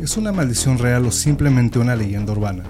¿Es 0.00 0.16
una 0.16 0.30
maldición 0.30 0.78
real 0.78 1.06
o 1.06 1.10
simplemente 1.10 1.80
una 1.80 1.96
leyenda 1.96 2.30
urbana? 2.30 2.62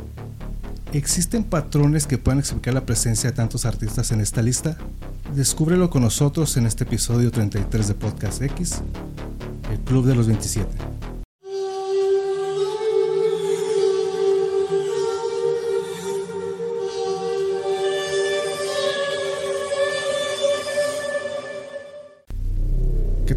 ¿Existen 0.95 1.45
patrones 1.45 2.07
que 2.07 2.17
puedan 2.17 2.39
explicar 2.39 2.73
la 2.73 2.87
presencia 2.87 3.29
de 3.31 3.37
tantos 3.37 3.67
artistas 3.67 4.13
en 4.13 4.23
esta 4.23 4.41
lista? 4.41 4.79
Descúbrelo 5.37 5.91
con 5.91 6.03
nosotros 6.03 6.57
en 6.57 6.65
este 6.65 6.85
episodio 6.85 7.31
33 7.31 7.89
de 7.89 7.95
Podcast 7.95 8.41
X, 8.41 8.81
el 9.71 9.79
Club 9.81 10.07
de 10.07 10.15
los 10.15 10.27
27. 10.27 10.98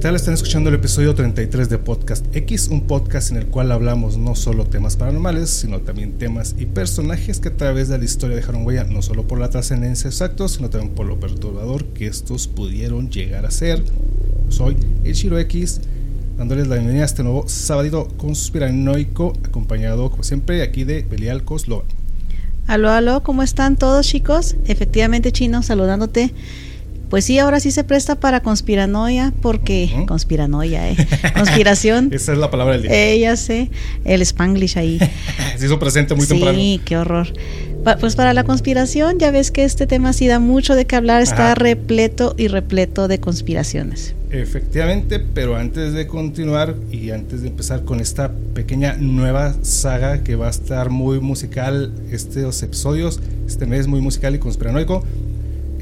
Tal? 0.02 0.15
Están 0.15 0.33
escuchando 0.33 0.70
el 0.70 0.75
episodio 0.75 1.13
33 1.13 1.70
de 1.70 1.77
Podcast 1.77 2.25
X, 2.35 2.70
un 2.70 2.88
podcast 2.88 3.30
en 3.30 3.38
el 3.38 3.45
cual 3.45 3.71
hablamos 3.71 4.17
no 4.17 4.34
solo 4.34 4.66
temas 4.66 4.95
paranormales, 4.95 5.52
sino 5.52 5.81
también 5.81 6.17
temas 6.17 6.55
y 6.58 6.66
personajes 6.66 7.39
que 7.39 7.49
a 7.49 7.55
través 7.55 7.88
de 7.88 7.99
la 7.99 8.05
historia 8.05 8.35
dejaron 8.35 8.66
huella, 8.66 8.84
no 8.85 9.03
solo 9.03 9.27
por 9.27 9.38
la 9.39 9.52
trascendencia 9.52 10.08
exacta, 10.08 10.48
sino 10.48 10.72
también 10.72 10.95
por 10.95 11.05
lo 11.05 11.20
perturbador 11.20 11.85
que 11.94 12.08
estos 12.08 12.48
pudieron 12.48 13.11
llegar 13.11 13.45
a 13.45 13.52
ser. 13.52 13.84
Soy 14.49 14.75
el 15.03 15.13
Shiro 15.13 15.38
X, 15.38 15.81
dándoles 16.36 16.67
la 16.67 16.77
bienvenida 16.77 17.03
a 17.03 17.05
este 17.05 17.22
nuevo 17.22 17.47
sábado 17.47 18.08
conspiranoico, 18.17 19.33
acompañado, 19.45 20.09
como 20.09 20.23
siempre, 20.23 20.63
aquí 20.63 20.83
de 20.83 21.03
Belial 21.03 21.44
Coslova. 21.44 21.83
Aló, 22.66 22.89
aló, 22.89 23.22
¿cómo 23.22 23.44
están 23.44 23.75
todos 23.75 24.08
chicos? 24.08 24.55
Efectivamente, 24.66 25.31
Chino, 25.31 25.61
saludándote. 25.61 26.33
Pues 27.11 27.25
sí, 27.25 27.38
ahora 27.38 27.59
sí 27.59 27.70
se 27.71 27.83
presta 27.83 28.15
para 28.20 28.39
conspiranoia, 28.41 29.31
porque 29.41 30.05
conspiranoia, 30.07 30.89
¿eh? 30.89 30.95
Conspiración. 31.35 32.09
Esa 32.11 32.31
es 32.31 32.38
la 32.39 32.49
palabra 32.49 32.73
del 32.73 32.83
día. 32.83 32.91
eh, 33.13 33.19
ya 33.19 33.35
sé, 33.35 33.69
el 34.05 34.22
spanglish 34.23 34.77
ahí. 34.80 34.97
Se 35.58 35.66
hizo 35.66 35.77
presente 35.77 36.16
muy 36.16 36.25
sí, 36.25 36.30
temprano. 36.33 36.58
qué 36.86 36.97
horror. 36.97 37.27
Pa- 37.83 37.97
pues 37.97 38.16
para 38.16 38.33
la 38.33 38.44
conspiración, 38.45 39.19
ya 39.19 39.30
ves 39.30 39.52
que 39.52 39.63
este 39.66 39.86
tema 39.88 40.13
sí 40.13 40.27
da 40.27 40.39
mucho 40.39 40.73
de 40.75 40.86
qué 40.86 40.95
hablar, 40.95 41.21
está 41.21 41.47
Ajá. 41.52 41.55
repleto 41.55 42.33
y 42.38 42.47
repleto 42.47 43.08
de 43.09 43.19
conspiraciones. 43.19 44.16
Efectivamente, 44.31 45.19
pero 45.19 45.58
antes 45.58 45.91
de 45.93 46.08
continuar 46.08 46.75
y 46.91 47.09
antes 47.11 47.41
de 47.41 47.49
empezar 47.49 47.83
con 47.83 47.99
esta 47.99 48.31
pequeña 48.53 48.95
nueva 48.97 49.53
saga 49.64 50.23
que 50.23 50.36
va 50.36 50.47
a 50.47 50.52
estar 50.52 50.89
muy 50.89 51.19
musical 51.19 51.91
estos 52.09 52.64
episodios, 52.64 53.19
este 53.45 53.66
mes 53.66 53.88
muy 53.88 53.99
musical 53.99 54.33
y 54.33 54.39
conspiranoico, 54.39 55.03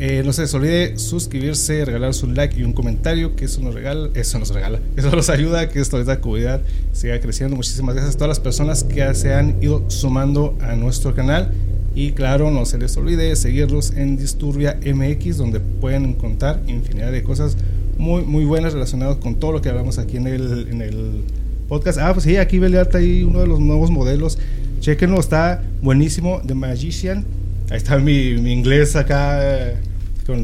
eh, 0.02 0.24
no 0.24 0.32
se 0.32 0.44
les 0.44 0.54
olvide 0.54 0.98
suscribirse, 0.98 1.84
regalar 1.84 2.14
su 2.14 2.28
like 2.28 2.58
y 2.58 2.64
un 2.64 2.72
comentario, 2.72 3.36
que 3.36 3.44
eso 3.44 3.60
nos 3.60 3.74
regala, 3.74 4.10
eso 4.14 4.40
nos 4.40 4.54
regala, 4.54 4.80
eso 4.96 5.14
nos 5.14 5.30
ayuda 5.30 5.60
a 5.60 5.70
que 5.70 5.82
esta 5.82 6.22
comunidad 6.22 6.62
siga 6.94 7.20
creciendo. 7.20 7.58
Muchísimas 7.58 7.96
gracias 7.96 8.16
a 8.16 8.18
todas 8.18 8.30
las 8.30 8.40
personas 8.40 8.86
que 8.86 9.14
se 9.14 9.34
han 9.34 9.62
ido 9.62 9.84
sumando 9.90 10.58
a 10.62 10.78
nuestro 10.78 11.14
canal. 11.14 11.52
Y 11.96 12.14
claro, 12.14 12.50
no 12.50 12.66
se 12.66 12.78
les 12.78 12.96
olvide 12.96 13.36
seguirlos 13.36 13.92
en 13.92 14.16
Disturbia 14.16 14.80
MX, 14.86 15.36
donde 15.36 15.60
pueden 15.60 16.06
encontrar 16.06 16.62
infinidad 16.68 17.12
de 17.12 17.22
cosas 17.22 17.58
muy, 17.98 18.22
muy 18.22 18.46
buenas 18.46 18.72
relacionadas 18.72 19.18
con 19.18 19.36
todo 19.36 19.52
lo 19.52 19.62
que 19.62 19.68
hablamos 19.68 19.98
aquí 19.98 20.16
en 20.16 20.28
el, 20.28 20.70
en 20.70 20.82
el 20.82 21.24
podcast. 21.68 22.00
Ah, 22.00 22.14
pues 22.14 22.24
sí, 22.24 22.38
aquí 22.38 22.58
Beliata 22.58 23.00
ahí 23.00 23.26
uno 23.26 23.42
de 23.42 23.48
los 23.48 23.60
nuevos 23.60 23.92
modelos. 23.92 24.38
Chequenlo, 24.80 25.20
está 25.20 25.62
buenísimo. 25.82 26.42
The 26.48 26.56
Magician. 26.56 27.26
Ahí 27.70 27.78
está 27.78 27.98
mi, 27.98 28.36
mi 28.36 28.54
inglés 28.54 28.96
acá 28.96 29.76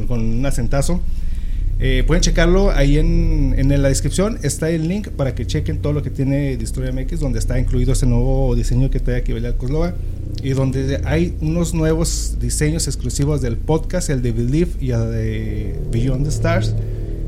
con, 0.06 0.20
un 0.20 0.46
acentazo. 0.46 1.00
Eh, 1.78 2.04
pueden 2.06 2.22
checarlo 2.22 2.70
ahí 2.70 2.98
en, 2.98 3.54
en 3.56 3.82
la 3.82 3.88
descripción. 3.88 4.38
Está 4.42 4.70
el 4.70 4.88
link 4.88 5.08
para 5.08 5.34
que 5.34 5.46
chequen 5.46 5.78
todo 5.78 5.92
lo 5.92 6.02
que 6.02 6.10
tiene 6.10 6.56
Disturbia 6.56 6.92
MX, 6.92 7.20
donde 7.20 7.38
está 7.38 7.58
incluido 7.58 7.92
este 7.92 8.06
nuevo 8.06 8.54
diseño 8.54 8.90
que 8.90 9.00
trae 9.00 9.16
aquí 9.16 9.32
Belial 9.32 9.56
Coslova. 9.56 9.94
Y 10.42 10.50
donde 10.50 11.00
hay 11.04 11.34
unos 11.40 11.74
nuevos 11.74 12.36
diseños 12.40 12.86
exclusivos 12.86 13.40
del 13.42 13.56
podcast, 13.56 14.10
el 14.10 14.22
de 14.22 14.32
Believe 14.32 14.70
y 14.80 14.90
el 14.90 15.10
de 15.10 15.80
Beyond 15.90 16.24
the 16.24 16.30
Stars 16.30 16.74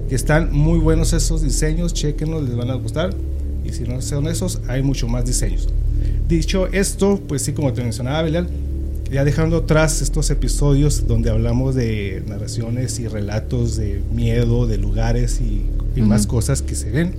que 0.09 0.15
están 0.15 0.53
muy 0.53 0.79
buenos 0.79 1.13
esos 1.13 1.43
diseños, 1.43 1.93
chequenlos, 1.93 2.43
les 2.45 2.57
van 2.57 2.71
a 2.71 2.75
gustar. 2.75 3.11
Y 3.65 3.73
si 3.73 3.85
no 3.85 4.01
son 4.01 4.27
esos, 4.27 4.61
hay 4.67 4.83
mucho 4.83 5.07
más 5.07 5.27
diseños. 5.27 5.69
Dicho 6.27 6.67
esto, 6.69 7.21
pues 7.29 7.43
sí, 7.43 7.53
como 7.53 7.73
te 7.73 7.83
mencionaba, 7.83 8.23
Belial, 8.23 8.49
ya 9.11 9.25
dejando 9.25 9.59
atrás 9.59 10.03
estos 10.03 10.31
episodios 10.31 11.07
donde 11.07 11.31
hablamos 11.31 11.75
de 11.75 12.23
narraciones 12.27 12.99
y 12.99 13.09
relatos 13.09 13.77
de 13.77 14.03
miedo, 14.13 14.67
de 14.67 14.79
lugares 14.79 15.41
y, 15.41 15.65
y 15.97 16.03
más 16.03 16.27
cosas 16.27 16.63
que 16.63 16.75
se 16.75 16.91
ven, 16.91 17.15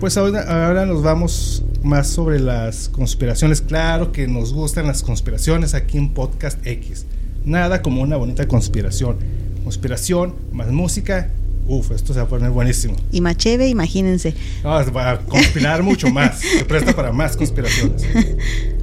pues 0.00 0.16
ahora, 0.16 0.66
ahora 0.66 0.84
nos 0.84 1.02
vamos 1.02 1.62
más 1.82 2.08
sobre 2.08 2.40
las 2.40 2.88
conspiraciones. 2.88 3.60
Claro 3.60 4.12
que 4.12 4.26
nos 4.26 4.52
gustan 4.52 4.86
las 4.86 5.02
conspiraciones 5.02 5.74
aquí 5.74 5.98
en 5.98 6.10
Podcast 6.10 6.58
X. 6.66 7.06
Nada 7.44 7.82
como 7.82 8.02
una 8.02 8.16
bonita 8.16 8.46
conspiración. 8.48 9.18
Conspiración 9.62 10.34
más 10.52 10.68
música. 10.68 11.30
Uf, 11.68 11.92
esto 11.92 12.12
se 12.12 12.18
va 12.18 12.26
a 12.26 12.28
poner 12.28 12.50
buenísimo. 12.50 12.96
Y 13.12 13.20
Macheve, 13.20 13.68
imagínense. 13.68 14.34
No, 14.64 14.80
es 14.80 14.90
para 14.90 15.20
conspirar 15.20 15.82
mucho 15.84 16.10
más. 16.10 16.40
Se 16.40 16.64
presta 16.64 16.94
para 16.94 17.12
más 17.12 17.36
conspiraciones. 17.36 18.02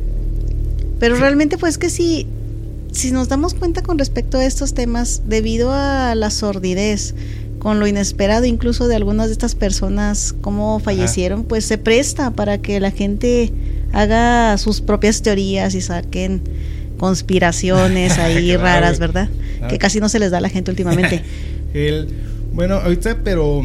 Pero 0.99 1.15
realmente 1.15 1.57
pues 1.57 1.77
que 1.77 1.89
si, 1.89 2.27
si 2.91 3.11
nos 3.11 3.29
damos 3.29 3.53
cuenta 3.53 3.81
con 3.81 3.97
respecto 3.97 4.37
a 4.37 4.45
estos 4.45 4.73
temas, 4.73 5.23
debido 5.25 5.71
a 5.71 6.13
la 6.15 6.29
sordidez, 6.29 7.15
con 7.59 7.79
lo 7.79 7.87
inesperado 7.87 8.45
incluso 8.45 8.87
de 8.87 8.95
algunas 8.95 9.27
de 9.27 9.33
estas 9.33 9.55
personas, 9.55 10.33
cómo 10.41 10.79
fallecieron, 10.79 11.43
pues 11.43 11.65
se 11.65 11.77
presta 11.77 12.31
para 12.31 12.57
que 12.59 12.79
la 12.79 12.91
gente 12.91 13.51
haga 13.91 14.57
sus 14.57 14.81
propias 14.81 15.21
teorías 15.21 15.75
y 15.75 15.81
saquen 15.81 16.41
conspiraciones 16.97 18.17
ahí 18.17 18.55
raras. 18.55 18.99
¿verdad? 18.99 19.29
Claro. 19.57 19.71
Que 19.71 19.77
casi 19.77 19.99
no 19.99 20.09
se 20.09 20.19
les 20.19 20.31
da 20.31 20.37
a 20.37 20.41
la 20.41 20.49
gente 20.49 20.71
últimamente. 20.71 21.21
El, 21.73 22.07
bueno, 22.53 22.75
ahorita, 22.75 23.19
pero 23.23 23.61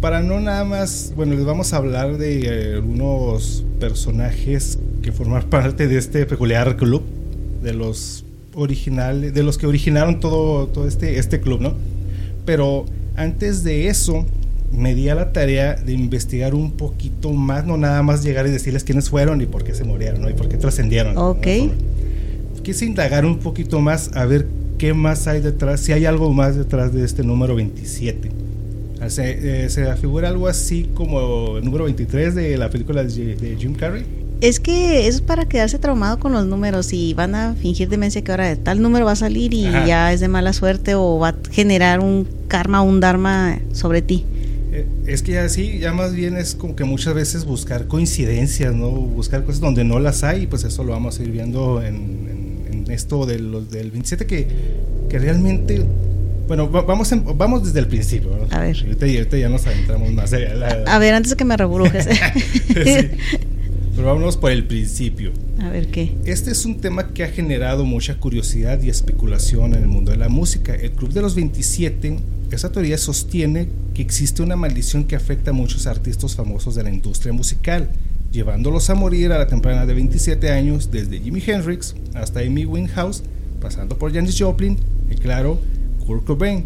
para 0.00 0.22
no 0.22 0.40
nada 0.40 0.64
más, 0.64 1.12
bueno, 1.14 1.34
les 1.34 1.44
vamos 1.44 1.72
a 1.72 1.76
hablar 1.76 2.18
de 2.18 2.40
eh, 2.46 2.74
algunos 2.74 3.64
personajes 3.78 4.78
que 5.04 5.12
forman 5.12 5.42
parte 5.44 5.86
de 5.86 5.98
este 5.98 6.24
peculiar 6.24 6.76
club, 6.76 7.02
de 7.62 7.74
los 7.74 8.24
originales, 8.54 9.34
de 9.34 9.42
los 9.42 9.58
que 9.58 9.66
originaron 9.66 10.18
todo, 10.18 10.66
todo 10.68 10.88
este, 10.88 11.18
este 11.18 11.40
club, 11.40 11.60
¿no? 11.60 11.74
Pero 12.46 12.86
antes 13.14 13.64
de 13.64 13.88
eso, 13.88 14.24
me 14.72 14.94
di 14.94 15.10
a 15.10 15.14
la 15.14 15.32
tarea 15.32 15.74
de 15.74 15.92
investigar 15.92 16.54
un 16.54 16.72
poquito 16.72 17.32
más, 17.32 17.66
no 17.66 17.76
nada 17.76 18.02
más 18.02 18.24
llegar 18.24 18.46
y 18.46 18.50
decirles 18.50 18.82
quiénes 18.82 19.10
fueron 19.10 19.42
y 19.42 19.46
por 19.46 19.62
qué 19.62 19.74
se 19.74 19.84
murieron, 19.84 20.22
¿no? 20.22 20.30
Y 20.30 20.32
por 20.32 20.48
qué 20.48 20.56
trascendieron. 20.56 21.14
¿no? 21.14 21.30
Ok. 21.30 21.46
Quise 22.62 22.86
indagar 22.86 23.26
un 23.26 23.38
poquito 23.38 23.80
más 23.80 24.10
a 24.14 24.24
ver 24.24 24.46
qué 24.78 24.94
más 24.94 25.26
hay 25.26 25.42
detrás, 25.42 25.80
si 25.80 25.92
hay 25.92 26.06
algo 26.06 26.32
más 26.32 26.56
detrás 26.56 26.94
de 26.94 27.04
este 27.04 27.22
número 27.22 27.54
27. 27.54 28.30
Ah, 29.02 29.10
Se, 29.10 29.64
eh, 29.64 29.68
se 29.68 29.82
afigura 29.90 30.28
algo 30.28 30.48
así 30.48 30.88
como 30.94 31.58
el 31.58 31.64
número 31.64 31.84
23 31.84 32.34
de 32.34 32.56
la 32.56 32.70
película 32.70 33.04
de, 33.04 33.36
de 33.36 33.56
Jim 33.58 33.74
Carrey. 33.74 34.23
Es 34.40 34.60
que 34.60 35.06
es 35.06 35.20
para 35.20 35.46
quedarse 35.46 35.78
traumado 35.78 36.18
con 36.18 36.32
los 36.32 36.44
números 36.46 36.92
y 36.92 37.14
van 37.14 37.34
a 37.34 37.54
fingir 37.54 37.88
demencia 37.88 38.22
que 38.22 38.30
ahora 38.30 38.54
tal 38.56 38.82
número 38.82 39.04
va 39.06 39.12
a 39.12 39.16
salir 39.16 39.54
y 39.54 39.66
Ajá. 39.66 39.86
ya 39.86 40.12
es 40.12 40.20
de 40.20 40.28
mala 40.28 40.52
suerte 40.52 40.94
o 40.94 41.18
va 41.18 41.28
a 41.30 41.34
generar 41.50 42.00
un 42.00 42.26
karma 42.48 42.82
o 42.82 42.84
un 42.84 43.00
dharma 43.00 43.58
sobre 43.72 44.02
ti. 44.02 44.24
Eh, 44.72 44.86
es 45.06 45.22
que 45.22 45.32
ya 45.32 45.48
sí, 45.48 45.78
ya 45.78 45.92
más 45.92 46.14
bien 46.14 46.36
es 46.36 46.54
como 46.56 46.74
que 46.76 46.84
muchas 46.84 47.14
veces 47.14 47.44
buscar 47.44 47.86
coincidencias, 47.86 48.74
¿no? 48.74 48.90
Buscar 48.90 49.44
cosas 49.44 49.60
donde 49.60 49.84
no 49.84 49.98
las 50.00 50.24
hay, 50.24 50.42
y 50.42 50.46
pues 50.46 50.64
eso 50.64 50.82
lo 50.84 50.92
vamos 50.92 51.20
a 51.20 51.22
ir 51.22 51.30
viendo 51.30 51.80
en, 51.82 51.94
en- 51.94 52.84
en 52.86 52.90
esto 52.92 53.24
de 53.24 53.38
los, 53.38 53.70
del 53.70 53.90
27 53.92 54.26
que, 54.26 54.46
que 55.08 55.18
realmente... 55.18 55.84
Bueno, 56.48 56.70
va- 56.70 56.82
vamos, 56.82 57.10
en- 57.12 57.24
vamos 57.38 57.64
desde 57.64 57.78
el 57.78 57.86
principio. 57.86 58.30
¿no? 58.36 58.54
A 58.54 58.60
ver. 58.60 58.76
Ahorita, 58.76 59.06
ahorita 59.06 59.38
ya 59.38 59.48
nos 59.48 59.66
adentramos 59.66 60.12
más. 60.12 60.32
la- 60.32 60.82
A 60.86 60.98
ver, 60.98 61.14
antes 61.14 61.30
de 61.30 61.36
que 61.36 61.44
me 61.44 61.56
reburujes. 61.56 62.06
Sí. 62.74 63.08
Pero 63.94 64.08
vámonos 64.08 64.36
por 64.36 64.50
el 64.50 64.64
principio. 64.64 65.32
A 65.60 65.68
ver 65.68 65.86
qué. 65.88 66.16
Este 66.24 66.50
es 66.50 66.64
un 66.66 66.80
tema 66.80 67.12
que 67.12 67.22
ha 67.22 67.28
generado 67.28 67.84
mucha 67.84 68.16
curiosidad 68.18 68.82
y 68.82 68.88
especulación 68.88 69.74
en 69.74 69.82
el 69.82 69.88
mundo 69.88 70.10
de 70.10 70.18
la 70.18 70.28
música. 70.28 70.74
El 70.74 70.92
Club 70.92 71.12
de 71.12 71.22
los 71.22 71.36
27, 71.36 72.18
esa 72.50 72.72
teoría 72.72 72.98
sostiene 72.98 73.68
que 73.94 74.02
existe 74.02 74.42
una 74.42 74.56
maldición 74.56 75.04
que 75.04 75.14
afecta 75.14 75.50
a 75.50 75.54
muchos 75.54 75.86
artistas 75.86 76.34
famosos 76.34 76.74
de 76.74 76.82
la 76.82 76.90
industria 76.90 77.32
musical, 77.32 77.88
llevándolos 78.32 78.90
a 78.90 78.96
morir 78.96 79.30
a 79.30 79.38
la 79.38 79.46
temprana 79.46 79.86
de 79.86 79.94
27 79.94 80.50
años, 80.50 80.90
desde 80.90 81.20
Jimi 81.20 81.40
Hendrix 81.46 81.94
hasta 82.14 82.40
Amy 82.40 82.64
Winehouse, 82.64 83.22
pasando 83.60 83.96
por 83.96 84.12
Janis 84.12 84.36
Joplin 84.36 84.76
y 85.08 85.14
claro, 85.14 85.60
Kurt 86.04 86.24
Cobain. 86.24 86.64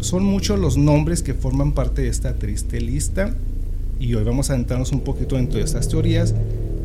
Son 0.00 0.22
muchos 0.22 0.58
los 0.58 0.76
nombres 0.76 1.22
que 1.22 1.32
forman 1.32 1.72
parte 1.72 2.02
de 2.02 2.08
esta 2.08 2.34
triste 2.34 2.78
lista 2.78 3.34
y 3.98 4.14
hoy 4.14 4.22
vamos 4.22 4.50
a 4.50 4.52
adentrarnos 4.52 4.92
un 4.92 5.00
poquito 5.00 5.36
dentro 5.36 5.58
de 5.58 5.64
estas 5.64 5.88
teorías 5.88 6.34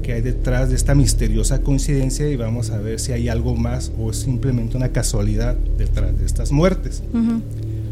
que 0.04 0.14
hay 0.14 0.22
detrás 0.22 0.70
de 0.70 0.76
esta 0.76 0.94
misteriosa 0.94 1.62
coincidencia 1.62 2.30
y 2.30 2.36
vamos 2.36 2.70
a 2.70 2.78
ver 2.78 3.00
si 3.00 3.12
hay 3.12 3.30
algo 3.30 3.56
más 3.56 3.92
o 3.98 4.12
es 4.12 4.18
simplemente 4.18 4.78
una 4.78 4.90
casualidad 4.90 5.56
detrás 5.78 6.20
de 6.20 6.26
estas 6.26 6.52
muertes. 6.52 7.02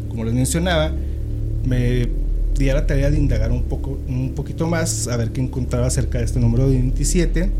Como 0.08 0.24
les 0.24 0.34
mencionaba, 0.34 0.92
me 1.66 2.08
di 2.56 2.68
a 2.68 2.74
la 2.74 2.86
tarea 2.86 3.10
de 3.10 3.18
indagar 3.18 3.50
un, 3.50 3.62
poco, 3.64 3.98
un 4.06 4.32
poquito 4.36 4.68
más, 4.68 5.08
a 5.08 5.16
ver 5.16 5.32
qué 5.32 5.40
encontraba 5.40 5.86
acerca 5.86 6.18
de 6.18 6.24
este 6.24 6.38
número 6.38 6.68
27. 6.68 7.50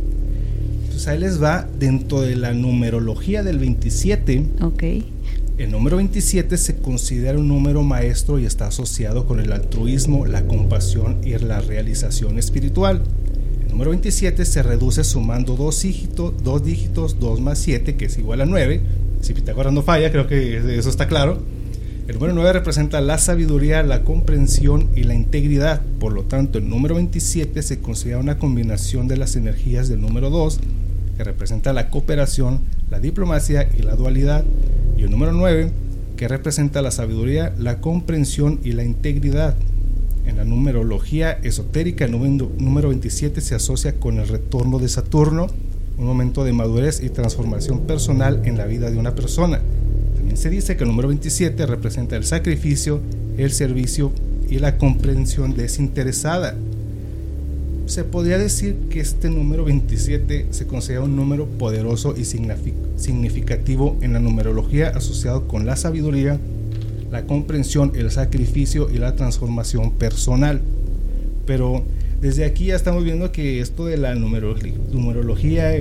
Pues 0.90 1.08
ahí 1.08 1.18
les 1.18 1.42
va, 1.42 1.66
dentro 1.78 2.20
de 2.20 2.36
la 2.36 2.52
numerología 2.52 3.42
del 3.42 3.58
27. 3.58 4.44
Ok. 4.60 4.84
El 5.58 5.70
número 5.70 5.96
27 5.96 6.56
se 6.56 6.76
considera 6.76 7.38
un 7.38 7.48
número 7.48 7.82
maestro 7.82 8.38
y 8.38 8.46
está 8.46 8.66
asociado 8.66 9.26
con 9.26 9.40
el 9.40 9.52
altruismo, 9.52 10.26
la 10.26 10.46
compasión 10.46 11.18
y 11.24 11.36
la 11.38 11.60
realización 11.60 12.38
espiritual. 12.38 13.02
Número 13.72 13.90
27 13.90 14.44
se 14.44 14.62
reduce 14.62 15.02
sumando 15.02 15.56
dos 15.56 15.80
dígitos, 15.80 16.34
dos 16.44 16.62
dígitos, 16.62 17.18
2 17.18 17.40
más 17.40 17.58
7, 17.58 17.96
que 17.96 18.04
es 18.04 18.18
igual 18.18 18.42
a 18.42 18.46
9. 18.46 18.82
Si 19.22 19.32
Pitágoras 19.32 19.72
no 19.72 19.80
falla, 19.80 20.12
creo 20.12 20.26
que 20.26 20.58
eso 20.76 20.90
está 20.90 21.08
claro. 21.08 21.38
El 22.06 22.16
número 22.16 22.34
9 22.34 22.52
representa 22.52 23.00
la 23.00 23.16
sabiduría, 23.16 23.82
la 23.82 24.04
comprensión 24.04 24.90
y 24.94 25.04
la 25.04 25.14
integridad. 25.14 25.80
Por 25.98 26.12
lo 26.12 26.24
tanto, 26.24 26.58
el 26.58 26.68
número 26.68 26.96
27 26.96 27.62
se 27.62 27.80
considera 27.80 28.18
una 28.18 28.36
combinación 28.36 29.08
de 29.08 29.16
las 29.16 29.36
energías 29.36 29.88
del 29.88 30.02
número 30.02 30.28
2, 30.28 30.60
que 31.16 31.24
representa 31.24 31.72
la 31.72 31.88
cooperación, 31.88 32.60
la 32.90 33.00
diplomacia 33.00 33.70
y 33.74 33.80
la 33.80 33.96
dualidad. 33.96 34.44
Y 34.98 35.04
el 35.04 35.10
número 35.10 35.32
9, 35.32 35.72
que 36.18 36.28
representa 36.28 36.82
la 36.82 36.90
sabiduría, 36.90 37.54
la 37.58 37.80
comprensión 37.80 38.60
y 38.62 38.72
la 38.72 38.84
integridad. 38.84 39.56
En 40.24 40.36
la 40.36 40.44
numerología 40.44 41.32
esotérica, 41.42 42.04
el 42.04 42.12
número 42.12 42.88
27 42.88 43.40
se 43.40 43.54
asocia 43.54 43.98
con 43.98 44.18
el 44.18 44.28
retorno 44.28 44.78
de 44.78 44.88
Saturno, 44.88 45.48
un 45.98 46.06
momento 46.06 46.44
de 46.44 46.52
madurez 46.52 47.02
y 47.02 47.10
transformación 47.10 47.80
personal 47.80 48.40
en 48.44 48.56
la 48.56 48.66
vida 48.66 48.90
de 48.90 48.98
una 48.98 49.14
persona. 49.14 49.60
También 50.14 50.36
se 50.36 50.48
dice 50.48 50.76
que 50.76 50.84
el 50.84 50.90
número 50.90 51.08
27 51.08 51.66
representa 51.66 52.16
el 52.16 52.24
sacrificio, 52.24 53.00
el 53.36 53.50
servicio 53.50 54.12
y 54.48 54.58
la 54.58 54.78
comprensión 54.78 55.54
desinteresada. 55.54 56.56
Se 57.86 58.04
podría 58.04 58.38
decir 58.38 58.76
que 58.90 59.00
este 59.00 59.28
número 59.28 59.64
27 59.64 60.46
se 60.50 60.66
considera 60.66 61.02
un 61.02 61.16
número 61.16 61.46
poderoso 61.46 62.14
y 62.16 62.24
significativo 62.24 63.96
en 64.00 64.12
la 64.12 64.20
numerología 64.20 64.88
asociado 64.90 65.48
con 65.48 65.66
la 65.66 65.76
sabiduría, 65.76 66.38
la 67.12 67.26
comprensión, 67.26 67.92
el 67.94 68.10
sacrificio 68.10 68.88
y 68.90 68.96
la 68.98 69.14
transformación 69.14 69.92
personal. 69.92 70.62
Pero 71.46 71.84
desde 72.20 72.44
aquí 72.46 72.66
ya 72.66 72.74
estamos 72.74 73.04
viendo 73.04 73.30
que 73.30 73.60
esto 73.60 73.84
de 73.84 73.98
la 73.98 74.14
numerología, 74.14 75.74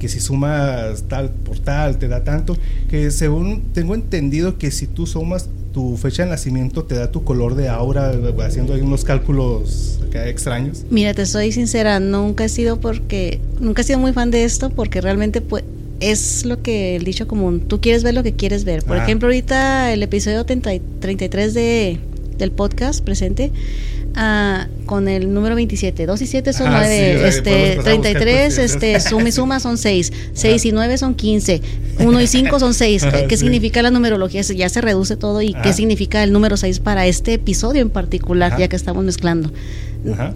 que 0.00 0.08
si 0.08 0.18
sumas 0.20 1.04
tal 1.04 1.30
por 1.30 1.60
tal 1.60 1.98
te 1.98 2.08
da 2.08 2.24
tanto, 2.24 2.58
que 2.90 3.12
según 3.12 3.62
tengo 3.72 3.94
entendido 3.94 4.58
que 4.58 4.72
si 4.72 4.88
tú 4.88 5.06
sumas 5.06 5.48
tu 5.72 5.96
fecha 5.96 6.24
de 6.24 6.30
nacimiento 6.30 6.84
te 6.84 6.96
da 6.96 7.12
tu 7.12 7.22
color 7.22 7.54
de 7.54 7.68
aura, 7.68 8.12
haciendo 8.44 8.74
ahí 8.74 8.80
unos 8.80 9.04
cálculos 9.04 10.00
extraños. 10.24 10.84
Mira, 10.90 11.14
te 11.14 11.26
soy 11.26 11.52
sincera, 11.52 12.00
nunca 12.00 12.46
he 12.46 12.48
sido 12.48 12.80
porque, 12.80 13.40
nunca 13.60 13.82
he 13.82 13.84
sido 13.84 13.98
muy 13.98 14.12
fan 14.12 14.30
de 14.30 14.44
esto 14.44 14.70
porque 14.70 15.00
realmente 15.00 15.40
pues, 15.40 15.62
es 16.00 16.44
lo 16.44 16.62
que 16.62 16.96
el 16.96 17.04
dicho 17.04 17.26
común, 17.26 17.60
tú 17.60 17.80
quieres 17.80 18.02
ver 18.02 18.14
lo 18.14 18.22
que 18.22 18.34
quieres 18.34 18.64
ver. 18.64 18.82
Por 18.82 18.96
ejemplo, 18.96 19.28
ahorita 19.28 19.92
el 19.92 20.02
episodio 20.02 20.44
33 20.44 21.54
de, 21.54 21.98
del 22.38 22.52
podcast 22.52 23.04
presente, 23.04 23.52
Ah, 24.18 24.66
con 24.86 25.08
el 25.08 25.32
número 25.34 25.54
27. 25.54 26.06
2 26.06 26.22
y 26.22 26.26
7 26.26 26.52
son 26.54 26.70
9. 26.70 27.28
este, 27.28 27.78
33, 27.84 28.58
este, 28.58 28.98
suma 28.98 29.28
y 29.28 29.32
suma 29.32 29.60
son 29.60 29.76
6. 29.76 30.10
6 30.32 30.64
y 30.64 30.72
9 30.72 30.96
son 30.96 31.14
15. 31.14 31.60
1 32.00 32.20
y 32.22 32.26
5 32.26 32.58
son 32.58 32.72
6. 32.72 33.06
¿Qué 33.28 33.36
significa 33.36 33.82
la 33.82 33.90
numerología? 33.90 34.40
Ya 34.40 34.70
se 34.70 34.80
reduce 34.80 35.16
todo. 35.16 35.42
¿Y 35.42 35.52
qué 35.62 35.74
significa 35.74 36.24
el 36.24 36.32
número 36.32 36.56
6 36.56 36.80
para 36.80 37.06
este 37.06 37.34
episodio 37.34 37.82
en 37.82 37.90
particular, 37.90 38.58
ya 38.58 38.68
que 38.68 38.76
estamos 38.76 39.04
mezclando? 39.04 39.52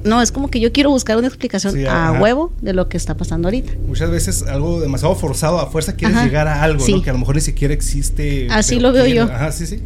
No, 0.05 0.23
es 0.23 0.33
como 0.33 0.51
que 0.51 0.61
yo 0.61 0.73
quiero 0.73 0.91
buscar 0.91 1.17
una 1.17 1.29
explicación 1.29 1.75
a 1.87 2.13
huevo 2.21 2.53
de 2.61 2.73
lo 2.73 2.89
que 2.89 2.97
está 2.97 3.17
pasando 3.17 3.49
ahorita. 3.49 3.73
Muchas 3.87 4.11
veces 4.11 4.43
algo 4.45 4.81
demasiado 4.81 5.15
forzado, 5.15 5.61
a 5.61 5.67
fuerza 5.67 5.95
quieres 5.95 6.23
llegar 6.23 6.49
a 6.49 6.63
algo, 6.63 6.85
que 6.85 7.11
a 7.11 7.13
lo 7.13 7.19
mejor 7.19 7.35
ni 7.37 7.41
siquiera 7.41 7.73
existe. 7.75 8.49
Así 8.51 8.81
lo 8.81 8.93
veo 8.93 9.07
yo. 9.07 9.25
Ajá, 9.25 9.53
sí, 9.53 9.67
sí. 9.67 9.81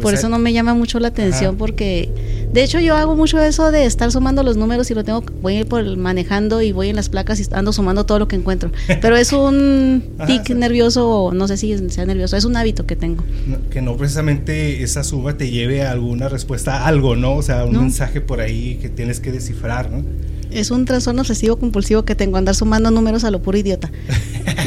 Pues 0.00 0.12
Por 0.12 0.18
eso 0.18 0.28
no 0.28 0.38
me 0.38 0.52
llama 0.52 0.74
mucho 0.74 0.98
la 0.98 1.08
atención 1.08 1.56
porque 1.56 2.08
de 2.52 2.62
hecho 2.62 2.80
yo 2.80 2.96
hago 2.96 3.16
mucho 3.16 3.40
eso 3.42 3.70
de 3.70 3.84
estar 3.84 4.10
sumando 4.10 4.42
los 4.42 4.56
números 4.56 4.90
y 4.90 4.94
lo 4.94 5.04
tengo 5.04 5.22
voy 5.42 5.56
a 5.56 5.60
ir 5.60 5.66
por 5.66 5.84
manejando 5.96 6.62
y 6.62 6.72
voy 6.72 6.88
en 6.88 6.96
las 6.96 7.08
placas 7.08 7.38
y 7.40 7.46
ando 7.52 7.72
sumando 7.72 8.06
todo 8.06 8.18
lo 8.18 8.28
que 8.28 8.36
encuentro. 8.36 8.70
Pero 9.00 9.16
es 9.16 9.32
un 9.32 10.02
tic 10.26 10.50
nervioso 10.50 11.08
o 11.08 11.32
no 11.32 11.48
sé 11.48 11.56
si 11.56 11.76
sea 11.90 12.06
nervioso, 12.06 12.36
es 12.36 12.44
un 12.44 12.56
hábito 12.56 12.86
que 12.86 12.96
tengo. 12.96 13.24
que 13.70 13.82
no 13.82 13.96
precisamente 13.96 14.82
esa 14.82 15.04
suma 15.04 15.36
te 15.36 15.50
lleve 15.50 15.82
a 15.82 15.90
alguna 15.90 16.28
respuesta 16.28 16.78
a 16.78 16.86
algo, 16.86 17.16
¿no? 17.16 17.34
O 17.34 17.42
sea, 17.42 17.64
un 17.64 17.76
mensaje 17.76 18.20
por 18.20 18.40
ahí 18.40 18.78
que 18.80 18.88
tienes 18.88 19.20
que 19.20 19.32
descifrar, 19.32 19.90
¿no? 19.90 20.02
Es 20.50 20.70
un 20.70 20.84
trastorno 20.84 21.22
obsesivo 21.22 21.56
compulsivo 21.58 22.04
que 22.04 22.14
tengo, 22.14 22.36
andar 22.36 22.54
sumando 22.54 22.90
números 22.90 23.24
a 23.24 23.30
lo 23.30 23.42
puro 23.42 23.58
idiota. 23.58 23.90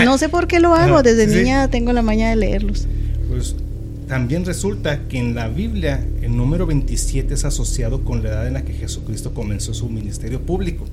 No 0.03 0.18
sé 0.18 0.27
por 0.27 0.47
qué 0.47 0.59
lo 0.59 0.74
hago, 0.74 1.03
desde 1.03 1.27
niña 1.27 1.68
tengo 1.68 1.94
la 1.94 2.01
maña 2.01 2.29
de 2.29 2.36
leerlos. 2.36 2.88
Pues 3.29 3.56
también 4.07 4.45
resulta 4.45 5.07
que 5.07 5.17
en 5.17 5.35
la 5.35 5.47
Biblia 5.47 6.05
el 6.21 6.35
número 6.35 6.65
27 6.65 7.33
es 7.33 7.45
asociado 7.45 8.03
con 8.03 8.23
la 8.23 8.29
edad 8.29 8.47
en 8.47 8.53
la 8.53 8.63
que 8.63 8.73
Jesucristo 8.73 9.33
comenzó 9.33 9.73
su 9.73 9.89
ministerio 9.89 10.41
público. 10.41 10.85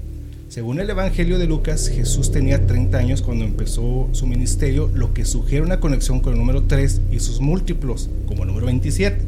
Según 0.48 0.80
el 0.80 0.90
Evangelio 0.90 1.38
de 1.38 1.46
Lucas, 1.46 1.88
Jesús 1.88 2.32
tenía 2.32 2.66
30 2.66 2.98
años 2.98 3.22
cuando 3.22 3.44
empezó 3.44 4.08
su 4.12 4.26
ministerio, 4.26 4.90
lo 4.94 5.14
que 5.14 5.24
sugiere 5.24 5.64
una 5.64 5.78
conexión 5.78 6.20
con 6.20 6.32
el 6.32 6.40
número 6.40 6.64
3 6.64 7.02
y 7.12 7.20
sus 7.20 7.40
múltiplos, 7.40 8.10
como 8.26 8.42
el 8.42 8.48
número 8.48 8.66
27. 8.66 9.18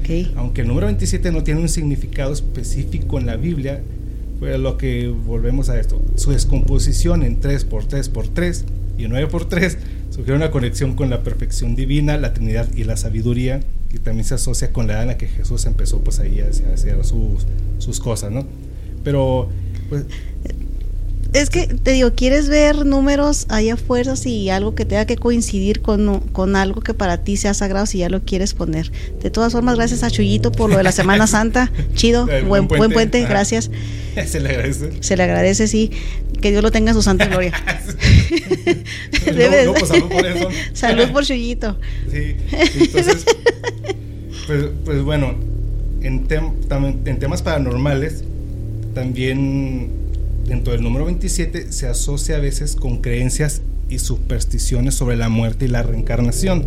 Okay. 0.00 0.32
Aunque 0.36 0.60
el 0.60 0.68
número 0.68 0.86
27 0.86 1.32
no 1.32 1.42
tiene 1.42 1.60
un 1.62 1.70
significado 1.70 2.32
específico 2.32 3.18
en 3.18 3.24
la 3.24 3.36
Biblia, 3.36 3.80
pues 4.38 4.58
lo 4.58 4.76
que 4.76 5.08
volvemos 5.08 5.70
a 5.70 5.80
esto, 5.80 6.02
su 6.16 6.30
descomposición 6.30 7.22
en 7.22 7.40
3 7.40 7.64
por 7.64 7.86
3 7.86 8.08
por 8.10 8.28
3 8.28 8.64
y 8.98 9.08
9 9.08 9.28
por 9.28 9.48
3 9.48 9.78
sugiere 10.20 10.36
una 10.36 10.50
conexión 10.50 10.96
con 10.96 11.08
la 11.08 11.22
perfección 11.22 11.74
divina, 11.74 12.18
la 12.18 12.34
Trinidad 12.34 12.68
y 12.74 12.84
la 12.84 12.98
sabiduría, 12.98 13.60
y 13.90 13.98
también 14.00 14.26
se 14.26 14.34
asocia 14.34 14.70
con 14.70 14.86
la 14.86 14.92
edad 14.92 15.02
en 15.02 15.08
la 15.08 15.16
que 15.16 15.28
Jesús 15.28 15.64
empezó 15.64 16.00
pues 16.00 16.20
ahí 16.20 16.40
a 16.40 16.74
hacer 16.74 17.02
sus, 17.06 17.46
sus 17.78 18.00
cosas, 18.00 18.30
¿no? 18.30 18.44
Pero 19.02 19.48
pues 19.88 20.04
es 21.32 21.50
que 21.50 21.66
te 21.66 21.92
digo, 21.92 22.12
quieres 22.14 22.48
ver 22.48 22.84
números 22.84 23.46
ahí 23.48 23.70
afuera 23.70 24.14
y 24.24 24.48
algo 24.50 24.74
que 24.74 24.84
tenga 24.84 25.04
que 25.04 25.16
coincidir 25.16 25.80
con, 25.80 26.20
con 26.32 26.56
algo 26.56 26.80
que 26.80 26.94
para 26.94 27.18
ti 27.18 27.36
sea 27.36 27.54
sagrado 27.54 27.86
si 27.86 27.98
ya 27.98 28.08
lo 28.08 28.22
quieres 28.22 28.54
poner. 28.54 28.90
De 29.22 29.30
todas 29.30 29.52
formas, 29.52 29.76
gracias 29.76 30.02
a 30.02 30.10
Chuyito 30.10 30.50
por 30.50 30.70
lo 30.70 30.76
de 30.76 30.82
la 30.82 30.92
Semana 30.92 31.26
Santa. 31.28 31.70
Chido, 31.94 32.26
buen, 32.46 32.66
buen 32.66 32.90
puente, 32.90 33.22
gracias. 33.22 33.70
Se 34.26 34.40
le 34.40 34.48
agradece. 34.48 34.90
Se 35.00 35.16
le 35.16 35.22
agradece, 35.22 35.68
sí. 35.68 35.90
Que 36.40 36.50
Dios 36.50 36.62
lo 36.62 36.70
tenga 36.70 36.90
en 36.90 36.96
su 36.96 37.02
santa 37.02 37.26
gloria. 37.26 37.52
no, 39.66 39.74
pues, 39.74 39.88
salud 39.88 40.08
por 40.08 40.26
eso. 40.26 40.48
salud 40.72 41.10
por 41.10 41.24
Chuyito. 41.24 41.78
Sí, 42.10 42.36
entonces, 42.80 43.24
pues, 44.46 44.64
pues 44.84 45.02
bueno, 45.02 45.34
en, 46.00 46.26
en 46.30 47.18
temas 47.18 47.42
paranormales, 47.42 48.24
también 48.94 49.90
dentro 50.50 50.72
del 50.72 50.82
número 50.82 51.04
27 51.04 51.70
se 51.70 51.86
asocia 51.86 52.34
a 52.34 52.40
veces 52.40 52.74
con 52.74 52.98
creencias 52.98 53.62
y 53.88 54.00
supersticiones 54.00 54.96
sobre 54.96 55.16
la 55.16 55.28
muerte 55.28 55.66
y 55.66 55.68
la 55.68 55.84
reencarnación. 55.84 56.64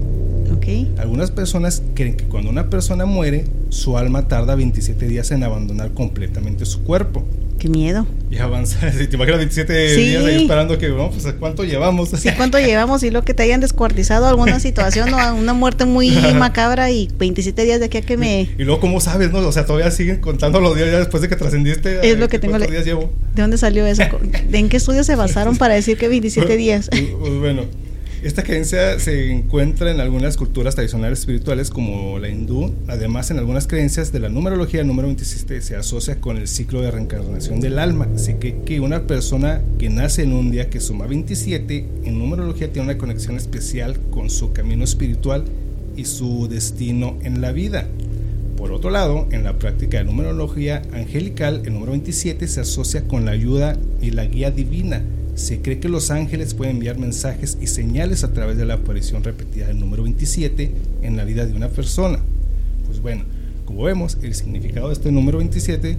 Okay. 0.55 0.93
Algunas 0.97 1.31
personas 1.31 1.83
creen 1.93 2.15
que 2.15 2.23
cuando 2.23 2.49
una 2.49 2.69
persona 2.69 3.05
muere, 3.05 3.43
su 3.69 3.97
alma 3.97 4.29
tarda 4.29 4.55
27 4.55 5.05
días 5.07 5.31
en 5.31 5.43
abandonar 5.43 5.91
completamente 5.91 6.65
su 6.65 6.83
cuerpo. 6.83 7.25
Qué 7.63 7.69
miedo. 7.69 8.05
Y 8.29 8.39
avanza, 8.39 8.91
si 8.97 9.07
te 9.07 9.15
imaginas 9.15 9.37
27 9.37 9.95
días 9.95 10.25
ahí 10.25 10.41
esperando 10.41 10.77
que, 10.77 10.89
bueno, 10.89 11.11
pues 11.11 11.33
¿cuánto 11.39 11.63
llevamos? 11.63 12.09
Sí, 12.09 12.27
¿cuánto 12.35 12.59
llevamos? 12.59 13.03
Y 13.03 13.09
lo 13.09 13.23
que 13.23 13.33
te 13.33 13.43
hayan 13.43 13.61
descuartizado 13.61 14.27
alguna 14.27 14.59
situación 14.59 15.13
o 15.13 15.35
una 15.35 15.53
muerte 15.53 15.85
muy 15.85 16.09
macabra 16.37 16.91
y 16.91 17.07
27 17.17 17.63
días 17.63 17.79
de 17.79 17.85
aquí 17.85 17.99
a 17.99 18.01
que 18.01 18.17
me... 18.17 18.49
Y 18.57 18.65
luego, 18.65 18.81
¿cómo 18.81 18.99
sabes, 18.99 19.31
no? 19.31 19.37
O 19.39 19.51
sea, 19.53 19.65
todavía 19.65 19.91
siguen 19.91 20.19
contando 20.19 20.59
los 20.59 20.75
días 20.75 20.91
ya 20.91 20.99
después 20.99 21.21
de 21.21 21.29
que 21.29 21.37
trascendiste. 21.37 22.05
Es 22.05 22.19
lo 22.19 22.27
que 22.27 22.37
tengo... 22.37 22.59
días 22.59 22.83
llevo? 22.83 23.09
¿De 23.33 23.43
dónde 23.43 23.57
salió 23.57 23.85
eso? 23.85 24.03
¿En 24.51 24.67
qué 24.67 24.75
estudio 24.75 25.05
se 25.05 25.15
basaron 25.15 25.55
para 25.55 25.73
decir 25.75 25.97
que 25.97 26.09
27 26.09 26.57
días? 26.57 26.89
Pues 26.89 27.39
bueno, 27.39 27.63
esta 28.23 28.41
creencia 28.41 28.97
se 28.99 29.33
encuentra 29.33 29.91
en 29.91 29.99
algunas 29.99 30.37
culturas 30.37 30.75
tradicionales 30.75 31.19
espirituales 31.19 31.69
como 31.69 32.19
la 32.19 32.29
hindú. 32.29 32.73
Además, 32.87 33.29
en 33.31 33.37
algunas 33.37 33.67
creencias 33.67 34.13
de 34.13 34.21
la 34.21 34.29
numerología, 34.29 34.79
el 34.79 34.87
número 34.87 35.09
27 35.09 35.61
se 35.61 35.75
asocia 35.75 36.21
con 36.21 36.37
el 36.37 36.47
ciclo 36.47 36.81
de 36.81 36.89
reencarnación 36.89 37.59
del 37.59 37.79
alma. 37.79 38.07
Así 38.15 38.35
que, 38.35 38.61
que 38.61 38.79
una 38.79 39.07
persona 39.07 39.61
que 39.77 39.89
nace 39.89 40.23
en 40.23 40.31
un 40.31 40.51
día 40.51 40.69
que 40.69 40.79
suma 40.79 41.05
27, 41.05 41.85
en 42.05 42.17
numerología 42.17 42.71
tiene 42.71 42.87
una 42.87 42.97
conexión 42.97 43.35
especial 43.35 43.99
con 44.09 44.29
su 44.29 44.53
camino 44.53 44.85
espiritual 44.85 45.43
y 45.97 46.05
su 46.05 46.47
destino 46.47 47.17
en 47.23 47.41
la 47.41 47.51
vida. 47.51 47.89
Por 48.55 48.71
otro 48.71 48.89
lado, 48.89 49.27
en 49.31 49.43
la 49.43 49.59
práctica 49.59 49.97
de 49.97 50.05
numerología 50.05 50.81
angelical, 50.93 51.63
el 51.65 51.73
número 51.73 51.91
27 51.91 52.47
se 52.47 52.61
asocia 52.61 53.05
con 53.05 53.25
la 53.25 53.31
ayuda 53.31 53.77
y 54.01 54.11
la 54.11 54.23
guía 54.23 54.49
divina 54.49 55.03
se 55.35 55.61
cree 55.61 55.79
que 55.79 55.89
los 55.89 56.11
ángeles 56.11 56.53
pueden 56.53 56.75
enviar 56.75 56.97
mensajes 56.97 57.57
y 57.59 57.67
señales 57.67 58.23
a 58.23 58.33
través 58.33 58.57
de 58.57 58.65
la 58.65 58.75
aparición 58.75 59.23
repetida 59.23 59.67
del 59.67 59.79
número 59.79 60.03
27 60.03 60.71
en 61.01 61.17
la 61.17 61.23
vida 61.23 61.45
de 61.45 61.53
una 61.53 61.69
persona. 61.69 62.19
Pues 62.85 63.01
bueno, 63.01 63.23
Como 63.65 63.83
vemos, 63.83 64.17
el 64.21 64.35
significado 64.35 64.89
de 64.89 64.93
este 64.93 65.11
número 65.11 65.37
27 65.37 65.97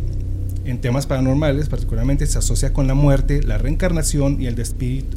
en 0.66 0.80
temas 0.80 1.06
paranormales 1.06 1.68
particularmente 1.68 2.26
se 2.26 2.38
asocia 2.38 2.72
con 2.72 2.86
la 2.86 2.94
muerte, 2.94 3.42
la 3.42 3.58
reencarnación 3.58 4.40
y 4.40 4.46
el, 4.46 4.62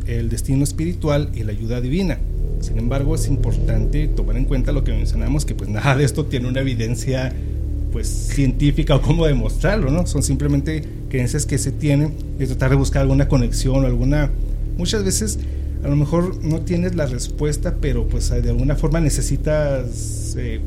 el 0.07 0.29
destino 0.29 0.63
espiritual 0.63 1.29
y 1.33 1.43
la 1.43 1.51
ayuda 1.51 1.81
divina. 1.81 2.19
Sin 2.61 2.77
embargo, 2.77 3.15
es 3.15 3.27
importante 3.27 4.07
tomar 4.07 4.37
en 4.37 4.45
cuenta 4.45 4.71
lo 4.71 4.83
que 4.83 4.91
mencionamos, 4.91 5.45
que 5.45 5.55
pues 5.55 5.69
nada 5.69 5.95
de 5.95 6.05
esto 6.05 6.25
tiene 6.25 6.47
una 6.47 6.61
evidencia 6.61 7.33
pues 7.97 8.09
científica 8.09 8.95
o 8.95 9.01
cómo 9.01 9.25
demostrarlo, 9.25 9.89
¿no? 9.89 10.05
Son 10.05 10.21
simplemente 10.21 10.83
creencias 11.09 11.47
que 11.47 11.57
se 11.57 11.71
tienen 11.71 12.13
y 12.39 12.45
tratar 12.45 12.69
de 12.69 12.75
buscar 12.75 13.01
alguna 13.01 13.27
conexión 13.27 13.83
o 13.83 13.87
alguna... 13.87 14.29
Muchas 14.77 15.03
veces 15.03 15.39
a 15.83 15.87
lo 15.87 15.95
mejor 15.95 16.43
no 16.43 16.61
tienes 16.61 16.93
la 16.93 17.07
respuesta, 17.07 17.77
pero 17.81 18.07
pues 18.07 18.29
de 18.29 18.47
alguna 18.51 18.75
forma 18.75 18.99
necesitas... 18.99 20.35
Eh, 20.37 20.61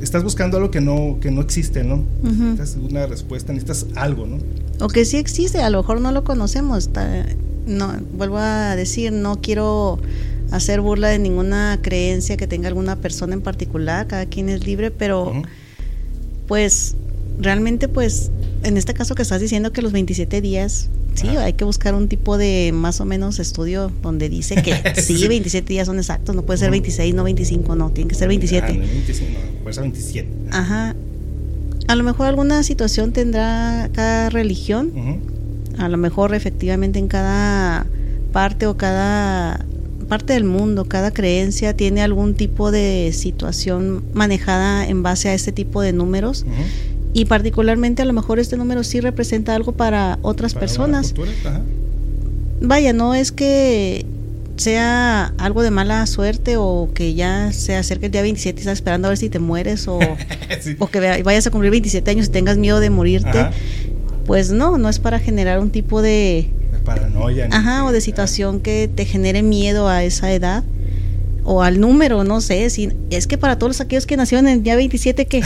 estás 0.00 0.24
buscando 0.24 0.56
algo 0.56 0.70
que 0.70 0.80
no, 0.80 1.18
que 1.20 1.30
no 1.30 1.42
existe, 1.42 1.84
¿no? 1.84 2.02
Necesitas 2.22 2.76
una 2.76 3.06
respuesta, 3.06 3.52
necesitas 3.52 3.88
algo, 3.94 4.26
¿no? 4.26 4.38
O 4.80 4.88
que 4.88 5.04
sí 5.04 5.18
existe, 5.18 5.60
a 5.60 5.68
lo 5.68 5.82
mejor 5.82 6.00
no 6.00 6.10
lo 6.10 6.24
conocemos. 6.24 6.88
no, 7.66 7.92
vuelvo 8.16 8.38
a 8.38 8.76
decir, 8.76 9.12
no 9.12 9.42
quiero 9.42 9.98
hacer 10.52 10.80
burla 10.80 11.08
de 11.08 11.18
ninguna 11.18 11.80
creencia 11.82 12.38
que 12.38 12.46
tenga 12.46 12.68
alguna 12.68 12.96
persona 12.96 13.34
en 13.34 13.42
particular, 13.42 14.06
cada 14.06 14.24
quien 14.24 14.48
es 14.48 14.64
libre, 14.64 14.90
pero 14.90 15.34
pues 16.46 16.96
realmente 17.38 17.88
pues 17.88 18.30
en 18.62 18.76
este 18.76 18.94
caso 18.94 19.14
que 19.14 19.22
estás 19.22 19.40
diciendo 19.40 19.72
que 19.72 19.82
los 19.82 19.92
27 19.92 20.40
días, 20.40 20.88
sí, 21.14 21.28
hay 21.28 21.52
que 21.52 21.64
buscar 21.64 21.94
un 21.94 22.08
tipo 22.08 22.38
de 22.38 22.72
más 22.74 23.00
o 23.00 23.04
menos 23.04 23.38
estudio 23.38 23.92
donde 24.02 24.28
dice 24.28 24.62
que 24.62 24.94
sí, 25.00 25.26
27 25.26 25.68
días 25.68 25.86
son 25.86 25.98
exactos, 25.98 26.34
no 26.34 26.42
puede 26.42 26.58
ser 26.58 26.70
26, 26.70 27.14
no 27.14 27.24
25, 27.24 27.76
no, 27.76 27.90
tiene 27.90 28.08
que 28.08 28.14
ser 28.14 28.28
27. 28.28 28.66
Ah, 28.66 28.72
no, 28.72 28.80
25, 28.80 29.30
no, 29.32 29.62
puede 29.62 29.74
ser 29.74 29.82
27. 29.82 30.28
Ajá. 30.50 30.96
A 31.88 31.94
lo 31.94 32.02
mejor 32.02 32.26
alguna 32.26 32.62
situación 32.64 33.12
tendrá 33.12 33.88
cada 33.92 34.30
religión, 34.30 34.92
a 35.78 35.88
lo 35.88 35.96
mejor 35.96 36.34
efectivamente 36.34 36.98
en 36.98 37.06
cada 37.06 37.86
parte 38.32 38.66
o 38.66 38.76
cada 38.76 39.64
parte 40.06 40.32
del 40.32 40.44
mundo, 40.44 40.84
cada 40.84 41.10
creencia 41.10 41.76
tiene 41.76 42.02
algún 42.02 42.34
tipo 42.34 42.70
de 42.70 43.10
situación 43.12 44.04
manejada 44.12 44.86
en 44.86 45.02
base 45.02 45.28
a 45.28 45.34
este 45.34 45.52
tipo 45.52 45.82
de 45.82 45.92
números. 45.92 46.46
Y 47.12 47.24
particularmente 47.24 48.02
a 48.02 48.04
lo 48.04 48.12
mejor 48.12 48.38
este 48.38 48.56
número 48.56 48.84
sí 48.84 49.00
representa 49.00 49.54
algo 49.54 49.72
para 49.72 50.18
otras 50.22 50.54
personas. 50.54 51.14
Vaya, 52.60 52.92
no 52.92 53.14
es 53.14 53.32
que 53.32 54.06
sea 54.56 55.32
algo 55.38 55.62
de 55.62 55.70
mala 55.70 56.06
suerte 56.06 56.56
o 56.56 56.88
que 56.94 57.14
ya 57.14 57.52
se 57.52 57.76
acerque 57.76 58.06
el 58.06 58.12
día 58.12 58.22
27 58.22 58.58
y 58.58 58.60
estás 58.60 58.74
esperando 58.74 59.08
a 59.08 59.10
ver 59.10 59.18
si 59.18 59.28
te 59.28 59.38
mueres 59.38 59.86
o, 59.86 59.98
o 60.78 60.86
que 60.88 61.22
vayas 61.22 61.46
a 61.46 61.50
cumplir 61.50 61.70
27 61.70 62.10
años 62.10 62.26
y 62.26 62.30
tengas 62.30 62.56
miedo 62.56 62.80
de 62.80 62.90
morirte. 62.90 63.50
Pues 64.24 64.50
no, 64.50 64.76
no 64.76 64.88
es 64.88 64.98
para 64.98 65.18
generar 65.18 65.60
un 65.60 65.70
tipo 65.70 66.02
de, 66.02 66.50
paranoia. 66.86 67.48
Ajá, 67.50 67.84
o 67.84 67.92
de 67.92 68.00
situación 68.00 68.60
que 68.60 68.88
te 68.88 69.04
genere 69.04 69.42
miedo 69.42 69.88
a 69.88 70.04
esa 70.04 70.32
edad 70.32 70.64
o 71.44 71.62
al 71.62 71.78
número, 71.78 72.24
no 72.24 72.40
sé, 72.40 72.68
si 72.70 72.90
es 73.10 73.26
que 73.26 73.38
para 73.38 73.58
todos 73.58 73.80
aquellos 73.80 74.06
que 74.06 74.16
nacieron 74.16 74.48
en 74.48 74.54
el 74.54 74.62
día 74.62 74.74
27 74.74 75.26
que 75.26 75.42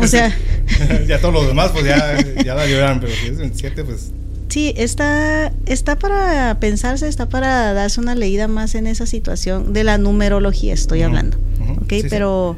o 0.00 0.06
sea, 0.06 0.36
ya 1.08 1.20
todos 1.20 1.32
los 1.32 1.46
demás 1.46 1.70
pues 1.72 1.84
ya 1.84 2.16
ya 2.44 2.54
la 2.54 2.66
lloran, 2.66 3.00
pero 3.00 3.12
si 3.14 3.28
es 3.28 3.38
27 3.38 3.84
pues 3.84 4.10
Sí, 4.48 4.72
está 4.76 5.52
está 5.66 5.96
para 5.96 6.58
pensarse, 6.58 7.06
está 7.06 7.28
para 7.28 7.74
darse 7.74 8.00
una 8.00 8.14
leída 8.14 8.48
más 8.48 8.74
en 8.74 8.86
esa 8.86 9.04
situación 9.04 9.74
de 9.74 9.84
la 9.84 9.98
numerología 9.98 10.74
estoy 10.74 11.02
hablando. 11.02 11.36
¿Ok? 11.82 11.92
pero 12.10 12.56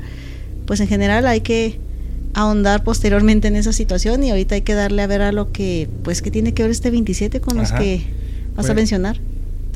pues 0.66 0.80
en 0.80 0.88
general 0.88 1.26
hay 1.26 1.40
que 1.40 1.78
ahondar 2.34 2.84
posteriormente 2.84 3.49
en 3.49 3.56
esa 3.56 3.72
situación 3.72 4.22
y 4.22 4.30
ahorita 4.30 4.54
hay 4.54 4.62
que 4.62 4.75
darle 4.75 5.02
a 5.02 5.06
ver 5.06 5.20
a 5.22 5.32
lo 5.32 5.52
que 5.52 5.88
pues 6.04 6.22
que 6.22 6.30
tiene 6.30 6.54
que 6.54 6.62
ver 6.62 6.70
este 6.70 6.90
27 6.90 7.40
con 7.40 7.56
los 7.56 7.72
que 7.72 8.02
vas 8.57 8.69
a 8.69 8.75
mencionar. 8.75 9.21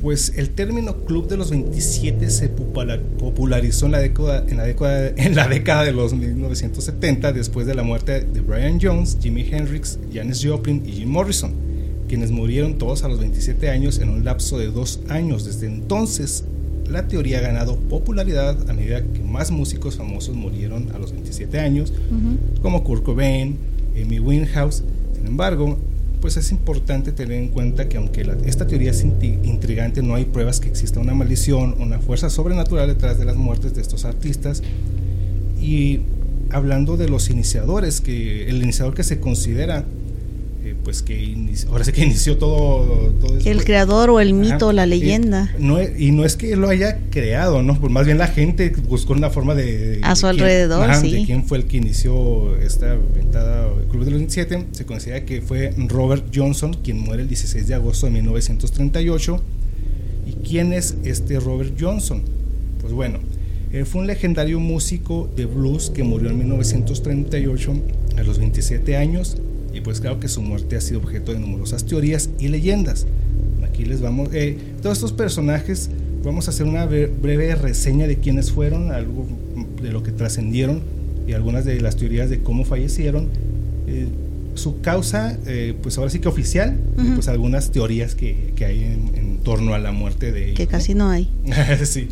Pues 0.01 0.35
el 0.37 0.51
término 0.51 0.97
Club 1.07 1.29
de 1.29 1.39
los 1.39 1.51
27 1.51 2.29
se 2.29 2.49
popularizó 2.51 3.87
en 3.87 3.93
la 3.93 4.01
década, 4.01 4.45
en 4.47 4.59
la 4.59 4.65
década, 4.65 5.09
en 5.17 5.35
la 5.35 5.49
década 5.49 5.85
de 5.85 5.93
los 5.93 6.13
1970 6.13 7.33
después 7.33 7.67
de 7.67 7.75
la 7.75 7.85
muerte 7.85 8.21
de 8.21 8.41
Brian 8.41 8.79
Jones, 8.81 9.17
Jimi 9.21 9.49
Hendrix, 9.51 9.99
Janis 10.13 10.45
Joplin 10.45 10.83
y 10.87 10.93
Jim 10.93 11.09
Morrison, 11.09 11.53
quienes 12.07 12.31
murieron 12.31 12.77
todos 12.77 13.03
a 13.05 13.09
los 13.09 13.19
27 13.19 13.71
años 13.71 13.99
en 13.99 14.11
un 14.11 14.25
lapso 14.25 14.59
de 14.59 14.67
dos 14.67 15.01
años. 15.09 15.47
Desde 15.47 15.69
entonces, 15.69 16.45
la 16.91 17.09
teoría 17.09 17.39
ha 17.39 17.43
ganado 17.43 17.77
popularidad 17.77 18.69
a 18.69 18.75
medida 18.75 19.03
que 19.03 19.21
más 19.21 19.51
músicos 19.51 19.97
famosos 19.97 20.37
murieron 20.37 20.91
a 20.95 20.99
los 20.99 21.13
27 21.13 21.59
años, 21.61 21.93
como 22.61 22.85
Kurt 22.85 23.05
Cobain, 23.05 23.57
Amy 24.01 24.19
Winehouse. 24.19 24.83
Sin 25.15 25.27
embargo, 25.27 25.79
pues 26.25 26.39
es 26.39 26.53
importante 26.53 27.13
tener 27.13 27.37
en 27.37 27.49
cuenta 27.49 27.87
que 27.87 27.99
aunque 27.99 28.27
esta 28.47 28.67
teoría 28.67 28.93
es 28.93 29.05
intrigante, 29.05 30.03
no 30.03 30.15
hay 30.15 30.25
pruebas 30.25 30.59
que 30.59 30.71
exista 30.71 30.99
una 30.99 31.13
maldición, 31.13 31.77
una 31.79 31.99
fuerza 31.99 32.31
sobrenatural 32.31 32.89
detrás 32.89 33.19
de 33.19 33.27
las 33.27 33.37
muertes 33.37 33.75
de 33.75 33.83
estos 33.83 34.07
artistas. 34.07 34.63
Y 35.61 36.01
hablando 36.49 36.97
de 36.97 37.11
los 37.11 37.29
iniciadores, 37.29 38.01
que 38.01 38.49
el 38.49 38.63
iniciador 38.63 38.95
que 38.95 39.03
se 39.03 39.21
considera 39.21 39.85
pues 40.85 41.03
que 41.03 41.35
ahora 41.69 41.83
sí 41.83 41.93
que 41.93 42.05
inició 42.05 42.37
todo, 42.37 43.11
todo 43.21 43.39
El 43.45 43.65
creador 43.65 44.11
o 44.11 44.21
el 44.21 44.35
mito, 44.35 44.73
la 44.73 44.87
leyenda. 44.87 45.53
Y 45.59 45.63
no, 45.63 45.83
y 45.83 46.13
no 46.13 46.25
es 46.25 46.37
que 46.37 46.55
lo 46.55 46.69
haya 46.69 46.99
creado, 47.11 47.63
¿no? 47.63 47.81
Pues 47.81 47.91
más 47.91 48.05
bien 48.07 48.19
la 48.19 48.29
gente 48.29 48.71
buscó 48.89 49.15
una 49.15 49.31
forma 49.31 49.55
de... 49.55 49.99
A 50.03 50.15
su 50.15 50.27
alrededor, 50.27 50.95
sí. 50.95 51.11
De 51.11 51.25
quién 51.25 51.45
fue 51.45 51.59
el 51.59 51.65
que 51.65 51.79
inició 51.79 52.57
esta 52.57 52.95
ventada 52.95 53.67
Club 53.91 54.05
de 54.05 54.11
los 54.11 54.21
27. 54.21 54.67
Se 54.73 54.85
considera 54.85 55.25
que 55.25 55.41
fue 55.41 55.73
Robert 55.89 56.27
Johnson, 56.35 56.77
quien 56.85 56.99
muere 57.01 57.23
el 57.23 57.29
16 57.29 57.67
de 57.67 57.75
agosto 57.75 58.07
de 58.07 58.13
1938. 58.13 59.41
¿Y 60.27 60.33
quién 60.47 60.73
es 60.73 60.97
este 61.05 61.41
Robert 61.41 61.75
Johnson? 61.81 62.23
Pues 62.81 62.93
bueno, 62.93 63.19
él 63.73 63.87
fue 63.87 64.03
un 64.03 64.07
legendario 64.07 64.61
músico 64.61 65.31
de 65.35 65.47
blues 65.47 65.91
que 65.91 66.05
murió 66.05 66.31
en 66.31 66.39
1938 66.39 67.73
a 68.19 68.23
los 68.23 68.39
27 68.39 68.97
años 68.97 69.39
y 69.75 69.81
pues 69.81 70.01
claro 70.01 70.21
que 70.21 70.29
su 70.29 70.41
muerte 70.41 70.77
ha 70.77 70.81
sido 70.81 71.01
objeto 71.01 71.33
de 71.33 71.41
numerosas 71.41 71.85
teorías 71.85 72.31
y 72.39 72.49
leyendas. 72.49 73.07
Aquí 73.65 73.85
les 73.85 74.01
vamos, 74.01 74.29
eh, 74.33 74.57
todos 74.81 74.99
estos 74.99 75.13
personajes, 75.13 75.91
vamos 76.23 76.47
a 76.47 76.53
hacer 76.53 76.67
una 76.67 76.87
breve 76.87 77.55
reseña 77.57 78.07
de 78.07 78.19
quiénes 78.19 78.53
fueron, 78.53 78.93
algo 78.93 79.27
de 79.83 79.91
lo 79.91 80.03
que 80.03 80.13
trascendieron 80.13 80.81
y 81.27 81.33
algunas 81.33 81.65
de 81.65 81.81
las 81.81 81.97
teorías 81.97 82.31
de 82.31 82.41
cómo 82.41 82.65
fallecieron. 82.65 83.29
Eh, 83.87 84.07
su 84.55 84.81
causa, 84.81 85.37
eh, 85.47 85.75
pues 85.83 85.99
ahora 85.99 86.11
sí 86.11 86.21
que 86.21 86.29
oficial, 86.29 86.79
pues 87.17 87.27
algunas 87.27 87.73
teorías 87.73 88.15
que, 88.15 88.53
que 88.55 88.65
hay 88.65 88.85
en, 88.85 89.39
torno 89.43 89.75
a 89.75 89.79
la 89.79 89.93
muerte 89.93 90.33
de 90.33 90.45
ellos. 90.45 90.57
Que 90.57 90.67
casi 90.69 90.95
no 90.95 91.11
hay. 91.11 91.29
sí. 91.85 92.09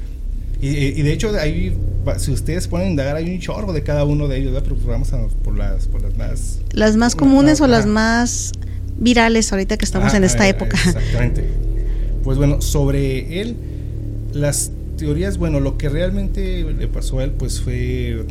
Y, 0.61 1.03
de 1.03 1.13
hecho, 1.13 1.33
ahí, 1.41 1.73
si 2.19 2.33
ustedes 2.33 2.69
ponen 2.69 2.89
a 2.89 2.91
indagar, 2.91 3.17
hay 3.17 3.31
un 3.31 3.41
chorro 3.41 3.73
de 3.73 3.83
cada 3.83 4.05
uno 4.05 4.29
de 4.29 4.39
ellos, 4.39 4.53
pero 4.63 4.77
pues 4.77 4.87
vamos 4.87 5.13
a 5.13 5.27
por 5.45 5.57
las, 5.57 5.87
por 5.87 6.03
las 6.03 6.17
más... 6.17 6.59
Las 6.73 6.97
más 6.97 7.15
comunes 7.15 7.61
o 7.61 7.67
las 7.67 7.87
más 7.87 8.53
virales 8.99 9.53
ahorita 9.53 9.77
que 9.77 9.85
estamos 9.85 10.15
en 10.15 10.25
esta 10.25 10.47
época. 10.49 10.77
Exactamente. 10.77 11.45
Pues 12.25 12.39
bueno, 12.39 12.61
sobre 12.61 13.41
él, 13.41 13.57
las 14.33 14.71
teorías, 14.97 15.39
bueno, 15.39 15.61
lo 15.61 15.79
que 15.79 15.89
realmente 15.89 16.65
le 16.65 16.89
pasó 16.89 17.19
a 17.19 17.25
él, 17.25 17.31
pues 17.33 17.61
fue... 17.61 18.25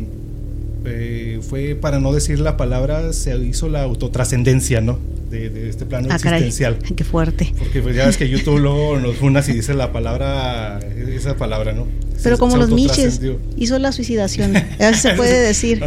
Eh, 0.83 1.39
fue, 1.47 1.75
para 1.75 1.99
no 1.99 2.11
decir 2.11 2.39
la 2.39 2.57
palabra, 2.57 3.13
se 3.13 3.37
hizo 3.37 3.69
la 3.69 3.83
autotrascendencia, 3.83 4.81
¿no? 4.81 4.97
De, 5.31 5.69
este 5.69 5.85
plano 5.85 6.09
ah, 6.11 6.15
existencial. 6.15 6.77
qué 6.95 7.03
fuerte. 7.03 7.53
Porque 7.57 7.81
pues 7.81 7.95
ya 7.95 8.05
ves 8.05 8.17
que 8.17 8.27
YouTube 8.27 8.59
luego 8.59 8.99
nos 8.99 9.21
unas 9.21 9.47
y 9.47 9.53
dice 9.53 9.73
la 9.73 9.93
palabra, 9.93 10.79
esa 10.79 11.37
palabra, 11.37 11.71
¿no? 11.71 11.87
Pero 12.21 12.37
como 12.37 12.57
los 12.57 12.69
Miches, 12.69 13.21
hizo 13.57 13.79
la 13.79 13.91
suicidación, 13.91 14.55
así 14.79 14.99
se 14.99 15.13
puede 15.13 15.39
decir. 15.39 15.81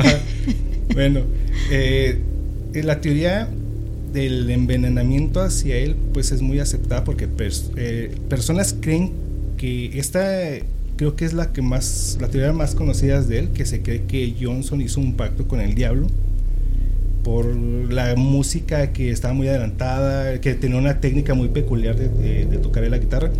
Bueno, 0.94 1.20
eh, 1.70 2.18
la 2.72 3.00
teoría 3.00 3.48
del 4.12 4.48
envenenamiento 4.48 5.40
hacia 5.40 5.76
él, 5.76 5.96
pues 6.12 6.32
es 6.32 6.40
muy 6.40 6.60
aceptada 6.60 7.04
porque 7.04 7.28
eh, 7.76 8.14
personas 8.28 8.74
creen 8.80 9.12
que 9.56 9.98
esta, 9.98 10.24
creo 10.96 11.16
que 11.16 11.24
es 11.24 11.32
la 11.32 11.52
que 11.52 11.62
más, 11.62 12.16
la 12.20 12.28
teoría 12.28 12.52
más 12.52 12.74
conocida 12.74 13.20
de 13.20 13.40
él, 13.40 13.48
que 13.50 13.66
se 13.66 13.82
cree 13.82 14.04
que 14.04 14.34
Johnson 14.40 14.80
hizo 14.80 15.00
un 15.00 15.14
pacto 15.14 15.46
con 15.46 15.60
el 15.60 15.74
diablo 15.74 16.06
por 17.24 17.46
la 17.56 18.14
música 18.14 18.92
que 18.92 19.10
estaba 19.10 19.34
muy 19.34 19.48
adelantada, 19.48 20.40
que 20.40 20.54
tenía 20.54 20.76
una 20.76 21.00
técnica 21.00 21.34
muy 21.34 21.48
peculiar 21.48 21.96
de, 21.96 22.46
de 22.46 22.58
tocar 22.58 22.86
la 22.86 22.98
guitarra 22.98 23.30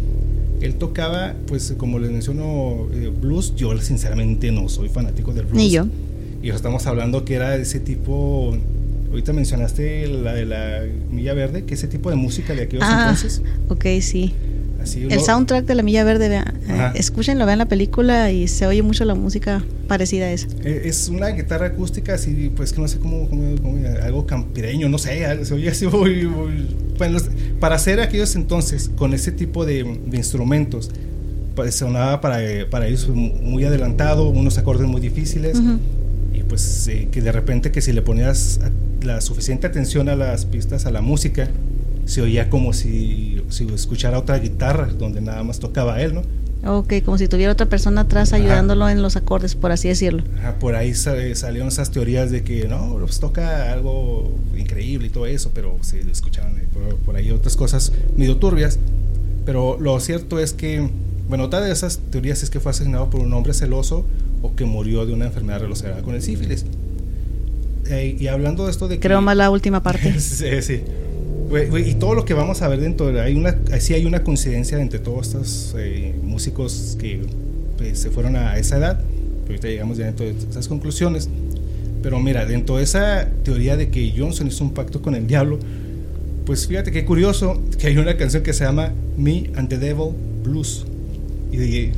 él 0.64 0.76
tocaba, 0.76 1.34
pues 1.46 1.74
como 1.76 1.98
les 1.98 2.10
menciono, 2.10 2.88
eh, 2.94 3.12
blues. 3.20 3.54
Yo 3.54 3.76
sinceramente 3.78 4.50
no 4.50 4.68
soy 4.68 4.88
fanático 4.88 5.34
del 5.34 5.44
blues. 5.44 5.62
Ni 5.62 5.70
yo. 5.70 5.86
Y 6.42 6.50
estamos 6.50 6.86
hablando 6.86 7.24
que 7.24 7.34
era 7.34 7.50
de 7.50 7.62
ese 7.62 7.80
tipo, 7.80 8.56
ahorita 9.10 9.32
mencionaste 9.32 10.06
la 10.06 10.34
de 10.34 10.46
la 10.46 10.82
Milla 11.10 11.34
Verde, 11.34 11.64
que 11.64 11.74
ese 11.74 11.86
tipo 11.86 12.10
de 12.10 12.16
música 12.16 12.54
de 12.54 12.62
aquellos 12.62 12.84
ah, 12.86 13.08
entonces. 13.10 13.42
Ok, 13.68 13.84
sí. 14.00 14.32
Así, 14.84 15.06
El 15.10 15.20
soundtrack 15.20 15.64
de 15.66 15.74
La 15.74 15.82
Milla 15.82 16.04
Verde, 16.04 16.28
vean, 16.28 16.54
eh, 16.68 16.90
escúchenlo, 16.94 17.44
vean 17.46 17.58
la 17.58 17.66
película 17.66 18.30
y 18.30 18.46
se 18.48 18.66
oye 18.66 18.82
mucho 18.82 19.04
la 19.04 19.14
música 19.14 19.62
parecida 19.88 20.26
a 20.26 20.30
esa. 20.32 20.46
Eh, 20.62 20.82
Es 20.84 21.08
una 21.08 21.28
guitarra 21.28 21.66
acústica 21.66 22.14
así, 22.14 22.52
pues 22.54 22.72
que 22.72 22.80
no 22.80 22.86
sé 22.88 22.98
cómo, 22.98 23.28
cómo- 23.28 23.56
cómo- 23.60 23.78
algo 24.02 24.26
campireño, 24.26 24.88
no 24.88 24.98
sé, 24.98 25.44
se 25.44 25.54
oye 25.54 25.68
así 25.70 25.86
muy, 25.86 26.24
muy- 26.26 26.68
bueno, 26.96 27.18
para 27.60 27.74
hacer 27.74 28.00
aquellos 28.00 28.36
entonces 28.36 28.90
con 28.96 29.12
ese 29.14 29.32
tipo 29.32 29.64
de, 29.66 29.82
de 30.06 30.16
instrumentos, 30.16 30.90
pues 31.56 31.74
sonaba 31.74 32.20
para, 32.20 32.38
para 32.70 32.86
ellos 32.86 33.08
muy 33.08 33.64
adelantado, 33.64 34.28
unos 34.28 34.58
acordes 34.58 34.86
muy 34.88 35.00
difíciles 35.00 35.58
Ujú. 35.58 35.78
y 36.32 36.42
pues 36.42 36.86
eh, 36.88 37.08
que 37.10 37.20
de 37.20 37.32
repente 37.32 37.70
que 37.72 37.80
si 37.80 37.92
le 37.92 38.02
ponías 38.02 38.60
la 39.02 39.20
suficiente 39.20 39.66
atención 39.66 40.08
a 40.08 40.16
las 40.16 40.46
pistas, 40.46 40.86
a 40.86 40.90
la 40.90 41.00
música, 41.00 41.48
se 42.06 42.22
oía 42.22 42.50
como 42.50 42.72
si, 42.72 43.42
si 43.48 43.66
escuchara 43.72 44.18
otra 44.18 44.38
guitarra 44.38 44.86
donde 44.86 45.20
nada 45.20 45.42
más 45.42 45.58
tocaba 45.58 46.00
él, 46.00 46.14
¿no? 46.14 46.22
Ok, 46.66 46.94
como 47.04 47.18
si 47.18 47.28
tuviera 47.28 47.52
otra 47.52 47.66
persona 47.66 48.02
atrás 48.02 48.32
Ajá. 48.32 48.42
ayudándolo 48.42 48.88
en 48.88 49.02
los 49.02 49.16
acordes, 49.16 49.54
por 49.54 49.70
así 49.70 49.88
decirlo. 49.88 50.22
Ajá, 50.38 50.58
por 50.58 50.76
ahí 50.76 50.90
eh, 50.90 51.34
salieron 51.34 51.68
esas 51.68 51.90
teorías 51.90 52.30
de 52.30 52.42
que 52.42 52.66
no, 52.68 52.96
pues 53.00 53.20
toca 53.20 53.70
algo 53.70 54.32
increíble 54.56 55.08
y 55.08 55.10
todo 55.10 55.26
eso, 55.26 55.50
pero 55.52 55.76
se 55.82 56.00
escuchaban 56.10 56.56
eh, 56.58 56.66
por, 56.72 56.96
por 56.96 57.16
ahí 57.16 57.30
otras 57.30 57.56
cosas 57.56 57.92
medio 58.16 58.38
turbias. 58.38 58.78
Pero 59.44 59.78
lo 59.78 60.00
cierto 60.00 60.38
es 60.38 60.54
que, 60.54 60.88
bueno, 61.28 61.44
otra 61.44 61.60
de 61.60 61.70
esas 61.70 61.98
teorías 62.10 62.42
es 62.42 62.48
que 62.48 62.60
fue 62.60 62.70
asesinado 62.70 63.10
por 63.10 63.20
un 63.20 63.32
hombre 63.34 63.52
celoso 63.52 64.06
o 64.40 64.54
que 64.54 64.64
murió 64.64 65.04
de 65.04 65.12
una 65.12 65.26
enfermedad 65.26 65.60
relacionada 65.60 66.00
con 66.02 66.14
el 66.14 66.22
sífilis. 66.22 66.64
Eh, 67.90 68.16
y 68.18 68.26
hablando 68.28 68.64
de 68.64 68.70
esto 68.70 68.88
de 68.88 68.96
que... 68.96 69.00
Creo 69.00 69.20
más 69.20 69.36
la 69.36 69.50
última 69.50 69.82
parte. 69.82 70.18
sí, 70.20 70.62
sí. 70.62 70.80
Y 71.86 71.94
todo 71.94 72.14
lo 72.14 72.24
que 72.24 72.34
vamos 72.34 72.62
a 72.62 72.68
ver 72.68 72.80
dentro 72.80 73.12
de 73.12 73.20
hay 73.20 73.34
una 73.34 73.56
sí 73.78 73.94
hay 73.94 74.06
una 74.06 74.24
coincidencia 74.24 74.80
entre 74.80 74.98
todos 74.98 75.28
estos 75.28 75.74
eh, 75.78 76.14
músicos 76.22 76.96
que 76.98 77.20
pues, 77.76 77.98
se 77.98 78.10
fueron 78.10 78.36
a 78.36 78.58
esa 78.58 78.78
edad 78.78 79.00
pero 79.42 79.54
ahorita 79.54 79.68
llegamos 79.68 79.98
ya 79.98 80.06
dentro 80.06 80.26
de 80.26 80.32
esas 80.32 80.68
conclusiones. 80.68 81.28
Pero 82.02 82.18
mira 82.18 82.44
dentro 82.44 82.76
de 82.76 82.82
esa 82.82 83.28
teoría 83.44 83.76
de 83.76 83.90
que 83.90 84.12
Johnson 84.16 84.46
hizo 84.46 84.64
un 84.64 84.72
pacto 84.74 85.00
con 85.00 85.14
el 85.14 85.26
diablo 85.26 85.58
pues 86.44 86.66
fíjate 86.66 86.92
qué 86.92 87.04
curioso 87.04 87.60
que 87.78 87.86
hay 87.86 87.96
una 87.96 88.16
canción 88.16 88.42
que 88.42 88.52
se 88.52 88.64
llama 88.64 88.92
Me 89.16 89.50
and 89.56 89.68
the 89.68 89.78
Devil 89.78 90.10
Blues 90.42 90.84
y, 91.50 91.90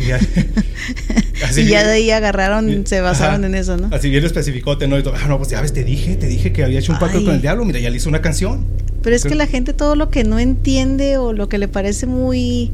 y- 0.00 0.06
ya, 0.06 0.16
así 1.44 1.62
y 1.62 1.66
ya 1.66 1.78
bien- 1.78 1.86
de 1.86 1.92
ahí 1.92 2.10
agarraron, 2.10 2.86
se 2.86 3.00
basaron 3.00 3.36
Ajá. 3.36 3.46
en 3.46 3.54
eso, 3.54 3.76
¿no? 3.76 3.94
Así 3.94 4.10
bien 4.10 4.24
especificote, 4.24 4.86
¿no? 4.88 4.98
Y 4.98 5.02
todo, 5.02 5.14
ah, 5.16 5.26
no, 5.28 5.38
pues 5.38 5.50
ya 5.50 5.60
ves, 5.60 5.72
te 5.72 5.84
dije, 5.84 6.16
te 6.16 6.26
dije 6.26 6.52
que 6.52 6.64
había 6.64 6.78
hecho 6.78 6.92
un 6.92 6.98
pacto 6.98 7.18
Ay. 7.18 7.24
con 7.24 7.34
el 7.34 7.40
diablo. 7.42 7.64
Mira, 7.64 7.80
ya 7.80 7.90
le 7.90 7.96
hizo 7.96 8.08
una 8.08 8.22
canción. 8.22 8.66
Pero 9.02 9.14
es 9.16 9.24
que 9.24 9.34
la 9.34 9.46
gente 9.46 9.74
todo 9.74 9.96
lo 9.96 10.08
que 10.10 10.24
no 10.24 10.38
entiende 10.38 11.18
o 11.18 11.32
lo 11.34 11.48
que 11.48 11.58
le 11.58 11.68
parece 11.68 12.06
muy 12.06 12.72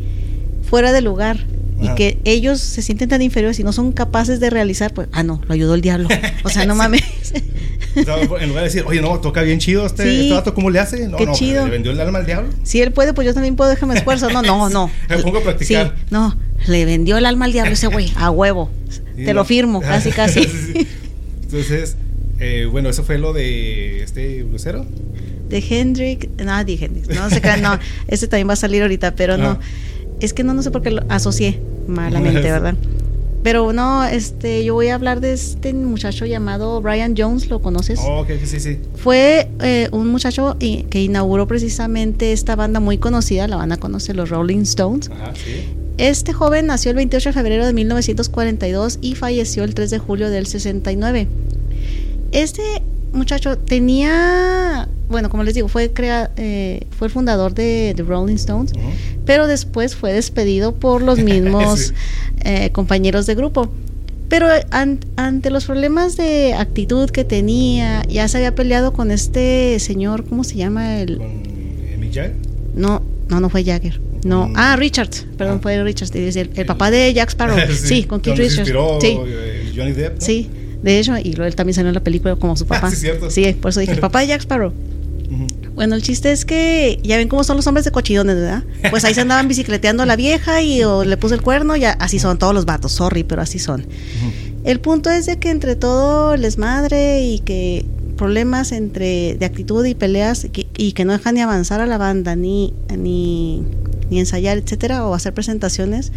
fuera 0.69 0.93
de 0.93 1.01
lugar 1.01 1.39
y 1.83 1.89
que 1.95 2.19
ellos 2.25 2.61
se 2.61 2.83
sienten 2.83 3.09
tan 3.09 3.23
inferiores 3.23 3.59
y 3.59 3.65
no 3.65 3.73
son 3.73 3.91
capaces 3.93 4.39
de 4.39 4.51
realizar, 4.51 4.93
pues, 4.95 5.09
ah, 5.13 5.23
no, 5.23 5.41
lo 5.49 5.55
ayudó 5.55 5.75
el 5.75 5.81
diablo. 5.81 6.09
O 6.45 6.49
sea, 6.51 6.67
no 6.67 6.75
mames. 6.77 7.03
O 7.97 8.05
sea, 8.05 8.17
en 8.21 8.29
lugar 8.49 8.63
de 8.63 8.69
decir, 8.69 8.85
oye, 8.87 9.01
no, 9.01 9.19
toca 9.19 9.43
bien 9.43 9.59
chido 9.59 9.85
este, 9.87 10.05
Sí. 10.05 10.33
este 10.33 10.53
¿cómo 10.53 10.71
le 10.71 10.79
hace? 10.79 11.09
No, 11.09 11.17
Qué 11.17 11.27
no, 11.27 11.33
chido. 11.33 11.65
le 11.65 11.71
vendió 11.73 11.91
el 11.91 12.01
alma 12.01 12.19
al 12.21 12.27
diablo. 12.27 12.51
si 12.63 12.81
él 12.81 12.93
puede, 12.93 13.13
pues 13.15 13.27
yo 13.27 13.35
también 13.35 13.57
puedo, 13.57 13.71
déjame 13.71 13.95
esfuerzo. 13.95 14.31
No, 14.31 14.43
no, 14.43 14.69
no. 14.69 14.89
Me 15.09 15.19
pongo 15.19 15.39
a 15.39 15.43
practicar. 15.43 15.95
Sí, 15.99 16.05
no, 16.11 16.37
le 16.67 16.85
vendió 16.85 17.17
el 17.19 17.27
alma 17.27 17.45
al 17.47 17.53
diablo 17.53 17.73
ese 17.73 17.87
güey, 17.89 18.13
a 18.17 18.31
huevo. 18.31 18.71
Sí, 18.89 19.01
Te 19.25 19.35
no. 19.35 19.41
lo 19.41 19.45
firmo, 19.45 19.81
casi, 19.83 20.11
casi. 20.13 20.41
Entonces, 21.43 21.97
eh, 22.39 22.67
bueno, 22.71 22.89
eso 22.89 23.03
fue 23.05 23.19
lo 23.19 23.33
de 23.33 24.03
este 24.03 24.43
blusero. 24.45 24.87
De 25.49 25.59
Hendrix, 25.69 26.29
no, 26.45 26.65
de 26.65 26.75
Hendrix, 26.75 27.09
no 27.09 27.29
sé 27.29 27.41
qué, 27.41 27.57
no, 27.61 27.79
este 28.09 28.29
también 28.29 28.49
va 28.49 28.53
a 28.53 28.57
salir 28.57 28.83
ahorita, 28.83 29.15
pero 29.17 29.35
Ah. 29.35 29.37
no, 29.37 29.59
es 30.21 30.33
que 30.33 30.45
no, 30.45 30.55
no 30.55 30.63
sé 30.63 30.71
por 30.71 30.83
qué 30.83 30.91
lo 30.93 31.03
asocié 31.09 31.61
malamente, 31.89 32.41
¿verdad? 32.43 32.75
Pero 33.43 33.73
no, 33.73 34.05
este, 34.05 34.63
yo 34.65 34.75
voy 34.75 34.89
a 34.89 34.95
hablar 34.95 35.21
de 35.21 35.33
este 35.33 35.73
muchacho 35.73 36.27
llamado 36.27 36.81
Brian 36.83 37.15
Jones, 37.17 37.49
¿lo 37.49 37.61
conoces? 37.63 37.99
Oh, 38.03 38.21
ok, 38.21 38.29
sí, 38.45 38.61
sí. 38.61 38.79
Fue 38.97 39.49
eh, 39.61 39.89
un 39.93 40.09
muchacho 40.09 40.57
que 40.59 41.03
inauguró 41.03 41.49
precisamente 41.49 42.33
esta 42.33 42.55
banda 42.55 42.81
muy 42.81 42.99
conocida, 42.99 43.49
la 43.49 43.57
van 43.57 43.73
a 43.73 43.79
conocer 43.79 44.15
los 44.15 44.29
Rolling 44.29 44.61
Stones. 44.61 45.11
Ajá, 45.11 45.33
sí. 45.35 45.65
Este 46.01 46.33
joven 46.33 46.67
nació 46.67 46.91
el 46.93 46.97
28 46.97 47.29
de 47.29 47.33
febrero 47.35 47.67
de 47.67 47.73
1942 47.75 48.99
y 49.03 49.15
falleció 49.17 49.65
el 49.65 49.75
3 49.75 49.91
de 49.91 49.99
julio 49.99 50.31
del 50.31 50.47
69. 50.47 51.27
Este 52.33 52.63
muchacho 53.13 53.59
tenía, 53.59 54.89
bueno, 55.11 55.29
como 55.29 55.43
les 55.43 55.55
digo, 55.55 55.69
fue, 55.69 55.93
crea, 55.93 56.31
eh, 56.37 56.87
fue 56.97 57.09
el 57.09 57.13
fundador 57.13 57.53
de 57.55 57.93
The 57.97 58.03
Rolling 58.05 58.37
Stones, 58.37 58.73
pero 59.27 59.47
después 59.47 59.95
fue 59.97 60.13
despedido 60.13 60.75
por 60.75 61.03
los 61.03 61.19
mismos 61.23 61.81
Sí. 61.89 61.93
eh, 62.45 62.71
compañeros 62.73 63.27
de 63.27 63.35
grupo. 63.35 63.69
Pero 64.29 64.47
an- 64.71 65.01
ante 65.17 65.51
los 65.51 65.65
problemas 65.67 66.17
de 66.17 66.55
actitud 66.55 67.11
que 67.11 67.25
tenía, 67.25 68.05
ya 68.09 68.27
se 68.29 68.37
había 68.39 68.55
peleado 68.55 68.93
con 68.93 69.11
este 69.11 69.79
señor, 69.81 70.25
¿cómo 70.25 70.45
se 70.45 70.55
llama? 70.55 71.01
El, 71.01 71.19
Con 71.19 72.01
Mick 72.01 72.15
Jagger. 72.15 72.37
no, 72.77 73.03
no, 73.29 73.41
no 73.41 73.51
fue 73.51 73.65
Jagger. 73.65 74.01
No, 74.25 74.49
Mm. 74.49 74.53
ah, 74.57 74.77
Richards, 74.77 75.27
perdón, 75.39 75.57
Ah. 75.59 75.63
fue 75.63 75.83
Richards, 75.83 76.15
el, 76.15 76.37
el 76.37 76.51
El- 76.55 76.67
papá 76.67 76.91
de 76.91 77.13
Jack 77.15 77.31
Sparrow. 77.31 77.57
sí, 77.75 78.05
con 78.05 78.21
Keith 78.21 78.37
Richards. 78.37 78.59
inspiró 78.59 78.99
Sí, 79.01 79.17
eh, 79.27 79.73
Johnny 79.75 79.93
Depp. 79.93 80.15
¿no? 80.17 80.21
sí, 80.21 80.51
de 80.83 80.99
hecho, 80.99 81.17
y 81.19 81.33
luego 81.35 81.47
él 81.47 81.55
también 81.55 81.75
salió 81.75 81.89
en 81.89 81.95
la 81.95 82.03
película 82.05 82.37
como 82.37 82.57
su 82.57 82.67
papá. 82.67 82.91
sí, 82.91 82.97
cierto. 82.97 83.31
Sí, 83.31 83.57
por 83.61 83.71
eso 83.71 83.81
dije, 83.81 83.93
el 83.93 84.01
papá 84.01 84.21
de 84.21 84.27
Jack 84.29 84.41
Sparrow. 84.43 84.73
Bueno, 85.75 85.95
el 85.95 86.03
chiste 86.03 86.33
es 86.33 86.45
que 86.45 86.99
ya 87.03 87.17
ven 87.17 87.29
cómo 87.29 87.43
son 87.45 87.57
los 87.57 87.67
hombres 87.67 87.85
de 87.87 87.91
cochidones, 87.93 88.35
¿verdad? 88.37 88.65
Pues 88.91 89.05
ahí 89.05 89.15
se 89.15 89.21
andaban 89.23 89.49
bicicleteando 89.49 90.03
a 90.03 90.07
la 90.07 90.17
vieja 90.17 90.61
y 90.61 90.83
o 90.83 91.05
le 91.05 91.17
puso 91.17 91.35
el 91.35 91.41
cuerno, 91.41 91.75
ya 91.77 91.93
así 91.93 92.19
son 92.19 92.39
todos 92.39 92.53
los 92.53 92.67
vatos, 92.67 92.93
sorry, 92.93 93.23
pero 93.25 93.41
así 93.41 93.59
son. 93.59 93.87
El 94.65 94.81
punto 94.81 95.09
es 95.11 95.25
de 95.27 95.39
que 95.39 95.49
entre 95.51 95.77
todo 95.77 96.37
les 96.37 96.59
madre 96.59 97.23
y 97.25 97.39
que 97.39 97.87
problemas 98.19 98.73
entre 98.73 99.37
de 99.37 99.47
actitud 99.47 99.83
y 99.87 99.95
peleas 99.95 100.45
y 100.45 100.49
que, 100.51 100.67
y 100.77 100.93
que 100.93 101.07
no 101.07 101.13
dejan 101.13 101.37
ni 101.37 101.41
avanzar 101.41 101.81
a 101.81 101.87
la 101.87 101.97
banda 101.97 102.37
ni 102.37 102.75
ni, 102.95 103.63
ni 104.11 104.19
ensayar, 104.19 104.59
etcétera, 104.59 105.07
o 105.07 105.15
hacer 105.15 105.33
presentaciones, 105.33 106.13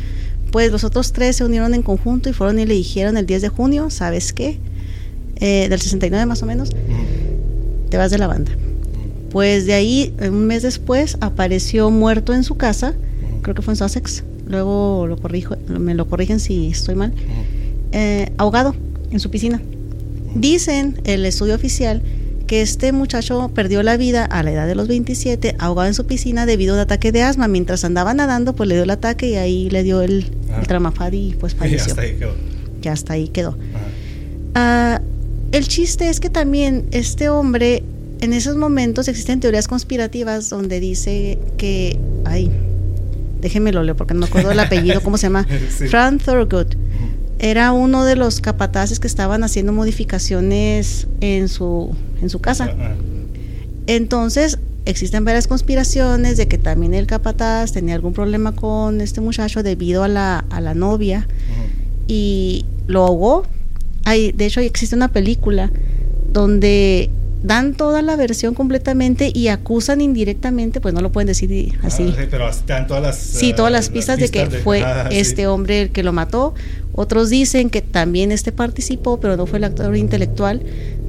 pues 0.51 0.71
los 0.71 0.83
otros 0.83 1.13
tres 1.13 1.37
se 1.37 1.45
unieron 1.45 1.73
en 1.73 1.81
conjunto 1.81 2.29
y 2.29 2.33
fueron 2.33 2.59
y 2.59 2.65
le 2.65 2.73
dijeron 2.73 3.17
el 3.17 3.25
10 3.25 3.41
de 3.43 3.49
junio, 3.49 3.89
¿sabes 3.89 4.33
qué? 4.33 4.59
Eh, 5.37 5.67
del 5.69 5.79
69 5.79 6.25
más 6.25 6.43
o 6.43 6.45
menos, 6.45 6.69
te 7.89 7.97
vas 7.97 8.11
de 8.11 8.17
la 8.17 8.27
banda. 8.27 8.51
Pues 9.31 9.65
de 9.65 9.73
ahí, 9.73 10.13
un 10.21 10.45
mes 10.45 10.61
después, 10.61 11.17
apareció 11.21 11.89
muerto 11.89 12.33
en 12.33 12.43
su 12.43 12.55
casa, 12.55 12.93
creo 13.41 13.55
que 13.55 13.61
fue 13.61 13.73
en 13.73 13.77
Sussex, 13.77 14.23
luego 14.47 15.07
lo 15.07 15.17
corrijo, 15.17 15.55
me 15.67 15.95
lo 15.95 16.07
corrigen 16.07 16.39
si 16.39 16.67
estoy 16.67 16.95
mal, 16.95 17.13
eh, 17.91 18.31
ahogado 18.37 18.75
en 19.11 19.19
su 19.19 19.29
piscina. 19.31 19.61
Dicen 20.35 20.99
el 21.03 21.25
estudio 21.25 21.55
oficial 21.55 22.01
que 22.47 22.61
este 22.61 22.91
muchacho 22.91 23.49
perdió 23.53 23.83
la 23.83 23.95
vida 23.97 24.25
a 24.25 24.43
la 24.43 24.51
edad 24.51 24.67
de 24.67 24.75
los 24.75 24.87
27 24.87 25.55
ahogado 25.59 25.87
en 25.87 25.93
su 25.93 26.05
piscina 26.05 26.45
debido 26.45 26.73
a 26.73 26.75
un 26.77 26.81
ataque 26.81 27.11
de 27.11 27.21
asma. 27.23 27.47
Mientras 27.47 27.83
andaba 27.85 28.13
nadando, 28.13 28.53
pues 28.53 28.67
le 28.69 28.75
dio 28.75 28.83
el 28.83 28.89
ataque 28.89 29.29
y 29.29 29.35
ahí 29.35 29.69
le 29.69 29.83
dio 29.83 30.01
el, 30.01 30.25
Ah. 30.51 30.59
el 30.61 30.67
tramafad 30.67 31.11
y 31.13 31.33
pues 31.39 31.53
Y 31.55 31.57
falleció. 31.57 31.91
hasta 31.93 32.01
ahí 32.01 32.13
quedó. 32.17 32.35
Ya 32.81 32.91
hasta 32.91 33.13
ahí 33.13 33.27
quedó. 33.29 33.57
Ah, 34.55 35.01
el 35.51 35.67
chiste 35.67 36.09
es 36.09 36.19
que 36.19 36.29
también 36.29 36.85
este 36.91 37.29
hombre, 37.29 37.83
en 38.21 38.33
esos 38.33 38.55
momentos 38.57 39.07
existen 39.07 39.39
teorías 39.39 39.67
conspirativas 39.67 40.49
donde 40.49 40.79
dice 40.79 41.37
que, 41.57 41.97
ay, 42.25 42.49
déjenmelo 43.41 43.83
leo 43.83 43.95
porque 43.95 44.13
no 44.13 44.21
me 44.21 44.25
acuerdo 44.27 44.51
el 44.51 44.59
apellido, 44.59 45.01
¿cómo 45.01 45.17
se 45.17 45.27
llama? 45.27 45.45
Sí. 45.77 45.87
Fran 45.87 46.17
Thurgood. 46.19 46.67
Era 47.43 47.73
uno 47.73 48.05
de 48.05 48.15
los 48.15 48.39
capataces 48.39 49.01
que 49.01 49.07
estaban 49.07 49.43
haciendo 49.43 49.73
modificaciones 49.73 51.07
en 51.19 51.49
su, 51.49 51.93
en 52.21 52.29
su 52.29 52.39
casa. 52.39 52.73
Entonces, 53.85 54.59
existen 54.85 55.25
varias 55.25 55.47
conspiraciones 55.47 56.37
de 56.37 56.47
que 56.47 56.57
también 56.57 56.93
el 56.93 57.05
capataz 57.05 57.73
tenía 57.73 57.95
algún 57.95 58.13
problema 58.13 58.53
con 58.53 59.01
este 59.01 59.19
muchacho 59.19 59.61
debido 59.61 60.03
a 60.03 60.07
la, 60.07 60.45
a 60.49 60.61
la 60.61 60.73
novia 60.73 61.27
y 62.07 62.65
lo 62.87 63.03
ahogó. 63.03 63.43
Hay, 64.05 64.31
de 64.31 64.45
hecho, 64.45 64.61
existe 64.61 64.95
una 64.95 65.09
película 65.09 65.69
donde 66.31 67.09
dan 67.43 67.73
toda 67.75 68.01
la 68.01 68.15
versión 68.15 68.55
completamente 68.55 69.31
y 69.33 69.49
acusan 69.49 70.01
indirectamente, 70.01 70.79
pues 70.81 70.93
no 70.93 71.01
lo 71.01 71.11
pueden 71.11 71.27
decir 71.27 71.77
así. 71.83 72.13
Ah, 72.13 72.15
sí, 72.21 72.27
pero 72.31 72.49
están 72.49 72.87
todas 72.87 73.03
las. 73.03 73.17
Sí, 73.17 73.49
eh, 73.49 73.53
todas 73.53 73.71
las 73.71 73.89
pistas 73.89 74.17
de 74.17 74.29
que 74.29 74.45
fue 74.47 74.81
Ah, 74.85 75.07
sí. 75.11 75.17
este 75.17 75.47
hombre 75.47 75.83
el 75.83 75.89
que 75.91 76.03
lo 76.03 76.13
mató. 76.13 76.55
Otros 76.93 77.29
dicen 77.29 77.69
que 77.69 77.81
también 77.81 78.31
este 78.31 78.51
participó, 78.51 79.19
pero 79.19 79.35
no 79.35 79.45
fue 79.45 79.57
el 79.57 79.65
actor 79.65 79.95
intelectual, 79.95 80.61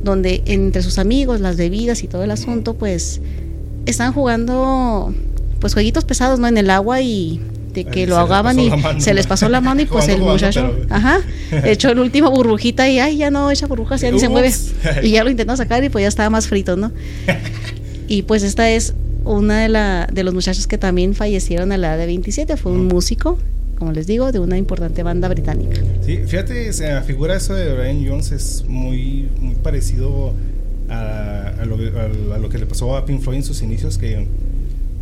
donde 0.03 0.42
entre 0.47 0.83
sus 0.83 0.99
amigos, 0.99 1.40
las 1.40 1.57
bebidas 1.57 2.03
y 2.03 2.09
todo 2.09 2.25
el 2.25 2.31
asunto, 2.31 2.75
pues 2.75 3.20
están 3.87 4.12
jugando 4.12 5.14
pues 5.61 5.73
jueguitos 5.75 6.05
pesados, 6.05 6.40
¿no? 6.40 6.49
En 6.49 6.59
el 6.59 6.68
agua 6.70 7.01
y 7.01 7.40
de 7.74 7.84
que 7.84 8.06
lo 8.06 8.16
ahogaban 8.16 8.58
y 8.58 8.70
la 8.70 9.00
se 9.00 9.12
les 9.12 9.26
pasó 9.26 9.48
la 9.48 9.60
mano 9.60 9.82
y 9.82 9.87
pues 9.87 10.08
el 10.08 10.20
muchacho, 10.20 10.74
pero- 10.78 10.94
ajá, 10.94 11.20
echó 11.64 11.90
el 11.90 11.98
último 11.98 12.30
burbujita 12.30 12.88
y 12.88 13.00
ay, 13.00 13.16
ya 13.18 13.30
no 13.30 13.50
echa 13.50 13.66
burbujas, 13.66 14.00
ya 14.00 14.10
ni 14.10 14.18
se 14.20 14.28
mueve. 14.28 14.52
Y 15.02 15.10
ya 15.10 15.24
lo 15.24 15.30
intentó 15.30 15.56
sacar 15.56 15.82
y 15.84 15.88
pues 15.88 16.02
ya 16.02 16.08
estaba 16.08 16.30
más 16.30 16.46
frito, 16.48 16.76
¿no? 16.76 16.92
Y 18.08 18.22
pues 18.22 18.42
esta 18.42 18.68
es 18.70 18.94
una 19.24 19.62
de, 19.62 19.68
la, 19.70 20.06
de 20.12 20.24
los 20.24 20.34
muchachos 20.34 20.66
que 20.66 20.76
también 20.76 21.14
fallecieron 21.14 21.72
a 21.72 21.78
la 21.78 21.88
edad 21.88 21.98
de 21.98 22.06
27 22.06 22.56
fue 22.58 22.72
un 22.72 22.87
músico, 22.87 23.38
como 23.78 23.92
les 23.92 24.06
digo, 24.06 24.30
de 24.30 24.38
una 24.40 24.58
importante 24.58 25.02
banda 25.02 25.26
británica. 25.28 25.80
Sí, 26.04 26.18
fíjate, 26.26 26.70
se 26.74 27.00
figura 27.02 27.34
eso 27.37 27.54
de 27.54 27.74
Brian 27.74 28.06
Jones 28.06 28.30
es 28.32 28.64
muy, 28.68 29.28
muy 29.40 29.54
parecido 29.54 30.34
a, 30.90 31.54
a, 31.60 31.64
lo, 31.64 31.76
a, 32.34 32.38
lo, 32.38 32.48
que 32.50 32.58
le 32.58 32.66
pasó 32.66 32.94
a 32.94 33.06
Pink 33.06 33.22
Floyd 33.22 33.38
en 33.38 33.44
sus 33.44 33.62
inicios, 33.62 33.96
que, 33.96 34.26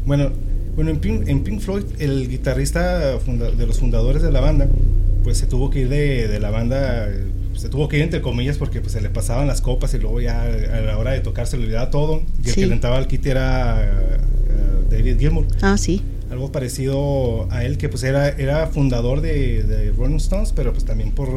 bueno, 0.06 0.30
bueno 0.74 0.90
en, 0.90 0.98
Pink, 0.98 1.28
en 1.28 1.44
Pink 1.44 1.60
Floyd 1.60 1.84
el 1.98 2.28
guitarrista 2.28 3.18
de 3.18 3.66
los 3.66 3.78
fundadores 3.78 4.22
de 4.22 4.32
la 4.32 4.40
banda, 4.40 4.68
pues 5.22 5.38
se 5.38 5.46
tuvo 5.46 5.70
que 5.70 5.80
ir 5.80 5.88
de, 5.88 6.28
de 6.28 6.40
la 6.40 6.50
banda 6.50 7.08
se 7.56 7.68
tuvo 7.68 7.88
que 7.88 7.96
ir 7.96 8.02
entre 8.02 8.20
comillas 8.20 8.58
porque 8.58 8.80
pues, 8.80 8.92
se 8.92 9.00
le 9.00 9.10
pasaban 9.10 9.46
las 9.46 9.60
copas 9.60 9.94
y 9.94 9.98
luego 9.98 10.20
ya 10.20 10.42
a 10.42 10.80
la 10.80 10.98
hora 10.98 11.12
de 11.12 11.20
tocar 11.20 11.46
se 11.46 11.56
le 11.56 11.64
olvidaba 11.64 11.90
todo. 11.90 12.22
Y 12.44 12.48
el 12.48 12.54
que 12.54 12.66
le 12.66 12.74
entraba 12.74 12.96
al 12.96 13.06
kit 13.06 13.24
era 13.26 14.18
uh, 14.48 14.90
David 14.90 15.18
Gilmour. 15.18 15.46
Ah, 15.60 15.76
sí. 15.76 16.02
Algo 16.30 16.50
parecido 16.50 17.46
a 17.52 17.64
él, 17.64 17.76
que 17.76 17.88
pues 17.88 18.02
era, 18.04 18.30
era 18.30 18.66
fundador 18.68 19.20
de, 19.20 19.62
de 19.64 19.92
Rolling 19.92 20.16
Stones, 20.16 20.52
pero 20.52 20.72
pues 20.72 20.84
también 20.84 21.12
por, 21.12 21.28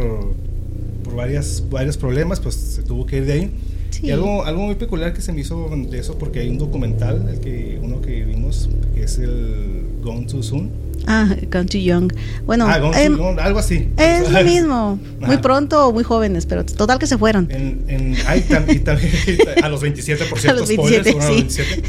por 1.03 1.15
varias, 1.15 1.63
varios 1.69 1.97
problemas, 1.97 2.39
pues 2.39 2.55
se 2.55 2.81
tuvo 2.81 3.05
que 3.05 3.17
ir 3.17 3.25
de 3.25 3.33
ahí. 3.33 3.51
Sí. 3.99 4.08
Y 4.08 4.12
algo, 4.12 4.43
algo 4.43 4.63
muy 4.63 4.75
peculiar 4.75 5.13
que 5.13 5.21
se 5.21 5.31
me 5.31 5.41
hizo 5.41 5.69
de 5.69 5.99
eso, 5.99 6.17
porque 6.17 6.39
hay 6.39 6.49
un 6.49 6.58
documental, 6.58 7.27
el 7.29 7.39
que, 7.39 7.79
uno 7.81 8.01
que 8.01 8.25
vimos, 8.25 8.69
que 8.93 9.03
es 9.03 9.17
el 9.19 9.86
Gone 10.01 10.25
Too 10.25 10.43
Soon 10.43 10.86
Ah, 11.08 11.36
Gone 11.51 11.65
Too 11.65 11.79
Young. 11.79 12.12
Bueno, 12.45 12.65
ah, 12.67 12.79
gone 12.79 13.08
too 13.08 13.17
young, 13.17 13.39
algo 13.39 13.60
así. 13.60 13.89
Es 13.97 14.29
lo 14.31 14.43
mismo. 14.43 14.99
Muy 15.19 15.38
pronto 15.38 15.88
o 15.88 15.93
muy 15.93 16.03
jóvenes, 16.03 16.45
pero 16.45 16.65
total 16.65 16.99
que 16.99 17.08
se 17.08 17.17
fueron. 17.17 17.47
En, 17.51 17.84
en, 17.88 18.15
ay, 18.25 18.41
tam, 18.41 18.63
y 18.69 18.79
también, 18.79 19.12
a 19.63 19.69
los 19.69 19.81
27, 19.81 20.25
por 20.25 20.39
cierto, 20.41 20.58
a 20.58 20.60
los 20.62 20.69
27, 20.69 21.12
spoilers, 21.12 21.53
sí. 21.53 21.62
27. 21.62 21.84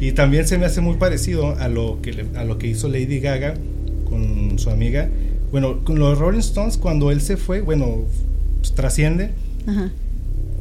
Y 0.00 0.12
también 0.12 0.48
se 0.48 0.58
me 0.58 0.66
hace 0.66 0.80
muy 0.80 0.96
parecido 0.96 1.56
a 1.58 1.68
lo 1.68 2.00
que, 2.02 2.26
a 2.34 2.44
lo 2.44 2.58
que 2.58 2.66
hizo 2.66 2.88
Lady 2.88 3.20
Gaga 3.20 3.54
con 4.08 4.58
su 4.58 4.70
amiga. 4.70 5.08
Bueno, 5.52 5.84
con 5.84 5.98
los 5.98 6.18
Rolling 6.18 6.40
Stones, 6.40 6.76
cuando 6.78 7.10
él 7.10 7.20
se 7.20 7.36
fue, 7.36 7.60
bueno, 7.60 8.06
pues, 8.60 8.72
trasciende. 8.72 9.30
Ajá. 9.66 9.90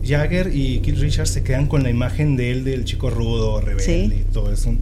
Jagger 0.04 0.52
y 0.54 0.80
Keith 0.80 0.98
Richards 1.00 1.30
se 1.30 1.44
quedan 1.44 1.68
con 1.68 1.84
la 1.84 1.90
imagen 1.90 2.36
de 2.36 2.52
él, 2.52 2.64
del 2.64 2.86
chico 2.86 3.10
rudo, 3.10 3.62
rebelde 3.62 3.84
Sí. 4.10 4.14
y 4.22 4.34
todo 4.34 4.52
eso 4.52 4.74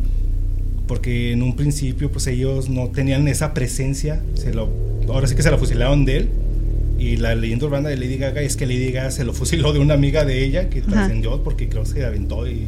porque 0.88 1.32
en 1.34 1.44
un 1.44 1.56
principio 1.56 2.12
pues 2.12 2.26
ellos 2.28 2.68
no 2.70 2.88
tenían 2.88 3.28
esa 3.28 3.54
presencia, 3.54 4.22
se 4.34 4.54
lo, 4.54 4.70
ahora 5.08 5.28
sí 5.28 5.36
que 5.36 5.44
se 5.44 5.52
la 5.52 5.58
fusilaron 5.60 6.04
de 6.04 6.18
él 6.18 6.30
y 6.98 7.18
la 7.18 7.36
leyenda 7.36 7.68
urbana 7.68 7.90
de 7.90 7.96
Lady 7.98 8.18
Gaga 8.18 8.42
es 8.42 8.56
que 8.58 8.66
Lady 8.66 8.92
Gaga 8.92 9.12
se 9.12 9.24
lo 9.24 9.34
fusiló 9.34 9.72
de 9.72 9.78
una 9.80 9.94
amiga 9.94 10.26
de 10.26 10.44
ella 10.44 10.70
que 10.70 10.82
trascendió 10.82 11.44
porque 11.44 11.70
creo 11.70 11.84
que 11.84 11.90
se 11.90 12.06
aventó 12.06 12.48
y 12.48 12.68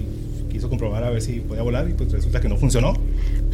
quiso 0.51 0.69
comprobar 0.69 1.03
a 1.03 1.09
ver 1.09 1.21
si 1.21 1.39
podía 1.39 1.63
volar 1.63 1.89
y 1.89 1.93
pues 1.93 2.11
resulta 2.11 2.39
que 2.41 2.47
no 2.47 2.57
funcionó. 2.57 2.93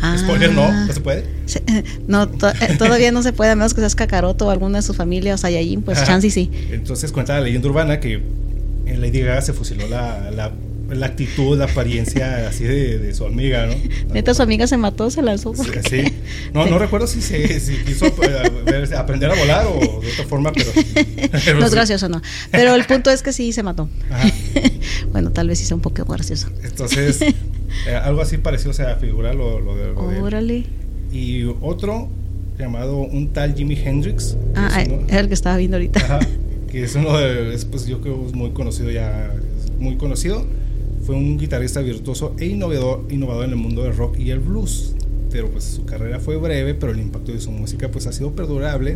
Ah. 0.01 0.17
Spoiler, 0.19 0.51
no, 0.53 0.86
no 0.86 0.91
se 0.93 0.99
puede. 0.99 1.23
Se- 1.45 1.63
no, 2.07 2.27
to- 2.27 2.49
eh, 2.49 2.75
todavía 2.77 3.12
no 3.12 3.23
se 3.23 3.31
puede, 3.33 3.51
a 3.51 3.55
menos 3.55 3.73
que 3.73 3.79
seas 3.81 3.95
Kakaroto 3.95 4.47
o 4.47 4.49
alguna 4.49 4.79
de 4.79 4.81
su 4.81 4.93
familia 4.93 5.36
o 5.36 5.38
Saiyajin, 5.38 5.81
pues 5.81 5.99
Ajá. 5.99 6.07
chance 6.07 6.27
y 6.27 6.31
sí. 6.31 6.51
Entonces 6.71 7.12
cuenta 7.13 7.36
la 7.36 7.41
leyenda 7.41 7.69
urbana 7.69 7.99
que 8.01 8.19
en 8.88 9.02
Lady 9.02 9.21
Gaga 9.21 9.41
se 9.41 9.54
fusiló 9.54 9.88
la, 9.88 10.32
la, 10.32 10.52
la 10.89 11.06
actitud, 11.06 11.58
la 11.58 11.65
apariencia 11.65 12.47
así 12.47 12.63
de, 12.63 12.97
de 13.00 13.13
su 13.13 13.26
amiga, 13.26 13.65
¿no? 13.67 13.73
Neta, 14.13 14.34
su 14.34 14.41
amiga 14.41 14.67
se 14.67 14.78
mató, 14.78 15.10
se 15.12 15.21
lanzó. 15.21 15.54
Sí, 15.54 15.62
porque- 15.63 15.82
sí. 15.89 16.13
No, 16.54 16.65
no 16.65 16.80
recuerdo 16.80 17.08
si, 17.08 17.21
se, 17.21 17.60
si 17.60 17.76
quiso 17.84 18.06
eh, 18.08 18.95
aprender 18.97 19.32
a 19.32 19.36
volar 19.36 19.65
o 19.67 20.00
de 20.02 20.12
otra 20.12 20.26
forma, 20.28 20.52
pero... 20.54 20.71
pero 21.45 21.60
No 21.60 21.65
es 21.65 21.71
sí. 21.71 21.76
gracioso, 21.76 22.10
no. 22.10 22.21
Pero 22.52 22.73
el 22.76 22.86
punto 22.86 23.12
es 23.12 23.21
que 23.21 23.34
sí 23.34 23.52
se 23.54 23.63
mató. 23.63 23.89
Ajá. 24.10 24.30
bueno, 25.12 25.32
tal 25.32 25.47
vez 25.50 25.60
sí 25.60 25.65
sea 25.65 25.76
un 25.76 25.82
poco 25.82 26.06
gracioso. 26.06 26.47
Entonces, 26.63 27.21
eh, 27.21 27.36
algo 28.02 28.21
así 28.21 28.38
parecido 28.38 28.73
se 28.73 28.86
figura 28.95 29.34
lo, 29.34 29.60
lo 29.60 29.76
de, 29.76 29.93
lo 29.93 30.08
de 30.10 30.17
él. 30.17 30.23
Órale. 30.23 30.63
Y 31.12 31.43
otro 31.62 32.10
llamado 32.58 32.97
un 32.97 33.34
tal 33.34 33.54
Jimi 33.56 33.76
Hendrix. 33.80 34.36
Ah, 34.56 34.82
es 34.82 35.13
el 35.15 35.28
que 35.28 35.34
estaba 35.34 35.58
viendo 35.58 35.78
ahorita. 35.78 36.00
Ajá, 36.00 36.19
que 36.78 36.84
es 36.84 36.94
uno 36.94 37.18
de, 37.18 37.56
es, 37.56 37.66
pues 37.66 37.88
yo 37.88 38.02
creo 38.02 38.28
es 38.28 38.34
muy 38.34 38.52
conocido 38.52 38.92
ya, 38.92 39.34
es 39.34 39.72
muy 39.80 39.98
conocido. 39.98 40.46
Fue 41.06 41.16
un 41.16 41.38
guitarrista 41.38 41.82
virtuoso 41.82 42.36
e 42.38 42.46
innovador, 42.46 43.06
innovador 43.10 43.46
en 43.46 43.52
el 43.52 43.56
mundo 43.56 43.84
del 43.84 43.96
rock 43.96 44.20
y 44.20 44.30
el 44.30 44.40
blues. 44.40 44.94
Pero 45.32 45.50
pues 45.50 45.63
su 45.63 45.86
carrera 45.86 46.20
fue 46.20 46.38
breve, 46.38 46.76
pero 46.76 46.92
el 46.92 47.00
impacto 47.00 47.32
de 47.32 47.40
su 47.40 47.52
música 47.52 47.90
pues 47.90 48.06
ha 48.06 48.12
sido 48.12 48.34
perdurable. 48.34 48.96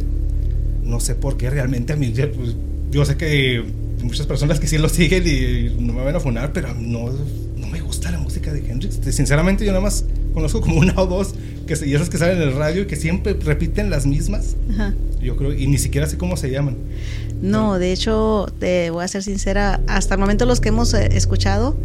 No 0.83 0.99
sé 0.99 1.15
por 1.15 1.37
qué 1.37 1.49
realmente 1.49 1.93
a 1.93 1.95
mí, 1.95 2.13
pues, 2.15 2.55
yo 2.91 3.03
sé 3.03 3.17
que 3.17 3.25
hay 3.25 3.73
muchas 4.03 4.27
personas 4.27 4.59
que 4.59 4.67
sí 4.67 4.77
lo 4.77 4.87
siguen 4.87 5.23
y 5.25 5.81
no 5.81 5.93
me 5.93 6.03
van 6.03 6.15
a 6.15 6.19
funar, 6.19 6.53
pero 6.53 6.67
a 6.67 6.73
mí 6.75 6.85
no, 6.85 7.09
no 7.57 7.67
me 7.67 7.81
gusta 7.81 8.11
la 8.11 8.19
música 8.19 8.53
de 8.53 8.59
Hendrix. 8.59 8.99
Sinceramente 9.15 9.65
yo 9.65 9.71
nada 9.71 9.83
más 9.83 10.05
conozco 10.35 10.61
como 10.61 10.79
una 10.79 10.93
o 11.01 11.07
dos 11.07 11.33
que, 11.65 11.73
y 11.85 11.95
esas 11.95 12.09
que 12.09 12.17
salen 12.17 12.41
en 12.41 12.49
el 12.49 12.55
radio 12.55 12.83
y 12.83 12.85
que 12.85 12.95
siempre 12.95 13.33
repiten 13.33 13.89
las 13.89 14.05
mismas. 14.05 14.55
Ajá. 14.71 14.93
Yo 15.21 15.35
creo, 15.35 15.53
y 15.53 15.67
ni 15.67 15.77
siquiera 15.77 16.07
sé 16.07 16.17
cómo 16.17 16.37
se 16.37 16.51
llaman. 16.51 16.77
No, 17.41 17.79
de 17.79 17.91
hecho, 17.91 18.47
te 18.59 18.91
voy 18.91 19.03
a 19.03 19.07
ser 19.07 19.23
sincera, 19.23 19.81
hasta 19.87 20.13
el 20.13 20.19
momento 20.19 20.45
los 20.45 20.61
que 20.61 20.69
hemos 20.69 20.93
eh, 20.93 21.09
escuchado 21.13 21.75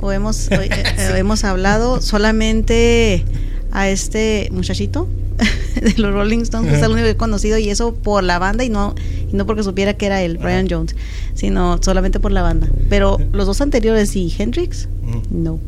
o 0.00 0.10
hemos, 0.10 0.50
eh, 0.50 0.68
eh, 0.70 1.12
hemos 1.16 1.44
hablado 1.44 2.00
solamente 2.00 3.24
a 3.70 3.88
este 3.88 4.48
muchachito 4.52 5.08
de 5.80 5.94
los 5.98 6.12
Rolling 6.12 6.40
Stones, 6.40 6.70
que 6.70 6.76
es 6.78 6.82
el 6.82 6.92
único 6.92 7.04
que 7.04 7.10
he 7.10 7.16
conocido, 7.16 7.58
y 7.58 7.68
eso 7.68 7.94
por 7.94 8.24
la 8.24 8.38
banda 8.38 8.64
y 8.64 8.70
no, 8.70 8.94
y 9.30 9.36
no 9.36 9.46
porque 9.46 9.62
supiera 9.62 9.94
que 9.94 10.06
era 10.06 10.22
él, 10.22 10.38
Brian. 10.38 10.66
Jones, 10.68 10.96
sino 11.34 11.78
solamente 11.82 12.18
por 12.18 12.32
la 12.32 12.42
banda. 12.42 12.68
Pero 12.88 13.18
los 13.32 13.46
dos 13.46 13.60
anteriores 13.60 14.16
y 14.16 14.34
Hendrix, 14.36 14.88
Ujú. 15.02 15.22
no. 15.30 15.58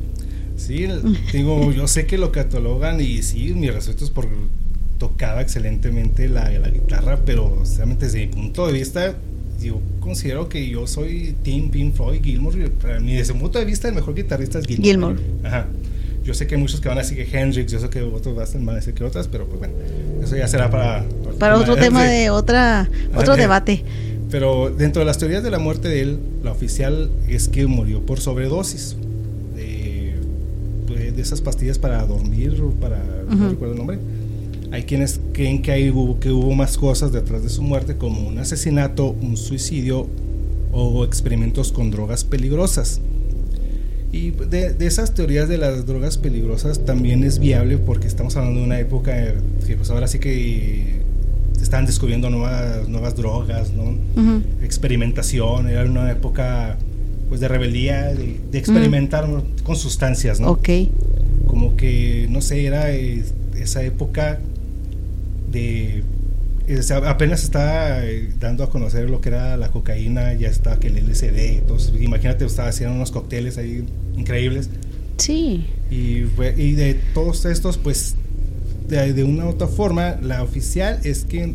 Sí, 0.56 0.86
digo, 1.32 1.72
yo 1.72 1.86
sé 1.86 2.06
que 2.06 2.16
lo 2.16 2.32
catalogan 2.32 3.00
y 3.00 3.22
sí, 3.22 3.52
mis 3.54 3.74
respetos 3.74 4.10
por 4.10 4.26
tocaba 4.98 5.42
excelentemente 5.42 6.28
la, 6.28 6.48
la 6.50 6.68
guitarra, 6.68 7.18
pero 7.26 7.58
sinceramente 7.64 8.06
desde 8.06 8.20
mi 8.20 8.26
punto 8.28 8.66
de 8.66 8.72
vista, 8.72 9.16
yo 9.64 9.80
considero 10.00 10.48
que 10.48 10.68
yo 10.68 10.86
soy 10.86 11.34
Team 11.42 11.70
Pink 11.70 11.94
Floyd, 11.94 12.20
Gilmour, 12.22 12.54
y 12.58 12.68
para 12.68 13.00
mí 13.00 13.14
desde 13.14 13.34
mi 13.34 13.40
punto 13.40 13.58
de 13.58 13.64
vista 13.64 13.88
el 13.88 13.94
mejor 13.94 14.14
guitarrista 14.14 14.58
es 14.58 14.66
Gilmour. 14.66 14.84
Gilmour. 15.16 15.16
Ajá. 15.44 15.66
Yo 16.24 16.32
sé 16.32 16.46
que 16.46 16.54
hay 16.54 16.60
muchos 16.60 16.80
que 16.80 16.88
van 16.88 16.96
a 16.98 17.02
decir 17.02 17.16
que 17.18 17.38
Hendrix, 17.38 17.70
yo 17.70 17.78
sé 17.80 17.88
que 17.90 18.00
otros 18.00 18.34
van 18.34 18.68
a 18.70 18.74
decir 18.76 18.94
que 18.94 19.04
otras, 19.04 19.28
pero 19.28 19.46
pues 19.46 19.58
bueno, 19.58 19.74
eso 20.22 20.36
ya 20.36 20.48
será 20.48 20.70
para... 20.70 21.04
Para 21.38 21.58
otro 21.58 21.76
tema 21.76 22.02
de 22.08 22.30
otra, 22.30 22.88
otro 23.14 23.36
debate. 23.36 23.84
Pero 24.30 24.70
dentro 24.70 25.00
de 25.00 25.06
las 25.06 25.18
teorías 25.18 25.42
de 25.42 25.50
la 25.50 25.58
muerte 25.58 25.88
de 25.88 26.00
él, 26.00 26.18
la 26.42 26.50
oficial 26.52 27.10
es 27.28 27.48
que 27.48 27.66
murió 27.66 28.00
por 28.06 28.20
sobredosis 28.20 28.96
de, 29.54 30.14
de- 30.88 31.12
de 31.12 31.22
esas 31.22 31.40
pastillas 31.42 31.78
para 31.78 32.04
dormir 32.06 32.56
para 32.80 33.02
no 33.28 33.50
recuerdo 33.50 33.74
el 33.74 33.78
nombre. 33.78 33.98
Hay 34.74 34.82
quienes 34.82 35.20
creen 35.32 35.62
que, 35.62 35.70
hay, 35.70 35.90
hubo, 35.90 36.18
que 36.18 36.32
hubo 36.32 36.52
más 36.52 36.76
cosas 36.76 37.12
detrás 37.12 37.44
de 37.44 37.48
su 37.48 37.62
muerte, 37.62 37.96
como 37.96 38.26
un 38.26 38.38
asesinato, 38.38 39.06
un 39.06 39.36
suicidio 39.36 40.08
o 40.72 41.04
experimentos 41.04 41.70
con 41.70 41.92
drogas 41.92 42.24
peligrosas. 42.24 43.00
Y 44.10 44.32
de, 44.32 44.72
de 44.72 44.86
esas 44.88 45.14
teorías 45.14 45.48
de 45.48 45.58
las 45.58 45.86
drogas 45.86 46.18
peligrosas 46.18 46.84
también 46.84 47.22
es 47.22 47.38
viable 47.38 47.78
porque 47.78 48.08
estamos 48.08 48.36
hablando 48.36 48.58
de 48.58 48.66
una 48.66 48.80
época 48.80 49.34
que 49.64 49.76
pues 49.76 49.90
ahora 49.90 50.08
sí 50.08 50.18
que 50.18 51.02
se 51.56 51.62
estaban 51.62 51.86
descubriendo 51.86 52.28
nuevas, 52.28 52.88
nuevas 52.88 53.14
drogas, 53.14 53.70
¿no? 53.72 53.94
Experimentación, 54.60 55.68
era 55.68 55.84
una 55.84 56.10
época 56.10 56.78
pues 57.28 57.40
de 57.40 57.46
rebeldía, 57.46 58.06
de, 58.06 58.40
de 58.50 58.58
experimentar 58.58 59.24
con 59.62 59.76
sustancias, 59.76 60.40
¿no? 60.40 60.50
Ok. 60.50 60.68
Como 61.46 61.76
que, 61.76 62.26
no 62.28 62.40
sé, 62.40 62.64
era 62.64 62.90
eh, 62.90 63.22
esa 63.56 63.84
época 63.84 64.40
de... 65.54 66.02
eh, 66.68 66.78
o 66.78 66.82
sea, 66.82 66.98
apenas 67.08 67.42
estaba 67.44 68.04
eh, 68.04 68.28
dando 68.38 68.62
a 68.64 68.68
conocer 68.70 69.08
lo 69.08 69.20
que 69.22 69.30
era 69.30 69.56
la 69.56 69.70
cocaína, 69.70 70.34
ya 70.34 70.48
estaba 70.48 70.78
que 70.78 70.88
el 70.88 70.96
LSD, 70.98 71.58
entonces 71.58 71.92
imagínate, 72.00 72.44
estaba 72.44 72.68
haciendo 72.68 72.94
unos 72.94 73.10
cócteles 73.10 73.56
ahí 73.56 73.84
increíbles. 74.16 74.68
Sí. 75.18 75.64
Y, 75.90 76.22
fue- 76.36 76.54
y 76.56 76.72
de 76.72 76.94
todos 77.14 77.44
estos, 77.46 77.78
pues, 77.78 78.16
de, 78.88 79.12
de 79.14 79.24
una 79.24 79.46
u 79.46 79.50
otra 79.50 79.68
forma, 79.68 80.16
la 80.22 80.42
oficial 80.42 80.98
es 81.04 81.24
que, 81.24 81.54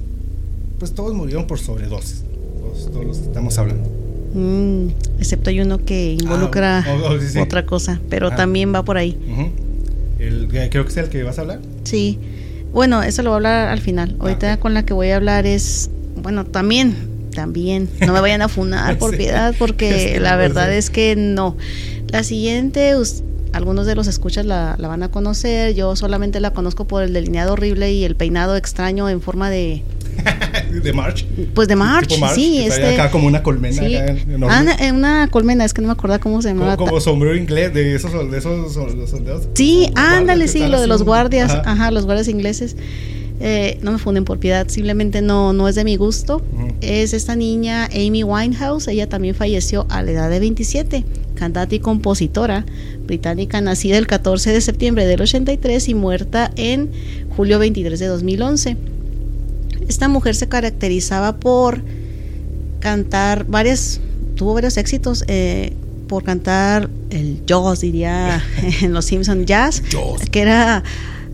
pues, 0.79 0.93
todos 0.93 1.13
murieron 1.13 1.45
por 1.45 1.59
sobredosis. 1.59 2.23
Todos, 2.59 2.91
todos 2.91 3.05
los 3.05 3.17
que 3.19 3.25
estamos 3.25 3.57
hablando. 3.57 3.89
Mm, 4.33 4.89
excepto 5.19 5.49
hay 5.49 5.59
uno 5.59 5.83
que 5.83 6.13
involucra 6.13 6.79
Ah, 6.85 6.97
oh, 7.03 7.13
oh, 7.15 7.19
sí, 7.19 7.27
sí. 7.29 7.39
otra 7.39 7.65
cosa, 7.65 7.99
pero 8.09 8.27
Ah. 8.31 8.35
también 8.35 8.73
va 8.73 8.83
por 8.83 8.97
ahí. 8.97 9.17
El, 10.19 10.47
que 10.49 10.69
creo 10.69 10.83
que 10.85 10.91
es 10.91 10.97
el 10.97 11.09
que 11.09 11.23
vas 11.23 11.37
a 11.37 11.41
hablar. 11.41 11.59
Sí. 11.83 12.19
Bueno, 12.73 13.01
eso 13.03 13.23
lo 13.23 13.29
voy 13.31 13.35
a 13.35 13.37
hablar 13.37 13.67
al 13.69 13.79
final. 13.79 14.15
Ahorita 14.19 14.53
ok. 14.55 14.59
con 14.59 14.73
la 14.73 14.83
que 14.85 14.93
voy 14.93 15.09
a 15.09 15.15
hablar 15.15 15.45
es, 15.45 15.89
bueno, 16.21 16.45
también, 16.45 16.95
también. 17.33 17.89
No 18.05 18.13
me 18.13 18.21
vayan 18.21 18.41
a 18.41 18.47
funar 18.47 18.97
por 18.99 19.11
Sí. 19.11 19.17
piedad, 19.17 19.53
porque 19.57 20.13
Sí, 20.15 20.19
la 20.19 20.35
pues, 20.37 20.49
verdad 20.53 20.69
sí. 20.71 20.77
es 20.77 20.89
que 20.89 21.15
no. 21.15 21.57
La 22.11 22.23
siguiente, 22.23 22.95
us- 22.95 23.23
algunos 23.53 23.87
de 23.87 23.95
los 23.95 24.05
escuchas 24.07 24.45
la, 24.45 24.75
la 24.77 24.87
van 24.87 25.01
a 25.03 25.09
conocer. 25.09 25.73
Yo 25.73 25.95
solamente 25.95 26.39
la 26.39 26.51
conozco 26.53 26.85
por 26.85 27.01
el 27.03 27.13
delineado 27.13 27.53
horrible 27.53 27.91
y 27.91 28.03
el 28.03 28.15
peinado 28.15 28.55
extraño 28.55 29.09
en 29.09 29.21
forma 29.21 29.49
de, 29.49 29.83
de 30.69 30.93
March. 30.93 31.25
Pues 31.53 31.67
de 31.67 31.75
March, 31.75 32.11
sí. 32.33 32.59
Este, 32.59 32.93
acá 32.93 33.11
como 33.11 33.27
una 33.27 33.43
colmena. 33.43 33.81
Sí. 33.83 33.95
Acá 33.95 34.11
enorme. 34.11 34.47
Ah, 34.49 34.93
una, 34.93 35.27
colmena, 35.29 35.65
es 35.65 35.73
que 35.73 35.81
no 35.81 35.87
me 35.87 35.93
acuerdo 35.93 36.19
cómo 36.19 36.41
se 36.41 36.49
llamaba. 36.49 36.77
Como, 36.77 36.89
como 36.89 37.01
sombrero 37.01 37.35
inglés 37.35 37.73
de 37.73 37.95
esos, 37.95 38.31
de 38.31 38.37
esos 38.37 38.73
soldados. 38.73 39.47
Sí, 39.53 39.89
ándale, 39.95 40.47
sí, 40.47 40.67
lo 40.67 40.79
de 40.79 40.87
los 40.87 41.03
guardias, 41.03 41.51
Ajá. 41.51 41.63
ajá, 41.65 41.91
los 41.91 42.05
guardias 42.05 42.27
ingleses. 42.27 42.75
Eh, 43.41 43.79
no 43.81 43.93
me 43.93 43.99
funden 43.99 44.25
por 44.25 44.37
piedad, 44.39 44.67
simplemente 44.67 45.21
no, 45.21 45.53
no 45.53 45.67
es 45.69 45.75
de 45.75 45.83
mi 45.85 45.95
gusto. 45.95 46.37
Ujú. 46.53 46.73
Es 46.81 47.13
esta 47.13 47.35
niña 47.35 47.85
Amy 47.85 48.23
Winehouse, 48.23 48.87
ella 48.89 49.07
también 49.07 49.33
falleció 49.33 49.85
a 49.89 50.03
la 50.03 50.11
edad 50.11 50.29
de 50.29 50.39
27, 50.39 51.05
cantante 51.35 51.77
y 51.77 51.79
compositora 51.79 52.65
británica, 53.05 53.61
nacida 53.61 53.97
el 53.97 54.07
14 54.07 54.51
de 54.51 54.61
septiembre 54.61 55.05
del 55.05 55.21
83 55.21 55.87
y 55.87 55.93
muerta 55.93 56.51
en 56.57 56.91
julio 57.35 57.59
23 57.59 57.97
de 57.97 58.07
2011. 58.07 58.77
Esta 59.89 60.07
mujer 60.07 60.35
se 60.35 60.47
caracterizaba 60.47 61.35
por 61.37 61.81
cantar 62.79 63.45
varias, 63.45 63.99
tuvo 64.35 64.53
varios 64.53 64.77
éxitos 64.77 65.25
eh, 65.27 65.73
por 66.07 66.23
cantar 66.23 66.89
el 67.09 67.45
jazz, 67.45 67.81
diría 67.81 68.41
en 68.81 68.93
Los 68.93 69.05
Simpson 69.05 69.45
jazz, 69.45 69.83
Jaws. 69.91 70.21
que 70.31 70.41
era 70.41 70.83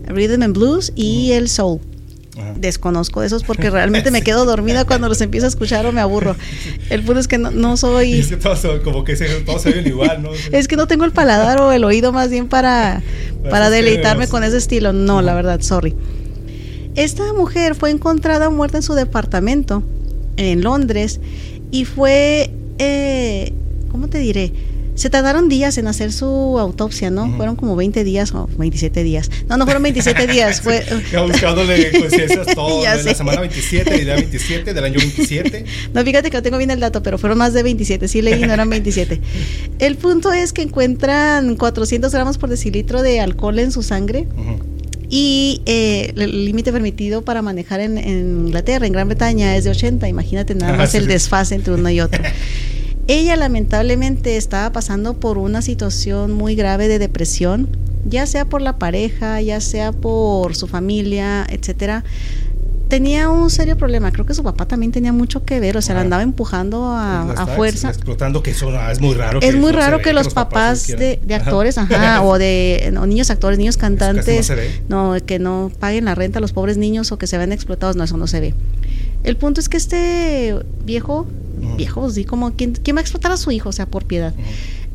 rhythm 0.08 0.42
and 0.42 0.56
blues 0.56 0.92
y 0.96 1.32
el 1.32 1.48
soul. 1.48 1.80
Ajá. 2.38 2.52
Desconozco 2.58 3.22
de 3.22 3.28
esos 3.28 3.44
porque 3.44 3.70
realmente 3.70 4.10
me 4.10 4.20
quedo 4.24 4.44
dormida 4.44 4.84
cuando 4.84 5.08
los 5.08 5.20
empiezo 5.22 5.46
a 5.46 5.48
escuchar 5.48 5.86
o 5.86 5.92
me 5.92 6.00
aburro. 6.02 6.36
El 6.90 7.02
punto 7.02 7.20
es 7.20 7.28
que 7.28 7.38
no, 7.38 7.50
no 7.50 7.74
Y 7.74 7.76
soy... 7.78 8.12
es 8.20 8.26
que 8.28 8.36
todos 8.36 8.58
son- 8.58 8.80
como 8.80 9.04
que 9.04 9.16
se, 9.16 9.26
todos 9.40 9.62
se 9.62 9.70
ven 9.70 9.86
igual, 9.86 10.22
¿no? 10.22 10.30
Es 10.52 10.66
que 10.68 10.76
no 10.76 10.86
tengo 10.86 11.04
el 11.04 11.12
paladar 11.12 11.60
o 11.62 11.72
el 11.72 11.82
oído 11.84 12.12
más 12.12 12.28
bien 12.30 12.48
para, 12.48 13.02
Para 13.50 13.70
deleitarme 13.70 14.28
con 14.28 14.44
ese 14.44 14.56
estilo. 14.58 14.92
No, 14.92 15.22
la 15.22 15.32
verdad, 15.34 15.60
sorry. 15.62 15.94
Esta 16.96 17.32
mujer 17.34 17.74
fue 17.74 17.90
encontrada 17.90 18.48
muerta 18.50 18.78
en 18.78 18.82
su 18.82 18.94
departamento 18.94 19.82
en 20.38 20.62
Londres 20.62 21.20
y 21.70 21.84
fue, 21.84 22.50
eh, 22.78 23.52
¿cómo 23.90 24.08
te 24.08 24.18
diré? 24.18 24.52
Se 24.94 25.10
tardaron 25.10 25.50
días 25.50 25.76
en 25.76 25.88
hacer 25.88 26.10
su 26.10 26.58
autopsia, 26.58 27.10
¿no? 27.10 27.36
Fueron 27.36 27.54
como 27.56 27.76
20 27.76 28.02
días 28.02 28.32
o 28.32 28.48
27 28.56 29.02
días. 29.02 29.30
No, 29.46 29.58
no 29.58 29.66
fueron 29.66 29.82
27 29.82 30.26
días, 30.32 30.62
fue... 30.62 30.86
Buscándole 31.26 32.00
conciencias 32.00 32.46
todo. 32.54 32.82
Ya 32.82 32.96
de 32.96 33.04
la 33.04 33.14
semana 33.14 33.40
27, 33.42 33.90
del 33.90 34.04
día 34.06 34.14
27, 34.14 34.72
del 34.72 34.84
año 34.84 34.98
27. 34.98 35.66
No, 35.92 36.02
fíjate 36.02 36.30
que 36.30 36.38
no 36.38 36.42
tengo 36.42 36.56
bien 36.56 36.70
el 36.70 36.80
dato, 36.80 37.02
pero 37.02 37.18
fueron 37.18 37.36
más 37.36 37.52
de 37.52 37.62
27. 37.62 38.08
Sí 38.08 38.22
leí, 38.22 38.40
no 38.40 38.54
eran 38.54 38.70
27. 38.70 39.20
El 39.80 39.96
punto 39.96 40.32
es 40.32 40.54
que 40.54 40.62
encuentran 40.62 41.56
400 41.56 42.10
gramos 42.10 42.38
por 42.38 42.48
decilitro 42.48 43.02
de 43.02 43.20
alcohol 43.20 43.58
en 43.58 43.72
su 43.72 43.82
sangre 43.82 44.26
Ujú. 44.34 44.75
Y 45.08 45.62
eh, 45.66 46.12
el 46.16 46.44
límite 46.44 46.72
permitido 46.72 47.22
para 47.22 47.42
manejar 47.42 47.80
en, 47.80 47.98
en 47.98 48.46
Inglaterra, 48.46 48.86
en 48.86 48.92
Gran 48.92 49.08
Bretaña, 49.08 49.56
es 49.56 49.64
de 49.64 49.70
80. 49.70 50.08
Imagínate 50.08 50.54
nada 50.54 50.74
Ah, 50.74 50.76
más 50.76 50.94
el 50.94 51.06
desfase 51.06 51.54
entre 51.54 51.74
uno 51.74 51.88
y 51.90 52.00
otro. 52.00 52.22
Ella 53.08 53.36
lamentablemente 53.36 54.36
estaba 54.36 54.72
pasando 54.72 55.14
por 55.14 55.38
una 55.38 55.62
situación 55.62 56.32
muy 56.32 56.56
grave 56.56 56.88
de 56.88 56.98
depresión, 56.98 57.68
ya 58.04 58.26
sea 58.26 58.46
por 58.46 58.62
la 58.62 58.78
pareja, 58.78 59.40
ya 59.40 59.60
sea 59.60 59.92
por 59.92 60.56
su 60.56 60.66
familia, 60.66 61.46
etcétera. 61.48 62.02
Tenía 62.88 63.28
un 63.30 63.50
serio 63.50 63.76
problema, 63.76 64.12
creo 64.12 64.24
que 64.26 64.34
su 64.34 64.44
papá 64.44 64.66
también 64.66 64.92
tenía 64.92 65.12
mucho 65.12 65.44
que 65.44 65.58
ver, 65.58 65.76
o 65.76 65.82
sea, 65.82 65.94
la 65.96 66.02
Ah. 66.02 66.04
andaba 66.04 66.22
empujando 66.22 66.86
a, 66.92 67.32
La 67.34 67.42
a 67.42 67.46
fuerza. 67.46 67.88
Explotando 67.88 68.42
que 68.44 68.52
eso 68.52 68.70
no, 68.70 68.90
es 68.90 69.00
muy 69.00 69.14
raro. 69.14 69.40
Es 69.42 69.56
muy 69.56 69.72
no 69.72 69.78
raro 69.78 70.00
que 70.00 70.12
los 70.12 70.32
papás 70.32 70.86
de, 70.86 71.18
de 71.20 71.34
actores, 71.34 71.78
ajá, 71.78 72.22
o 72.22 72.38
de 72.38 72.90
no, 72.92 73.04
niños 73.06 73.30
actores, 73.30 73.58
niños 73.58 73.76
no 73.76 73.80
cantantes, 73.80 74.52
no, 74.88 75.14
que 75.26 75.38
no 75.40 75.72
paguen 75.80 76.04
la 76.04 76.14
renta 76.14 76.38
a 76.38 76.40
los 76.40 76.52
pobres 76.52 76.76
niños 76.76 77.10
o 77.10 77.18
que 77.18 77.26
se 77.26 77.36
vean 77.38 77.50
explotados, 77.52 77.96
no, 77.96 78.04
eso 78.04 78.16
no 78.16 78.28
se 78.28 78.38
ve. 78.40 78.54
El 79.24 79.36
punto 79.36 79.60
es 79.60 79.68
que 79.68 79.76
este 79.78 80.54
viejo, 80.84 81.26
Ujú. 81.60 81.76
viejo, 81.76 82.08
sí, 82.10 82.24
como, 82.24 82.52
¿quién, 82.52 82.74
quién 82.74 82.94
va 82.96 83.00
a 83.00 83.02
explotar 83.02 83.32
a 83.32 83.36
su 83.36 83.50
hijo? 83.50 83.70
O 83.70 83.72
sea, 83.72 83.86
por 83.86 84.04
piedad. 84.04 84.32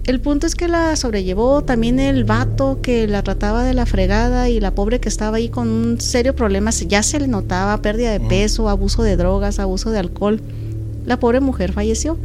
El 0.06 0.20
punto 0.20 0.48
es 0.48 0.56
que 0.56 0.68
la 0.68 0.96
sobrellevó 0.96 1.64
también 1.64 2.00
el 2.00 2.24
vato 2.24 2.80
que 2.82 3.08
la 3.08 3.22
trataba 3.22 3.64
de 3.64 3.76
la 3.76 3.86
fregada 3.86 4.50
y 4.50 4.60
la 4.60 4.74
pobre 4.74 5.00
que 5.00 5.10
estaba 5.10 5.38
ahí 5.38 5.50
con 5.50 5.68
un 5.68 6.02
serio 6.02 6.36
problema, 6.36 6.72
ya 6.72 7.04
se 7.04 7.20
le 7.20 7.28
notaba 7.28 7.80
pérdida 7.84 8.12
de 8.12 8.20
peso, 8.20 8.68
abuso 8.68 9.04
de 9.04 9.16
drogas, 9.16 9.60
abuso 9.60 9.92
de 9.92 10.00
alcohol. 10.00 10.42
La 11.06 11.20
pobre 11.20 11.40
mujer 11.40 11.72
falleció. 11.72 12.18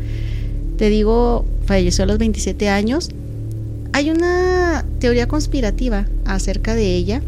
Te 0.79 0.89
digo, 0.89 1.45
falleció 1.67 2.05
a 2.05 2.07
los 2.07 2.17
27 2.17 2.71
años. 2.71 3.11
Hay 3.93 4.11
una 4.11 4.87
teoría 4.99 5.29
conspirativa 5.29 6.07
acerca 6.25 6.75
de 6.75 6.95
ella, 6.95 7.21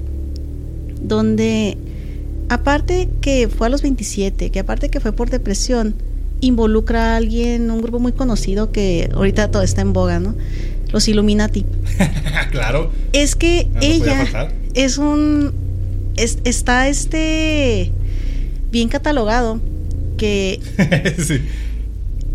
donde 1.03 1.77
aparte 2.49 3.11
que 3.21 3.49
fue 3.49 3.67
a 3.67 3.71
los 3.71 3.83
27, 3.83 4.51
que 4.51 4.61
aparte 4.61 4.89
que 4.89 5.01
fue 5.01 5.13
por 5.13 5.29
depresión, 5.29 5.95
involucra 6.41 7.15
a 7.15 7.17
alguien, 7.17 7.71
un 7.71 7.81
grupo 7.83 7.99
muy 7.99 8.13
conocido 8.13 8.71
que 8.73 9.11
ahorita 9.15 9.51
todo 9.51 9.63
está 9.63 9.81
en 9.83 9.93
boga, 9.93 10.21
¿no? 10.21 10.35
Los 10.93 11.09
Illuminati. 11.09 11.67
claro. 12.51 12.91
Es 13.13 13.37
que 13.37 13.69
No, 13.75 13.81
ella 13.83 14.49
es 14.75 14.99
un 14.99 15.53
es- 16.17 16.39
está 16.45 16.89
este 16.89 17.93
bien 18.71 18.89
catalogado 18.89 19.61
que 20.17 20.61
sí. 21.19 21.41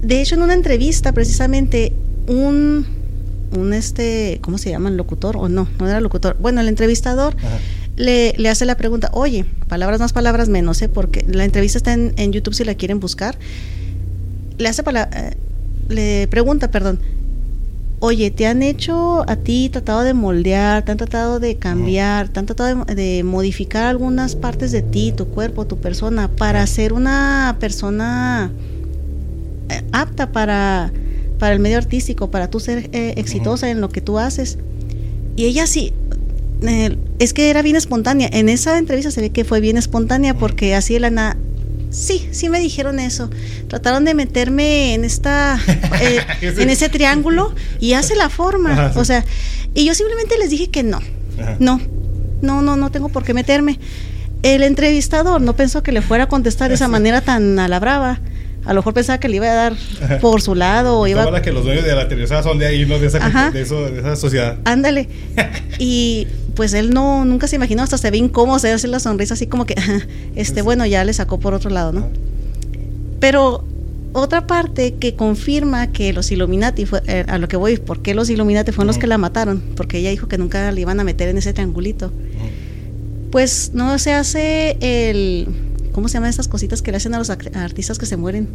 de 0.02 0.22
hecho 0.22 0.36
en 0.36 0.42
una 0.42 0.54
entrevista 0.54 1.12
precisamente 1.12 1.94
un 2.28 2.86
un 3.56 3.74
este 3.74 4.40
cómo 4.42 4.58
se 4.58 4.70
llama 4.72 4.90
locutor 4.90 5.38
o 5.38 5.48
no 5.50 5.68
no 5.80 5.88
era 5.88 6.00
locutor 6.02 6.38
bueno 6.40 6.62
el 6.62 6.68
entrevistador 6.70 7.36
le, 7.98 8.34
le 8.38 8.50
hace 8.50 8.66
la 8.66 8.78
pregunta 8.78 9.10
oye 9.14 9.46
palabras 9.68 10.00
más 10.00 10.12
palabras 10.14 10.50
menos 10.50 10.82
¿eh? 10.82 10.90
porque 10.90 11.24
la 11.28 11.44
entrevista 11.46 11.78
está 11.78 11.94
en, 11.94 12.14
en 12.18 12.32
YouTube 12.32 12.56
si 12.56 12.64
la 12.64 12.74
quieren 12.76 13.00
buscar 13.00 13.38
le 14.58 14.68
hace 14.70 14.84
pala- 14.84 15.10
eh, 15.14 15.36
le 15.90 16.28
pregunta 16.28 16.70
perdón 16.72 17.00
Oye, 18.06 18.32
¿te 18.32 18.48
han 18.48 18.64
hecho 18.64 19.24
a 19.30 19.38
ti 19.38 19.70
tratado 19.70 20.02
de 20.02 20.14
moldear, 20.14 20.84
te 20.84 20.92
han 20.92 20.98
tratado 20.98 21.40
de 21.40 21.56
cambiar, 21.56 22.28
te 22.28 22.38
han 22.38 22.46
tratado 22.46 22.84
de, 22.84 23.24
modificar 23.24 23.86
algunas 23.86 24.36
partes 24.36 24.74
de 24.74 24.82
ti, 24.82 25.14
tu 25.16 25.28
cuerpo, 25.28 25.66
tu 25.66 25.78
persona, 25.78 26.28
para 26.28 26.68
ser 26.68 26.92
una 26.92 27.56
persona 27.62 28.52
eh, 29.70 29.82
apta 29.94 30.34
para, 30.34 30.92
para 31.40 31.54
el 31.54 31.62
medio 31.62 31.78
artístico, 31.78 32.30
para 32.30 32.50
tú 32.50 32.60
ser 32.60 32.90
eh, 32.92 33.14
exitosa 33.16 33.70
en 33.70 33.80
lo 33.80 33.88
que 33.88 34.02
tú 34.02 34.20
haces? 34.20 34.58
Y 35.38 35.46
ella 35.46 35.66
sí, 35.66 35.94
eh, 36.62 36.98
es 37.20 37.34
que 37.34 37.50
era 37.50 37.62
bien 37.62 37.78
espontánea. 37.78 38.28
En 38.34 38.50
esa 38.50 38.78
entrevista 38.80 39.12
se 39.12 39.22
ve 39.22 39.30
que 39.30 39.46
fue 39.46 39.62
bien 39.62 39.78
espontánea 39.78 40.34
porque 40.34 40.76
así 40.76 40.96
de 40.96 41.00
la. 41.00 41.38
Sí, 41.94 42.28
sí 42.32 42.50
me 42.50 42.60
dijeron 42.60 43.00
eso. 43.00 43.30
Trataron 43.68 44.04
de 44.04 44.14
meterme 44.16 44.94
en 44.96 45.06
esta, 45.06 45.60
eh, 46.02 46.20
en 46.42 46.70
ese 46.70 46.90
triángulo 46.90 47.54
y 47.80 47.94
hace 47.94 48.16
la 48.16 48.30
forma. 48.30 48.74
Ajá, 48.74 48.94
sí. 48.94 49.00
O 49.00 49.06
sea, 49.06 49.24
y 49.76 49.86
yo 49.86 49.94
simplemente 49.94 50.38
les 50.40 50.50
dije 50.50 50.70
que 50.70 50.82
no, 50.84 50.98
Ajá. 51.40 51.56
no, 51.60 51.80
no, 52.42 52.62
no, 52.62 52.76
no 52.76 52.92
tengo 52.92 53.10
por 53.10 53.24
qué 53.24 53.34
meterme. 53.34 53.80
El 54.42 54.64
entrevistador 54.64 55.40
no 55.42 55.56
pensó 55.56 55.84
que 55.84 55.92
le 55.92 56.02
fuera 56.02 56.26
a 56.26 56.28
contestar 56.28 56.70
de 56.70 56.76
esa 56.76 56.88
manera 56.88 57.22
tan 57.22 57.60
a 57.60 57.68
la 57.68 57.80
brava. 57.80 58.20
A 58.66 58.70
lo 58.74 58.80
mejor 58.80 58.94
pensaba 58.94 59.20
que 59.20 59.28
le 59.30 59.36
iba 59.38 59.46
a 59.48 59.54
dar 59.54 59.74
por 60.22 60.42
su 60.42 60.56
lado 60.56 60.98
o 61.00 61.06
iba 61.08 61.30
la 61.30 61.42
que 61.42 61.52
los 61.52 61.66
dueños 61.66 61.84
de 61.84 61.94
la 61.96 62.08
televisora 62.08 62.42
son 62.44 62.60
de 62.60 62.66
ahí, 62.66 62.86
¿no? 62.86 62.98
De 62.98 63.08
esa, 63.08 63.18
Ajá. 63.26 63.52
de 63.52 63.62
eso, 63.62 63.90
de 63.90 64.00
esa 64.00 64.16
sociedad. 64.16 64.58
ándale. 64.66 65.10
Y 65.80 66.28
pues 66.56 66.74
él 66.74 66.92
no, 66.92 67.26
nunca 67.26 67.48
se 67.48 67.56
imaginó, 67.56 67.84
hasta 67.84 67.98
se 67.98 68.12
ve 68.12 68.18
incómodo, 68.18 68.60
se 68.60 68.72
hace 68.72 68.88
la 68.88 69.00
sonrisa 69.00 69.34
así 69.34 69.48
como 69.48 69.66
que, 69.66 69.76
este, 70.36 70.62
bueno, 70.62 70.86
ya 70.86 71.04
le 71.04 71.14
sacó 71.14 71.40
por 71.40 71.54
otro 71.54 71.70
lado, 71.70 71.92
¿no? 71.94 72.08
Pero 73.20 73.64
otra 74.14 74.46
parte 74.46 74.96
que 74.96 75.16
confirma 75.16 75.88
que 75.92 76.14
los 76.14 76.32
Illuminati, 76.32 76.86
fue, 76.86 77.02
eh, 77.08 77.26
a 77.28 77.38
lo 77.38 77.48
que 77.48 77.58
voy, 77.58 77.78
¿por 77.78 78.02
qué 78.02 78.14
los 78.14 78.30
Illuminati 78.30 78.72
fueron 78.72 78.88
los 78.88 78.98
que 78.98 79.08
la 79.08 79.18
mataron? 79.18 79.62
Porque 79.76 79.98
ella 80.00 80.10
dijo 80.12 80.28
que 80.28 80.38
nunca 80.38 80.72
le 80.72 80.82
iban 80.82 81.00
a 81.00 81.04
meter 81.04 81.30
en 81.30 81.38
ese 81.38 81.54
triangulito. 81.54 82.12
Pues 83.32 83.72
no 83.74 83.98
se 83.98 84.14
hace 84.14 84.78
el... 84.82 85.48
¿Cómo 85.92 86.08
se 86.08 86.16
llaman 86.16 86.30
estas 86.30 86.48
cositas 86.48 86.82
que 86.82 86.92
le 86.92 86.98
hacen 86.98 87.14
a 87.16 87.20
los 87.20 87.30
artistas 87.30 87.98
que 87.98 88.06
se 88.06 88.18
mueren? 88.18 88.48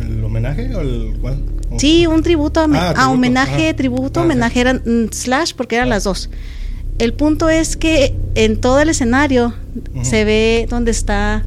¿El 0.00 0.22
homenaje 0.22 0.72
o 0.74 0.80
el 0.80 1.16
cuál? 1.20 1.38
Sí, 1.78 2.06
un 2.06 2.22
tributo, 2.22 2.60
a, 2.60 2.64
Ah, 2.64 2.90
a 2.90 2.92
tributo, 2.94 3.10
homenaje, 3.10 3.68
ajá. 3.68 3.76
tributo, 3.76 4.20
Ah, 4.20 4.22
sí. 4.22 4.26
homenaje 4.26 4.60
eran 4.60 4.82
mm, 4.84 5.12
slash 5.12 5.52
porque 5.56 5.76
eran 5.76 5.88
Ah. 5.88 5.90
las 5.96 6.04
dos. 6.04 6.30
El 6.98 7.12
punto 7.14 7.48
es 7.48 7.76
que 7.76 8.14
en 8.34 8.56
todo 8.60 8.80
el 8.80 8.88
escenario 8.88 9.54
se 10.02 10.24
ve 10.24 10.66
donde 10.68 10.90
está 10.90 11.44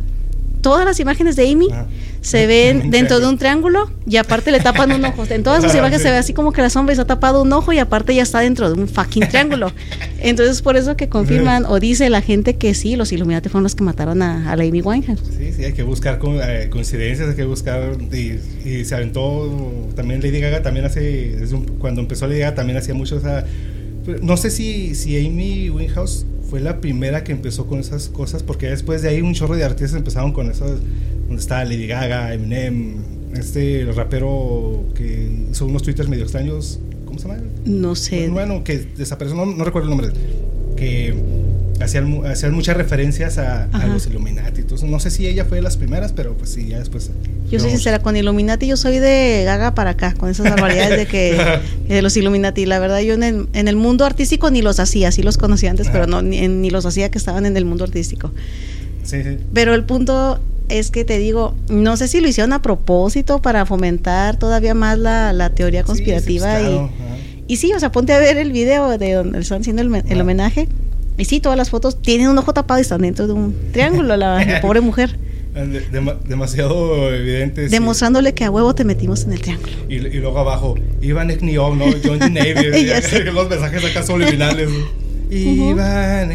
todas 0.61 0.85
las 0.85 0.99
imágenes 0.99 1.35
de 1.35 1.49
Amy 1.51 1.69
Ajá. 1.71 1.87
se 2.21 2.45
ven 2.45 2.91
dentro 2.91 3.19
de 3.19 3.25
un 3.27 3.39
triángulo 3.39 3.89
y 4.05 4.17
aparte 4.17 4.51
le 4.51 4.59
tapan 4.59 4.91
un 4.91 5.03
ojo. 5.03 5.25
En 5.27 5.41
todas 5.41 5.63
sus 5.63 5.73
Ah, 5.73 5.77
imágenes 5.79 6.01
sí. 6.01 6.07
se 6.07 6.11
ve 6.11 6.17
así 6.17 6.33
como 6.33 6.51
que 6.53 6.61
la 6.61 6.69
sombra 6.69 6.93
está 6.93 7.05
tapado 7.05 7.41
un 7.41 7.51
ojo 7.51 7.73
y 7.73 7.79
aparte 7.79 8.13
ya 8.13 8.21
está 8.21 8.41
dentro 8.41 8.71
de 8.71 8.79
un 8.79 8.87
fucking 8.87 9.27
triángulo. 9.27 9.71
Entonces 10.21 10.61
por 10.61 10.77
eso 10.77 10.95
que 10.95 11.09
confirman 11.09 11.65
o 11.65 11.79
dice 11.79 12.09
la 12.11 12.21
gente 12.21 12.57
que 12.57 12.75
sí, 12.75 12.95
los 12.95 13.11
Illuminati 13.11 13.49
fueron 13.49 13.63
los 13.63 13.73
que 13.73 13.83
mataron 13.83 14.21
a, 14.21 14.51
a 14.51 14.55
la 14.55 14.63
Amy 14.63 14.81
Winehouse. 14.81 15.19
Sí, 15.35 15.51
sí, 15.51 15.65
hay 15.65 15.73
que 15.73 15.81
buscar 15.83 16.19
eh, 16.23 16.67
coincidencias, 16.71 17.29
hay 17.29 17.35
que 17.35 17.45
buscar. 17.45 17.97
Y, 18.13 18.39
y 18.69 18.85
se 18.85 18.93
aventó 18.93 19.89
también 19.95 20.21
Lady 20.21 20.39
Gaga, 20.39 20.61
también 20.61 20.85
hace. 20.85 21.37
un- 21.53 21.65
cuando 21.79 22.01
empezó 22.01 22.27
Lady 22.27 22.39
Gaga, 22.41 22.53
también 22.55 22.77
hacía 22.77 22.93
mucho 22.93 23.17
esa. 23.17 23.43
No 24.21 24.37
sé 24.37 24.49
si, 24.49 24.95
si 24.95 25.17
Amy 25.25 25.69
Winehouse 25.69 26.25
fue 26.49 26.59
la 26.59 26.81
primera 26.81 27.23
que 27.23 27.31
empezó 27.31 27.67
con 27.67 27.79
esas 27.79 28.09
cosas, 28.09 28.43
porque 28.43 28.69
después 28.69 29.01
de 29.01 29.09
ahí 29.09 29.21
un 29.21 29.33
chorro 29.33 29.55
de 29.55 29.63
artistas 29.63 29.97
empezaron 29.97 30.33
con 30.33 30.49
esas, 30.49 30.79
donde 31.27 31.41
está 31.41 31.63
Lady 31.63 31.87
Gaga, 31.87 32.33
Eminem, 32.33 32.95
este 33.33 33.87
rapero 33.93 34.85
que 34.95 35.29
hizo 35.51 35.65
unos 35.65 35.83
twitters 35.83 36.09
medio 36.09 36.23
extraños, 36.23 36.79
¿cómo 37.05 37.19
se 37.19 37.27
llama? 37.27 37.41
No 37.65 37.95
sé. 37.95 38.27
Bueno, 38.29 38.63
que 38.63 38.79
desapareció, 38.79 39.37
no, 39.37 39.45
no 39.45 39.63
recuerdo 39.63 39.89
el 39.89 39.97
nombre, 39.97 40.11
que 40.75 41.13
hacían, 41.83 42.25
hacían 42.25 42.53
muchas 42.53 42.77
referencias 42.77 43.37
a, 43.37 43.67
los 43.87 44.07
Illuminati. 44.07 44.61
Entonces, 44.61 44.89
no 44.89 44.99
sé 44.99 45.11
si 45.11 45.27
ella 45.27 45.45
fue 45.45 45.57
de 45.57 45.63
las 45.63 45.77
primeras, 45.77 46.13
pero 46.13 46.35
pues 46.37 46.51
sí, 46.51 46.67
ya 46.67 46.79
después. 46.79 47.11
Yo 47.49 47.59
soy 47.59 47.71
sincera, 47.71 47.99
con 47.99 48.15
Illuminati 48.15 48.67
yo 48.67 48.77
soy 48.77 48.99
de 48.99 49.43
gaga 49.45 49.75
para 49.75 49.91
acá, 49.91 50.13
con 50.13 50.29
esas 50.29 50.49
barbaridades 50.49 50.97
de 50.97 51.05
que 51.05 51.59
de 51.87 52.01
los 52.01 52.15
Illuminati. 52.15 52.65
La 52.65 52.79
verdad, 52.79 52.99
yo 53.01 53.13
en 53.13 53.23
el, 53.23 53.47
en 53.53 53.67
el, 53.67 53.75
mundo 53.75 54.05
artístico 54.05 54.51
ni 54.51 54.61
los 54.61 54.79
hacía, 54.79 55.11
sí 55.11 55.23
los 55.23 55.37
conocía 55.37 55.69
antes, 55.69 55.89
pero 55.91 56.07
no 56.07 56.21
ni, 56.21 56.47
ni, 56.47 56.69
los 56.69 56.85
hacía 56.85 57.11
que 57.11 57.17
estaban 57.17 57.45
en 57.45 57.57
el 57.57 57.65
mundo 57.65 57.83
artístico. 57.83 58.31
Sí, 59.03 59.23
sí. 59.23 59.37
Pero 59.53 59.73
el 59.73 59.83
punto 59.83 60.39
es 60.69 60.91
que 60.91 61.03
te 61.03 61.17
digo, 61.17 61.55
no 61.69 61.97
sé 61.97 62.07
si 62.07 62.21
lo 62.21 62.27
hicieron 62.27 62.53
a 62.53 62.61
propósito 62.61 63.41
para 63.41 63.65
fomentar 63.65 64.37
todavía 64.37 64.73
más 64.73 64.97
la, 64.97 65.33
la 65.33 65.49
teoría 65.49 65.83
conspirativa. 65.83 66.59
Sí, 66.59 66.65
y, 67.47 67.53
y 67.53 67.57
sí, 67.57 67.73
o 67.73 67.79
sea, 67.79 67.91
ponte 67.91 68.13
a 68.13 68.19
ver 68.19 68.37
el 68.37 68.51
video 68.51 68.97
de 68.97 69.13
donde 69.13 69.39
están 69.39 69.61
haciendo 69.61 69.81
el, 69.81 70.03
el 70.07 70.21
homenaje 70.21 70.69
y 71.17 71.25
sí, 71.25 71.39
todas 71.39 71.57
las 71.57 71.69
fotos 71.69 72.01
tienen 72.01 72.29
un 72.29 72.37
ojo 72.37 72.53
tapado 72.53 72.79
y 72.79 72.81
están 72.81 73.01
dentro 73.01 73.27
de 73.27 73.33
un 73.33 73.55
triángulo, 73.71 74.15
la, 74.17 74.59
pobre 74.61 74.81
mujer. 74.81 75.17
demasiado 76.27 77.13
evidente. 77.13 77.69
Demostrándole 77.69 78.33
que 78.33 78.45
a 78.45 78.51
huevo 78.51 78.73
te 78.73 78.83
metimos 78.83 79.23
en 79.25 79.33
el 79.33 79.41
triángulo. 79.41 79.73
Y, 79.89 79.99
luego 79.99 80.39
abajo, 80.39 80.75
Iván 81.01 81.29
Ekniov, 81.29 81.75
¿no? 81.75 81.85
John 82.03 82.19
D. 82.19 82.29
Navy. 82.29 82.85
los 83.33 83.49
mensajes 83.49 83.83
acá 83.85 84.03
subliminales. 84.03 84.69
Iván. 85.29 86.31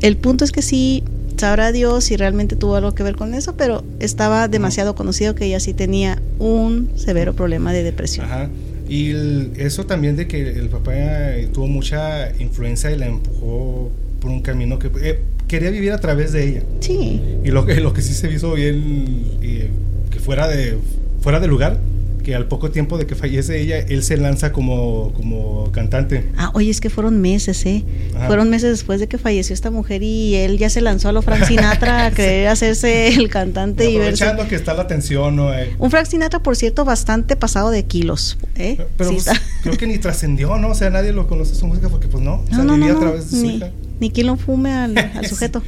El 0.00 0.16
punto 0.16 0.44
es 0.44 0.50
que 0.50 0.62
sí, 0.62 1.04
sabrá 1.36 1.72
Dios 1.72 2.04
si 2.04 2.16
realmente 2.16 2.56
tuvo 2.56 2.76
algo 2.76 2.94
que 2.94 3.02
ver 3.02 3.16
con 3.16 3.34
eso, 3.34 3.56
pero 3.56 3.84
estaba 4.00 4.48
demasiado 4.48 4.94
conocido 4.94 5.34
que 5.34 5.44
ella 5.44 5.60
sí 5.60 5.74
tenía 5.74 6.20
un 6.38 6.90
severo 6.96 7.34
problema 7.34 7.72
de 7.72 7.82
depresión. 7.84 8.26
Ajá. 8.26 8.48
Y 8.92 9.16
eso 9.56 9.86
también 9.86 10.16
de 10.16 10.28
que 10.28 10.50
el 10.50 10.68
papá 10.68 10.92
eh, 10.94 11.48
tuvo 11.50 11.66
mucha 11.66 12.30
influencia 12.38 12.90
y 12.90 12.98
la 12.98 13.06
empujó 13.06 13.90
por 14.20 14.30
un 14.30 14.42
camino 14.42 14.78
que 14.78 14.90
eh, 15.00 15.18
quería 15.48 15.70
vivir 15.70 15.92
a 15.92 15.98
través 15.98 16.32
de 16.32 16.46
ella. 16.46 16.62
Sí. 16.80 17.18
Y 17.42 17.50
lo 17.52 17.64
que, 17.64 17.80
lo 17.80 17.94
que 17.94 18.02
sí 18.02 18.12
se 18.12 18.30
hizo 18.30 18.52
bien, 18.52 19.38
eh, 19.40 19.70
que 20.10 20.18
fuera 20.18 20.46
de, 20.46 20.76
fuera 21.22 21.40
de 21.40 21.46
lugar, 21.46 21.78
que 22.22 22.34
al 22.34 22.46
poco 22.46 22.70
tiempo 22.70 22.98
de 22.98 23.06
que 23.06 23.14
fallece 23.14 23.60
ella, 23.60 23.78
él 23.78 24.02
se 24.02 24.16
lanza 24.16 24.52
como, 24.52 25.12
como 25.14 25.70
cantante. 25.72 26.30
Ah, 26.36 26.50
oye, 26.54 26.70
es 26.70 26.80
que 26.80 26.90
fueron 26.90 27.20
meses, 27.20 27.64
¿eh? 27.66 27.84
Fueron 28.26 28.50
meses 28.50 28.70
después 28.70 29.00
de 29.00 29.08
que 29.08 29.18
falleció 29.18 29.54
esta 29.54 29.70
mujer 29.70 30.02
y 30.02 30.36
él 30.36 30.58
ya 30.58 30.70
se 30.70 30.80
lanzó 30.80 31.08
a 31.08 31.12
lo 31.12 31.22
Frank 31.22 31.44
Sinatra 31.44 32.06
a 32.06 32.10
querer 32.14 32.48
hacerse 32.48 33.08
el 33.08 33.28
cantante 33.28 33.90
y, 33.90 33.96
aprovechando 33.96 34.46
que 34.48 34.54
está 34.54 34.74
la 34.74 34.82
atención, 34.82 35.36
¿no? 35.36 35.52
Eh. 35.52 35.74
Un 35.78 35.90
Frank 35.90 36.06
Sinatra, 36.06 36.42
por 36.42 36.56
cierto, 36.56 36.84
bastante 36.84 37.36
pasado 37.36 37.70
de 37.70 37.84
kilos, 37.84 38.38
¿eh? 38.56 38.78
Pero 38.96 39.10
pues, 39.10 39.26
creo 39.62 39.76
que 39.76 39.86
ni 39.86 39.98
trascendió, 39.98 40.56
¿no? 40.58 40.68
O 40.68 40.74
sea, 40.74 40.90
nadie 40.90 41.12
lo 41.12 41.26
conoce 41.26 41.54
su 41.54 41.66
música 41.66 41.88
porque 41.88 42.08
pues 42.08 42.22
no, 42.22 42.44
no, 42.50 42.76
no, 42.76 42.86
a 42.86 42.98
través 42.98 43.30
de 43.30 43.36
su 43.36 43.42
ni, 43.44 43.56
hija. 43.56 43.70
Ni 44.00 44.10
quien 44.10 44.26
lo 44.28 44.36
fume 44.36 44.72
al, 44.72 44.96
al 44.96 45.26
sujeto. 45.28 45.62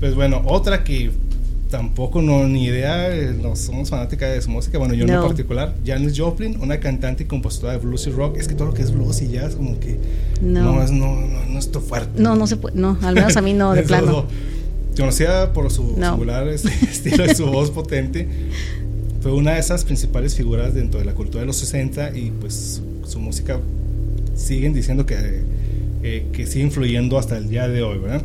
Pues 0.00 0.14
bueno, 0.16 0.42
otra 0.46 0.82
que 0.82 1.12
tampoco 1.72 2.20
no 2.20 2.46
ni 2.46 2.66
idea, 2.66 3.16
eh, 3.16 3.34
no 3.40 3.56
somos 3.56 3.88
fanáticas 3.88 4.30
de 4.30 4.42
su 4.42 4.50
música, 4.50 4.76
bueno, 4.76 4.92
yo 4.92 5.06
en 5.06 5.20
particular. 5.22 5.74
Janis 5.84 6.12
Joplin, 6.14 6.58
una 6.60 6.78
cantante 6.78 7.22
y 7.22 7.26
compositora 7.26 7.72
de 7.72 7.78
blues 7.78 8.06
y 8.06 8.10
rock, 8.10 8.36
es 8.36 8.46
que 8.46 8.54
todo 8.54 8.68
lo 8.68 8.74
que 8.74 8.82
es 8.82 8.92
blues 8.92 9.22
y 9.22 9.28
jazz 9.28 9.56
como 9.56 9.80
que 9.80 9.98
no, 10.42 10.82
es 10.82 10.90
no, 10.90 11.16
no, 11.16 11.58
es 11.58 11.70
fuerte. 11.70 12.20
No, 12.20 12.36
no 12.36 12.46
se 12.46 12.58
puede, 12.58 12.78
no, 12.78 12.98
al 13.00 13.14
menos 13.14 13.38
a 13.38 13.40
mí 13.40 13.54
no 13.54 13.72
de 13.74 13.84
plano. 13.84 14.26
Conocida 14.94 15.54
por 15.54 15.70
su 15.70 15.94
singular 15.94 16.46
estilo 16.48 17.24
y 17.24 17.34
su 17.34 17.46
voz 17.46 17.70
potente, 17.70 18.28
fue 19.22 19.32
una 19.32 19.52
de 19.52 19.60
esas 19.60 19.84
principales 19.84 20.34
figuras 20.34 20.74
dentro 20.74 21.00
de 21.00 21.06
la 21.06 21.14
cultura 21.14 21.40
de 21.40 21.46
los 21.46 21.56
60 21.56 22.14
y 22.14 22.32
pues 22.38 22.82
su 23.06 23.18
música 23.18 23.58
siguen 24.34 24.74
diciendo 24.74 25.06
que, 25.06 25.42
eh, 26.02 26.26
que 26.34 26.46
sigue 26.46 26.66
influyendo 26.66 27.16
hasta 27.16 27.38
el 27.38 27.48
día 27.48 27.66
de 27.66 27.82
hoy, 27.82 27.96
¿verdad? 27.96 28.20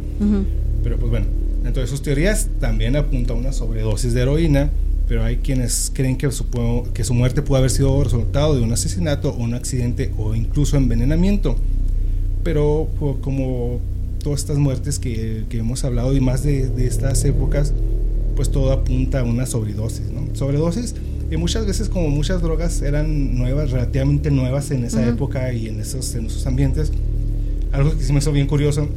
Pero 0.84 0.98
pues 0.98 1.10
bueno, 1.10 1.28
entonces 1.68 1.90
sus 1.90 2.02
teorías 2.02 2.48
también 2.60 2.96
apuntan 2.96 3.38
a 3.38 3.40
una 3.40 3.54
sobredosis 3.54 4.14
de 4.14 4.22
heroína, 4.22 4.70
pero 5.08 5.24
hay 5.24 5.38
quienes 5.38 5.92
creen 5.94 6.18
que 6.18 6.30
su, 6.32 6.46
que 6.94 7.04
su 7.04 7.14
muerte 7.14 7.42
pudo 7.42 7.58
haber 7.58 7.70
sido 7.70 8.04
resultado 8.04 8.56
de 8.56 8.62
un 8.62 8.72
asesinato 8.74 9.34
un 9.34 9.54
accidente 9.54 10.12
o 10.18 10.36
incluso 10.36 10.78
envenenamiento. 10.78 11.56
Pero 12.44 12.88
como 13.22 13.80
todas 14.24 14.42
estas 14.42 14.58
muertes 14.58 15.00
que, 15.00 15.46
que 15.50 15.60
hemos 15.60 15.84
hablado 15.84 16.16
y 16.16 16.20
más 16.20 16.44
de, 16.44 16.68
de, 16.68 16.88
estas 16.88 17.24
épocas, 17.26 17.74
pues 18.36 18.50
todo 18.52 18.72
apunta 18.72 19.22
a 19.22 19.24
una 19.24 19.46
sobredosis. 19.46 20.10
¿no? 20.12 20.36
Sobredosis, 20.36 20.96
y 21.30 21.38
muchas 21.38 21.66
veces 21.66 21.90
como 21.90 22.10
muchas 22.10 22.42
drogas 22.42 22.82
eran 22.82 23.38
nuevas, 23.38 23.72
relativamente 23.72 24.32
nuevas 24.32 24.72
en 24.72 24.86
esa 24.86 25.06
época 25.08 25.52
y 25.52 25.68
en 25.68 25.82
esos, 25.82 26.16
en 26.16 26.28
esos 26.28 26.46
ambientes, 26.48 26.92
algo 27.72 27.96
que 27.98 28.04
sí 28.04 28.14
me 28.14 28.20
hizo 28.20 28.32
bien 28.32 28.48
curioso 28.48 28.88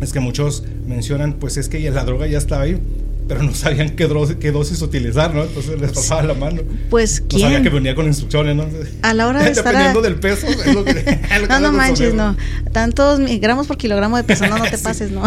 es 0.00 0.12
que 0.12 0.20
muchos 0.20 0.64
mencionan, 0.86 1.34
pues 1.34 1.56
es 1.56 1.68
que 1.68 1.90
la 1.90 2.04
droga 2.04 2.26
ya 2.26 2.38
estaba 2.38 2.62
ahí, 2.62 2.80
pero 3.28 3.42
no 3.42 3.54
sabían 3.54 3.90
qué, 3.90 4.06
dosis, 4.06 4.36
qué 4.36 4.52
dosis 4.52 4.80
utilizar, 4.82 5.34
¿no? 5.34 5.42
Entonces 5.42 5.80
les 5.80 5.92
pasaba 5.92 6.22
la 6.22 6.34
mano. 6.34 6.62
Pues, 6.90 7.22
¿quién? 7.28 7.42
No 7.42 7.48
sabía 7.48 7.62
que 7.62 7.70
venía 7.70 7.94
con 7.94 8.06
instrucciones, 8.06 8.54
¿no? 8.54 8.66
A 9.02 9.14
la 9.14 9.26
hora 9.26 9.42
de 9.42 9.50
estar... 9.52 9.66
Dependiendo 9.66 10.02
del 10.02 10.16
peso, 10.16 10.46
es 10.46 10.74
lo 10.74 10.84
que... 10.84 10.94
no, 11.48 11.60
no 11.60 11.72
manches, 11.72 12.14
no. 12.14 12.36
Tantos 12.72 13.20
gramos 13.40 13.66
por 13.66 13.76
kilogramo 13.76 14.16
de 14.16 14.24
peso, 14.24 14.46
no, 14.46 14.58
no 14.58 14.64
te 14.64 14.78
pases, 14.78 15.10
¿no? 15.10 15.24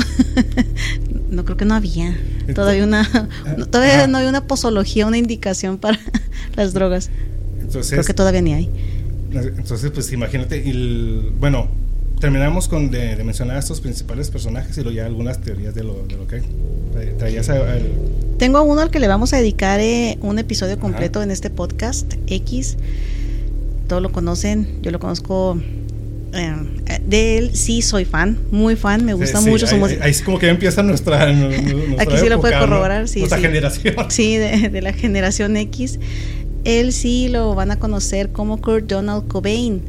no, 1.30 1.46
creo 1.46 1.58
que 1.58 1.66
no 1.66 1.76
había. 1.76 2.18
Todavía 2.54 2.84
una... 2.84 3.08
todavía 3.70 4.08
no 4.08 4.18
había 4.18 4.30
una 4.30 4.46
posología, 4.46 5.06
una 5.06 5.18
indicación 5.18 5.78
para 5.78 6.00
las 6.56 6.74
drogas. 6.74 7.10
Entonces... 7.60 7.92
Creo 7.92 8.04
que 8.06 8.14
todavía 8.14 8.42
ni 8.42 8.54
hay. 8.54 8.70
Entonces, 9.32 9.92
pues 9.92 10.12
imagínate, 10.12 10.70
el, 10.70 11.32
bueno, 11.38 11.70
terminamos 12.20 12.68
con 12.68 12.92
de, 12.92 13.16
mencionar 13.24 13.56
a 13.56 13.60
estos 13.60 13.82
principales 13.82 14.30
personajes 14.30 14.78
y 14.78 14.82
luego 14.82 14.96
ya 14.96 15.06
algunas 15.06 15.42
teorías 15.42 15.74
de 15.74 15.84
lo, 15.84 16.06
de 16.06 16.16
lo 16.16 16.28
que 16.28 16.42
traías 17.18 17.50
Tengo 18.38 18.62
uno 18.64 18.82
al 18.82 18.92
que 18.92 19.00
le 19.00 19.08
vamos 19.08 19.34
a 19.34 19.38
dedicar 19.38 19.80
eh, 19.80 20.18
un 20.22 20.38
episodio 20.40 20.80
completo 20.80 21.22
en 21.22 21.32
este 21.32 21.50
podcast, 21.50 22.14
X. 22.28 22.78
Todos 23.88 24.02
lo 24.02 24.12
conocen, 24.12 24.82
yo 24.82 24.92
lo 24.92 25.00
conozco. 25.00 25.58
Eh, 26.34 27.00
de 27.08 27.38
él 27.40 27.56
sí 27.56 27.82
soy 27.82 28.06
fan, 28.06 28.38
muy 28.52 28.76
fan, 28.76 29.04
me 29.04 29.14
gusta 29.14 29.42
mucho 29.42 29.66
su 29.66 29.78
música. 29.78 30.04
Ahí, 30.04 30.12
es 30.12 30.22
como 30.22 30.38
que 30.38 30.50
empieza 30.50 30.84
nuestra, 30.84 31.24
Aquí 32.00 32.18
sí 32.18 32.30
lo 32.30 32.40
puede 32.40 32.60
corroborar, 32.60 33.08
sí. 33.08 33.20
Nuestra 33.20 33.40
generación. 33.40 33.96
Sí, 34.10 34.38
de, 34.38 34.70
de 34.70 34.82
la 34.82 34.94
generación 34.94 35.58
X. 35.58 36.00
Él 36.66 36.92
sí 36.92 37.30
lo 37.30 37.56
van 37.56 37.72
a 37.72 37.80
conocer 37.80 38.32
como 38.32 38.60
Kurt 38.60 38.86
Donald 38.86 39.28
Cobain 39.28 39.82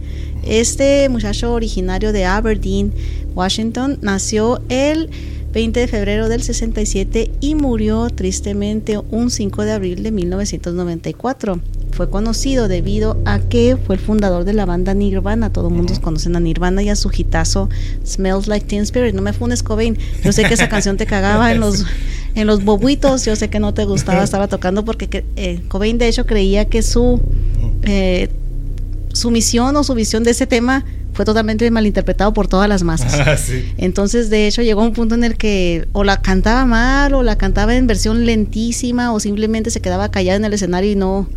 este 0.44 1.08
muchacho 1.08 1.52
originario 1.52 2.12
de 2.12 2.24
Aberdeen, 2.24 2.92
Washington, 3.34 3.98
nació 4.02 4.60
el 4.68 5.10
20 5.52 5.80
de 5.80 5.88
febrero 5.88 6.28
del 6.28 6.42
67 6.42 7.30
y 7.40 7.54
murió 7.54 8.08
tristemente 8.10 8.98
un 8.98 9.30
5 9.30 9.64
de 9.64 9.72
abril 9.72 10.02
de 10.02 10.12
1994. 10.12 11.60
Fue 11.92 12.08
conocido 12.08 12.68
debido 12.68 13.18
a 13.24 13.40
que 13.40 13.76
fue 13.76 13.96
el 13.96 14.00
fundador 14.00 14.44
de 14.44 14.52
la 14.52 14.64
banda 14.64 14.94
Nirvana. 14.94 15.52
Todo 15.52 15.68
el 15.68 15.74
mundo 15.74 15.92
conoce 16.00 16.30
a 16.32 16.40
Nirvana 16.40 16.82
y 16.82 16.88
a 16.88 16.96
su 16.96 17.10
hitazo 17.14 17.68
Smells 18.06 18.46
Like 18.46 18.66
Teen 18.66 18.82
Spirit. 18.82 19.14
No 19.14 19.22
me 19.22 19.32
funes, 19.32 19.62
Cobain. 19.62 19.98
Yo 20.22 20.32
sé 20.32 20.44
que 20.44 20.54
esa 20.54 20.68
canción 20.68 20.96
te 20.96 21.06
cagaba 21.06 21.52
en 21.52 21.60
los, 21.60 21.84
en 22.34 22.46
los 22.46 22.64
bobuitos. 22.64 23.24
Yo 23.24 23.34
sé 23.34 23.50
que 23.50 23.58
no 23.58 23.74
te 23.74 23.84
gustaba, 23.84 24.22
estaba 24.24 24.46
tocando 24.46 24.84
porque 24.84 25.24
eh, 25.36 25.60
Cobain 25.68 25.98
de 25.98 26.08
hecho 26.08 26.26
creía 26.26 26.66
que 26.66 26.82
su 26.82 27.20
eh, 27.82 28.28
su 29.20 29.30
misión 29.30 29.76
o 29.76 29.84
su 29.84 29.94
visión 29.94 30.24
de 30.24 30.32
ese 30.32 30.46
tema 30.46 30.84
fue 31.12 31.24
totalmente 31.24 31.70
malinterpretado 31.70 32.32
por 32.32 32.48
todas 32.48 32.68
las 32.68 32.82
masas. 32.82 33.14
Ah, 33.20 33.36
Entonces, 33.78 34.30
de 34.30 34.46
hecho, 34.46 34.62
llegó 34.62 34.82
un 34.82 34.92
punto 34.92 35.14
en 35.14 35.24
el 35.24 35.36
que 35.36 35.86
o 35.92 36.04
la 36.04 36.22
cantaba 36.22 36.64
mal, 36.64 37.14
o 37.14 37.22
la 37.22 37.36
cantaba 37.36 37.76
en 37.76 37.86
versión 37.86 38.24
lentísima, 38.24 39.12
o 39.12 39.20
simplemente 39.20 39.70
se 39.70 39.80
quedaba 39.80 40.10
callada 40.10 40.36
en 40.36 40.44
el 40.44 40.54
escenario 40.54 40.90
y 40.90 40.96
no. 40.96 41.28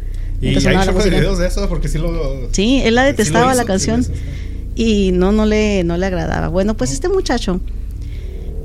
Y 0.42 0.48
hay 0.48 0.56
de 0.56 1.10
videos 1.10 1.38
de 1.38 1.48
eso, 1.48 1.68
porque 1.70 1.88
sí 1.88 1.98
lo. 1.98 2.50
Sí, 2.52 2.82
él 2.84 2.96
la 2.96 3.04
detestaba 3.04 3.54
la 3.54 3.66
canción. 3.66 4.06
y 4.76 5.12
no, 5.12 5.32
no 5.32 5.46
le, 5.46 5.84
no 5.84 5.98
le 5.98 6.06
agradaba. 6.06 6.48
Bueno, 6.48 6.76
pues 6.76 6.92
este 6.92 7.10
muchacho 7.10 7.60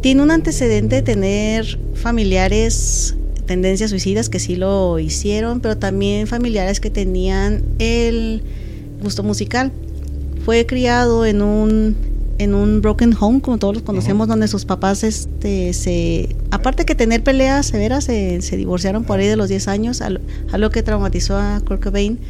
tiene 0.01 0.23
un 0.23 0.31
antecedente 0.31 0.97
de 0.97 1.03
tener 1.03 1.79
familiares 1.95 3.15
tendencias 3.47 3.91
suicidas 3.91 4.29
que 4.29 4.39
sí 4.39 4.57
lo 4.57 4.99
hicieron, 4.99 5.61
pero 5.61 5.77
también 5.77 6.27
familiares 6.27 6.81
que 6.81 6.91
tenían 6.91 7.65
el 7.79 8.43
gusto 9.03 9.23
musical. 9.23 9.73
Fue 10.45 10.67
criado 10.67 11.27
en 11.27 11.43
un 11.43 11.97
en 12.39 12.55
un 12.55 12.81
broken 12.81 13.17
home, 13.19 13.41
como 13.41 13.59
todos 13.59 13.75
los 13.75 13.83
conocemos, 13.83 14.29
donde 14.29 14.47
sus 14.47 14.65
papás, 14.65 15.03
este, 15.03 15.73
se, 15.73 16.37
aparte 16.53 16.85
que 16.85 16.95
tener 16.95 17.25
peleas 17.25 17.67
severas, 17.67 18.05
se, 18.05 18.41
se 18.43 18.57
divorciaron 18.57 19.03
por 19.03 19.19
ahí 19.19 19.27
de 19.27 19.37
los 19.37 19.49
10 19.49 19.67
años, 19.67 20.01
a 20.01 20.59
lo 20.59 20.71
que 20.71 20.85
traumatizó 20.85 21.37
a 21.37 21.61
Kurt 21.67 21.83
Cobain, 21.83 22.21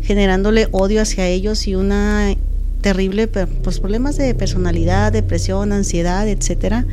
generándole 0.00 0.68
odio 0.72 1.02
hacia 1.02 1.26
ellos 1.26 1.66
y 1.66 1.74
una 1.74 2.34
terrible, 2.80 3.28
pues 3.28 3.80
problemas 3.80 4.16
de 4.16 4.34
personalidad, 4.34 5.12
depresión, 5.12 5.72
ansiedad, 5.72 6.26
etcétera, 6.26 6.86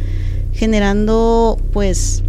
generando 0.52 1.58
pues 1.72 2.24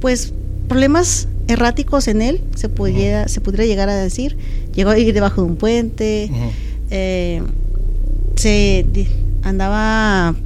pues 0.00 0.32
problemas 0.68 1.28
erráticos 1.48 2.08
en 2.08 2.22
él, 2.22 2.42
se 2.54 2.68
pudiera, 2.68 3.26
se 3.28 3.40
pudiera 3.40 3.64
llegar 3.64 3.88
a 3.88 3.96
decir. 3.96 4.36
Llegó 4.78 4.90
a 4.90 4.98
ir 5.00 5.12
debajo 5.12 5.42
de 5.42 5.48
un 5.48 5.56
puente, 5.56 6.30
eh, 6.88 7.42
se 8.36 8.86
andaba 9.42 10.36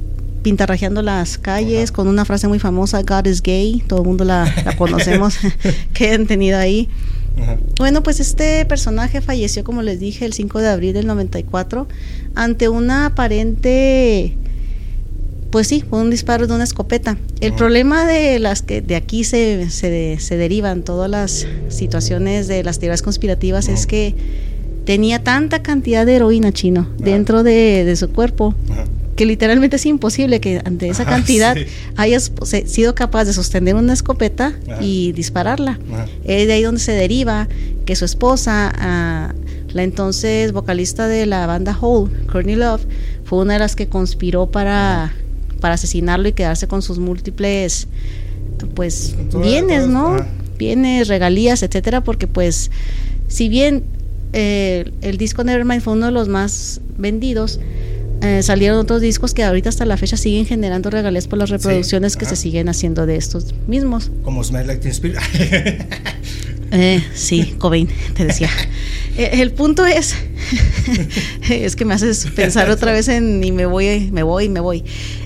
pintarrajeando 0.41 1.03
las 1.03 1.37
calles 1.37 1.91
con 1.91 2.07
una 2.07 2.25
frase 2.25 2.47
muy 2.47 2.57
famosa, 2.57 3.03
God 3.03 3.27
is 3.27 3.43
gay, 3.43 3.83
todo 3.85 4.01
el 4.01 4.07
mundo 4.07 4.23
la, 4.25 4.51
conocemos, 4.79 5.37
que 5.93 6.13
han 6.13 6.25
tenido 6.25 6.57
ahí. 6.57 6.89
Bueno, 7.77 8.01
pues 8.01 8.19
este 8.19 8.65
personaje 8.65 9.21
falleció, 9.21 9.63
como 9.63 9.83
les 9.83 9.99
dije, 9.99 10.25
el 10.25 10.33
5 10.33 10.61
de 10.61 10.69
abril 10.69 10.93
del 10.93 11.05
94, 11.05 11.87
ante 12.33 12.69
una 12.69 13.05
aparente, 13.05 14.35
pues 15.53 15.67
sí, 15.67 15.85
un 15.91 16.09
disparo 16.09 16.47
de 16.47 16.55
una 16.55 16.63
escopeta. 16.63 17.15
El 17.39 17.53
problema 17.53 18.07
de 18.07 18.39
las 18.39 18.63
que 18.63 18.81
de 18.81 18.95
aquí 18.95 19.23
se, 19.23 19.69
se, 19.69 20.35
derivan 20.35 20.81
todas 20.81 21.07
las 21.07 21.45
situaciones 21.67 22.47
de 22.47 22.63
las 22.63 22.79
teorías 22.79 23.03
conspirativas 23.03 23.67
es 23.67 23.85
que 23.85 24.15
tenía 24.83 25.23
tanta 25.23 25.61
cantidad 25.61 26.07
de 26.07 26.15
heroína 26.15 26.51
chino 26.53 26.89
dentro 26.97 27.43
de, 27.43 27.85
de 27.85 27.95
su 27.95 28.09
cuerpo 28.09 28.55
que 29.15 29.27
literalmente 29.27 29.75
es 29.75 29.85
imposible 29.85 30.41
que 30.41 30.59
ante 30.65 30.89
esa 30.89 31.05
cantidad 31.15 31.55
hayas 31.97 32.31
sido 32.65 32.95
capaz 32.95 33.25
de 33.25 33.33
sostener 33.33 33.75
una 33.75 33.93
escopeta 33.93 34.53
y 34.81 35.11
dispararla. 35.11 35.79
Es 36.23 36.47
de 36.47 36.53
ahí 36.53 36.63
donde 36.63 36.81
se 36.81 36.93
deriva 36.93 37.47
que 37.85 37.95
su 37.95 38.05
esposa, 38.05 38.73
ah, 38.75 39.35
la 39.67 39.83
entonces 39.83 40.51
vocalista 40.51 41.07
de 41.07 41.27
la 41.27 41.45
banda 41.45 41.77
Hole, 41.79 42.11
Courtney 42.31 42.55
Love, 42.55 42.87
fue 43.23 43.37
una 43.37 43.53
de 43.53 43.59
las 43.59 43.75
que 43.75 43.87
conspiró 43.87 44.47
para, 44.47 45.13
para 45.63 45.75
asesinarlo 45.75 46.27
y 46.27 46.33
quedarse 46.33 46.67
con 46.67 46.81
sus 46.81 46.99
múltiples 46.99 47.87
pues 48.75 49.15
bienes, 49.41 49.87
¿no? 49.87 50.17
Bienes, 50.57 51.07
regalías, 51.07 51.63
etcétera, 51.63 52.03
porque 52.03 52.27
pues 52.27 52.69
si 53.29 53.47
bien 53.47 53.85
eh, 54.33 54.91
el 54.99 55.17
disco 55.17 55.45
Nevermind 55.45 55.81
fue 55.81 55.93
uno 55.93 56.07
de 56.07 56.11
los 56.11 56.27
más 56.27 56.81
vendidos, 56.97 57.61
eh, 58.21 58.43
salieron 58.43 58.77
otros 58.77 58.99
discos 58.99 59.33
que 59.33 59.45
ahorita 59.45 59.69
hasta 59.69 59.85
la 59.85 59.95
fecha 59.95 60.17
siguen 60.17 60.45
generando 60.45 60.89
regalías 60.89 61.29
por 61.29 61.39
las 61.39 61.49
reproducciones 61.49 62.17
que 62.17 62.25
se 62.25 62.35
siguen 62.35 62.67
haciendo 62.67 63.05
de 63.05 63.15
estos 63.15 63.55
mismos. 63.65 64.11
Como 64.21 64.43
Smell 64.43 64.67
Like 64.67 64.81
Teen 64.81 64.91
Spirit. 64.91 65.17
eh, 66.73 67.03
sí, 67.13 67.55
Cobain, 67.57 67.87
te 68.15 68.25
decía. 68.25 68.49
Eh, 69.15 69.43
el 69.43 69.51
punto 69.51 69.85
es, 69.85 70.15
es 71.51 71.75
que 71.75 71.85
me 71.85 71.93
haces 71.93 72.25
pensar 72.35 72.71
otra 72.71 72.91
vez 72.91 73.07
en 73.09 73.43
y 73.43 73.51
me 73.51 73.67
voy, 73.67 74.09
me 74.11 74.23
voy, 74.23 74.49
me 74.49 74.59
voy. 74.59 74.83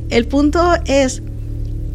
El 0.10 0.28
punto 0.28 0.74
es 0.84 1.22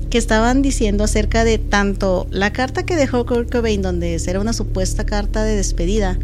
que 0.09 0.17
estaban 0.17 0.63
diciendo 0.63 1.05
acerca 1.05 1.45
de 1.45 1.59
tanto 1.59 2.27
la 2.31 2.51
carta 2.51 2.87
que 2.87 2.97
dejó 2.97 3.27
Kurt 3.27 3.53
Cobain, 3.53 3.83
donde 3.83 4.19
era 4.27 4.41
una 4.41 4.55
supuesta 4.55 5.05
carta 5.05 5.45
de 5.45 5.55
despedida, 5.55 6.19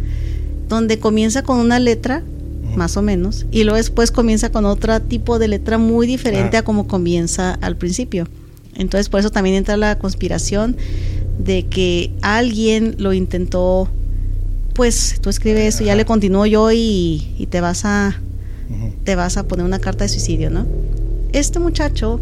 donde 0.71 0.99
comienza 0.99 1.43
con 1.43 1.59
una 1.59 1.79
letra 1.79 2.23
más 2.75 2.97
o 2.97 3.03
menos, 3.03 3.45
y 3.51 3.65
luego 3.65 3.77
después 3.77 4.11
comienza 4.11 4.51
con 4.51 4.65
otro 4.65 5.01
tipo 5.03 5.39
de 5.39 5.49
letra 5.49 5.77
muy 5.77 6.07
diferente 6.07 6.57
a 6.57 6.65
como 6.65 6.87
comienza 6.87 7.53
al 7.61 7.77
principio. 7.77 8.27
Entonces 8.75 9.11
por 9.11 9.21
eso 9.21 9.31
también 9.31 9.57
entra 9.57 9.77
la 9.77 9.99
conspiración 9.99 10.77
de 11.39 11.67
que 11.67 12.11
alguien 12.23 12.97
lo 12.99 13.13
intentó, 13.13 13.89
pues 14.75 15.19
tú 15.21 15.31
escribes 15.31 15.75
eso, 15.75 15.85
ya 15.85 15.95
le 15.95 16.05
continúo 16.05 16.47
yo 16.47 16.71
y, 16.73 17.47
te 17.51 17.61
vas 17.61 17.85
a 17.85 18.21
te 19.05 19.17
vas 19.17 19.39
a 19.39 19.49
poner 19.49 19.65
una 19.65 19.79
carta 19.79 20.05
de 20.05 20.11
suicidio, 20.11 20.51
¿no? 20.51 20.67
Este 21.33 21.59
muchacho 21.59 22.21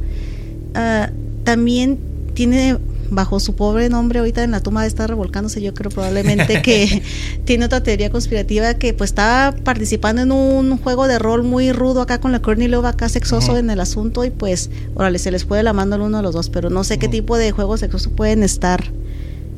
ah, 0.75 1.11
también 1.43 1.99
tiene 2.35 2.79
bajo 3.11 3.41
su 3.41 3.55
pobre 3.55 3.89
nombre 3.89 4.19
ahorita 4.19 4.43
en 4.43 4.51
la 4.51 4.61
tumba 4.61 4.87
está 4.87 5.07
revolcándose 5.07 5.63
yo 5.63 5.75
creo 5.75 5.91
probablemente 5.91 6.63
que 6.63 7.03
tiene 7.45 7.65
otra 7.65 7.83
teoría 7.83 8.11
conspirativa 8.11 8.75
que 8.75 8.95
pues 8.95 9.11
estaba 9.11 9.57
participando 9.57 10.23
en 10.23 10.33
un 10.33 10.79
juego 10.79 11.07
de 11.07 11.19
rol 11.19 11.43
muy 11.43 11.73
rudo 11.73 12.03
acá 12.03 12.21
con 12.21 12.33
la 12.33 12.43
Courtney 12.43 12.69
Love 12.69 12.87
acá 12.87 13.09
sexoso 13.09 13.57
en 13.57 13.71
el 13.71 13.81
asunto 13.81 14.25
y 14.25 14.31
pues 14.31 14.71
órale 14.95 15.19
se 15.19 15.31
les 15.31 15.45
puede 15.45 15.63
la 15.63 15.73
mano 15.73 15.95
al 15.95 16.01
uno 16.03 16.19
de 16.19 16.23
los 16.23 16.35
dos 16.35 16.51
pero 16.51 16.71
no 16.71 16.85
sé 16.85 16.99
qué 16.99 17.09
tipo 17.09 17.37
de 17.37 17.53
juegos 17.53 17.81
sexosos 17.81 18.13
pueden 18.13 18.43
estar 18.43 18.85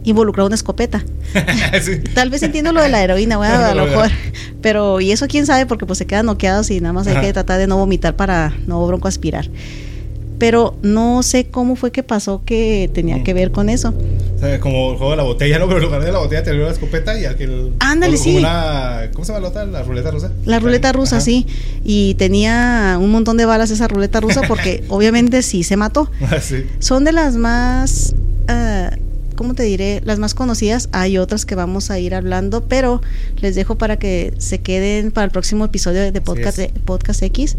involucrado 0.04 0.46
una 0.46 0.54
escopeta. 0.54 1.04
Tal 2.14 2.30
vez 2.30 2.42
entiendo 2.42 2.72
lo 2.72 2.82
de 2.82 2.88
la 2.88 3.02
heroína, 3.02 3.36
bueno, 3.36 3.54
a 3.54 3.74
lo 3.74 3.86
mejor. 3.86 4.10
Pero, 4.60 5.00
y 5.00 5.12
eso 5.12 5.26
quién 5.28 5.46
sabe, 5.46 5.66
porque 5.66 5.86
pues 5.86 5.98
se 5.98 6.06
quedan 6.06 6.26
noqueados 6.26 6.70
y 6.70 6.80
nada 6.80 6.92
más 6.92 7.06
hay 7.06 7.20
que 7.20 7.32
tratar 7.32 7.58
de 7.58 7.66
no 7.66 7.76
vomitar 7.76 8.16
para 8.16 8.54
no 8.66 8.84
bronco 8.86 9.08
aspirar 9.08 9.48
pero 10.38 10.76
no 10.82 11.22
sé 11.22 11.46
cómo 11.46 11.76
fue 11.76 11.90
que 11.90 12.02
pasó 12.02 12.42
que 12.44 12.90
tenía 12.94 13.22
que 13.24 13.34
ver 13.34 13.50
con 13.50 13.68
eso. 13.68 13.92
O 14.36 14.38
sea, 14.38 14.60
como 14.60 14.92
el 14.92 14.96
juego 14.96 15.10
de 15.10 15.16
la 15.16 15.22
botella, 15.24 15.58
¿no? 15.58 15.66
Pero 15.66 15.78
en 15.78 15.84
lugar 15.84 16.04
de 16.04 16.12
la 16.12 16.18
botella 16.18 16.44
te 16.44 16.54
la 16.54 16.70
escopeta 16.70 17.18
y 17.18 17.24
aquel... 17.24 17.72
Ándale, 17.80 18.16
sí. 18.16 18.40
¿Cómo 19.12 19.24
se 19.24 19.32
llama 19.32 19.40
la 19.40 19.48
otra? 19.48 19.66
¿La 19.66 19.82
ruleta 19.82 20.10
rusa? 20.10 20.32
La 20.44 20.60
ruleta 20.60 20.92
rusa, 20.92 21.20
sí. 21.20 21.46
Y 21.84 22.14
tenía 22.14 22.98
un 23.00 23.10
montón 23.10 23.36
de 23.36 23.46
balas 23.46 23.70
esa 23.70 23.88
ruleta 23.88 24.20
rusa 24.20 24.42
porque 24.46 24.84
obviamente 24.88 25.42
sí 25.42 25.64
se 25.64 25.76
mató. 25.76 26.10
Ah, 26.30 26.38
sí. 26.40 26.64
Son 26.78 27.04
de 27.04 27.12
las 27.12 27.36
más... 27.36 28.14
Uh, 28.48 29.07
¿cómo 29.38 29.54
te 29.54 29.62
diré? 29.62 30.02
Las 30.04 30.18
más 30.18 30.34
conocidas, 30.34 30.88
hay 30.90 31.16
otras 31.16 31.46
que 31.46 31.54
vamos 31.54 31.92
a 31.92 31.98
ir 32.00 32.12
hablando, 32.16 32.64
pero 32.64 33.00
les 33.40 33.54
dejo 33.54 33.78
para 33.78 33.96
que 33.96 34.34
se 34.38 34.58
queden 34.58 35.12
para 35.12 35.26
el 35.26 35.30
próximo 35.30 35.64
episodio 35.64 36.10
de 36.10 36.20
Podcast, 36.20 36.58
Podcast 36.84 37.22
X. 37.22 37.56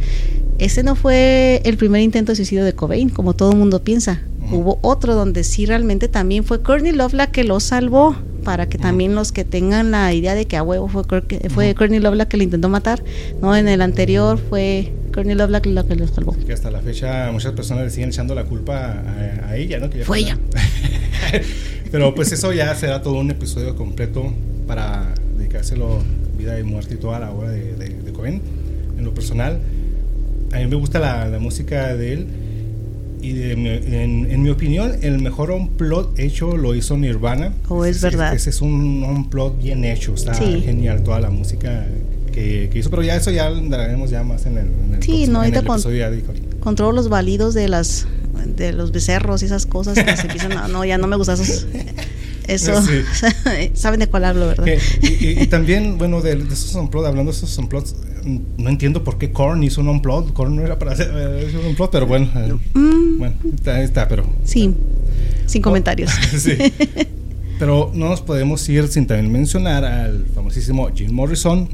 Ese 0.58 0.84
no 0.84 0.96
fue 0.96 1.62
el 1.64 1.78
primer 1.78 2.02
intento 2.02 2.34
de 2.34 2.36
suicidio 2.36 2.66
de 2.66 2.74
Cobain, 2.74 3.10
como 3.10 3.34
todo 3.34 3.54
el 3.54 3.58
mundo 3.58 3.82
piensa. 3.82 4.22
Hubo 4.52 4.80
otro 4.82 5.16
donde 5.16 5.46
sí 5.46 5.66
realmente 5.66 6.10
también 6.10 6.44
fue 6.44 6.62
Courtney 6.62 6.92
Love 6.92 7.14
la 7.14 7.28
que 7.32 7.46
lo 7.46 7.62
salvó, 7.62 8.14
para 8.44 8.68
que 8.68 8.78
también 8.78 9.16
los 9.16 9.32
que 9.32 9.46
tengan 9.46 9.92
la 9.92 10.14
idea 10.14 10.36
de 10.36 10.48
que 10.48 10.58
a 10.58 10.64
huevo 10.64 10.90
fue, 10.90 11.04
fue 11.50 11.76
Courtney 11.76 12.00
Love 12.00 12.16
la 12.16 12.28
que 12.28 12.36
le 12.36 12.44
intentó 12.44 12.68
matar. 12.68 13.02
No, 13.42 13.56
en 13.56 13.70
el 13.70 13.82
anterior 13.82 14.38
fue 14.38 14.92
Courtney 15.20 15.36
Love 15.36 15.50
la 15.50 15.62
que, 15.62 15.96
lo 15.96 16.08
salvó. 16.08 16.34
Que 16.46 16.54
hasta 16.54 16.72
la 16.72 16.80
fecha 16.80 17.30
muchas 17.34 17.52
personas 17.52 17.84
le 17.84 17.90
siguen 17.90 18.08
echando 18.08 18.34
la 18.34 18.46
culpa 18.46 19.04
a, 19.46 19.58
ella, 19.58 19.78
¿no? 19.78 19.90
fue 20.06 20.20
ella. 20.20 20.38
Pero 21.92 22.16
pues 22.16 22.32
eso 22.32 22.54
ya 22.54 22.74
será 22.76 23.02
todo 23.02 23.16
un 23.16 23.30
episodio 23.30 23.76
completo 23.76 24.32
para 24.66 25.14
dedicárselo 25.38 26.02
vida 26.38 26.58
y 26.58 26.64
muerte 26.64 26.94
y 26.94 26.98
toda 26.98 27.20
la 27.20 27.32
obra 27.32 27.50
de, 27.50 27.74
de, 27.74 28.14
Cohen. 28.14 28.42
En 28.98 29.04
lo 29.04 29.14
personal, 29.14 29.60
a 30.54 30.58
mí 30.58 30.68
me 30.68 30.78
gusta 30.78 31.00
la, 31.00 31.38
música 31.38 31.94
de 31.98 32.14
él 32.14 32.28
y 33.22 33.42
en, 33.52 34.42
mi 34.42 34.50
opinión 34.50 34.96
el 35.02 35.20
mejor 35.20 35.54
plot 35.76 36.18
hecho 36.18 36.56
lo 36.56 36.76
hizo 36.76 36.96
Nirvana. 36.96 37.52
Oh, 37.68 37.84
es 37.84 38.02
verdad. 38.02 38.34
Ese 38.34 38.52
es 38.52 38.62
un 38.62 39.28
plot 39.30 39.62
bien 39.62 39.84
hecho, 39.84 40.14
está 40.14 40.34
genial 40.34 41.04
toda 41.04 41.20
la 41.20 41.30
música 41.30 41.86
que, 42.70 42.80
hizo, 42.80 42.90
pero 42.90 43.04
ya 43.04 43.16
eso 43.16 43.32
ya 43.32 43.50
daremos 43.52 44.10
ya 44.10 44.24
más 44.24 44.46
en 44.46 44.58
el, 44.58 44.68
en 44.68 44.96
el, 44.96 45.04
sí, 45.04 45.28
no, 45.28 45.44
episodio. 45.44 46.08
Con, 46.60 46.76
todos 46.76 46.94
los 46.94 47.10
válidos 47.10 47.54
de 47.54 47.68
las 47.68 48.08
de 48.56 48.72
los 48.72 48.92
becerros 48.92 49.42
y 49.42 49.46
esas 49.46 49.66
cosas 49.66 49.96
que 50.02 50.16
se 50.16 50.24
empiezan 50.24 50.54
a, 50.54 50.68
no, 50.68 50.86
ya 50.86 50.98
no 50.98 51.08
me 51.08 51.18
gusta 51.18 51.34
esos 51.34 51.68
eso 52.50 52.74
saben 53.74 54.00
de 54.00 54.08
cuál 54.08 54.26
hablo, 54.26 54.48
¿verdad? 54.48 54.66
y, 55.02 55.46
también, 55.48 55.98
bueno, 55.98 56.22
de, 56.22 56.34
esos 56.34 56.74
unplot, 56.76 57.06
hablando 57.06 57.32
de 57.32 57.38
esos 57.38 57.58
unplots, 57.58 57.96
no 58.58 58.70
entiendo 58.70 59.04
por 59.04 59.18
qué 59.18 59.32
Korn 59.32 59.64
hizo 59.64 59.82
un 59.82 59.90
unplot. 59.90 60.34
Korn 60.34 60.56
no 60.56 60.64
era 60.64 60.80
para 60.80 60.94
hacer 60.94 61.12
un 61.60 61.68
unplot, 61.68 61.92
pero 61.92 62.08
bueno, 62.08 62.30
eh, 62.36 62.54
mm. 62.74 63.20
bueno, 63.20 63.36
está, 63.54 63.82
está, 63.82 64.08
pero 64.08 64.26
sí, 64.44 64.74
sin 65.46 65.62
comentarios. 65.62 66.12
sí. 66.38 66.58
Pero 67.60 67.92
no 67.94 68.10
nos 68.10 68.22
podemos 68.22 68.68
ir 68.70 68.88
sin 68.88 69.06
también 69.06 69.32
mencionar 69.32 69.86
al 69.86 70.26
famosísimo 70.34 70.90
Jim 70.96 71.12
Morrison, 71.12 71.70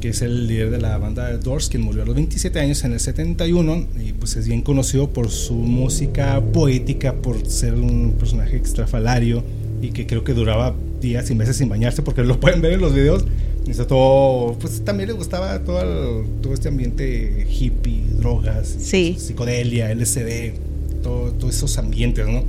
que 0.00 0.08
es 0.08 0.22
el 0.22 0.46
líder 0.46 0.70
de 0.70 0.78
la 0.78 0.96
banda 0.98 1.36
Doors, 1.36 1.68
quien 1.68 1.82
murió 1.82 2.02
a 2.02 2.06
los 2.06 2.14
27 2.14 2.58
años 2.58 2.82
en 2.84 2.92
el 2.94 3.00
71 3.00 3.86
y 4.02 4.12
pues 4.14 4.34
es 4.36 4.48
bien 4.48 4.62
conocido 4.62 5.10
por 5.10 5.30
su 5.30 5.54
música 5.54 6.42
poética, 6.52 7.14
por 7.14 7.46
ser 7.46 7.74
un 7.74 8.14
personaje 8.18 8.56
extrafalario 8.56 9.44
y 9.82 9.90
que 9.90 10.06
creo 10.06 10.24
que 10.24 10.32
duraba 10.32 10.74
días 11.00 11.30
y 11.30 11.34
meses 11.34 11.56
sin 11.58 11.68
bañarse 11.68 12.02
porque 12.02 12.24
lo 12.24 12.40
pueden 12.40 12.62
ver 12.62 12.72
en 12.72 12.80
los 12.80 12.94
videos. 12.94 13.24
Y 13.66 13.72
todo, 13.72 14.56
pues 14.58 14.82
también 14.84 15.10
le 15.10 15.12
gustaba 15.12 15.62
todo, 15.62 16.24
todo 16.42 16.54
este 16.54 16.68
ambiente 16.68 17.46
hippie, 17.48 18.02
drogas, 18.18 18.68
psicodelia, 18.68 19.94
LSD, 19.94 20.54
todos 21.02 21.54
esos 21.54 21.76
ambientes, 21.78 22.26
¿no? 22.26 22.42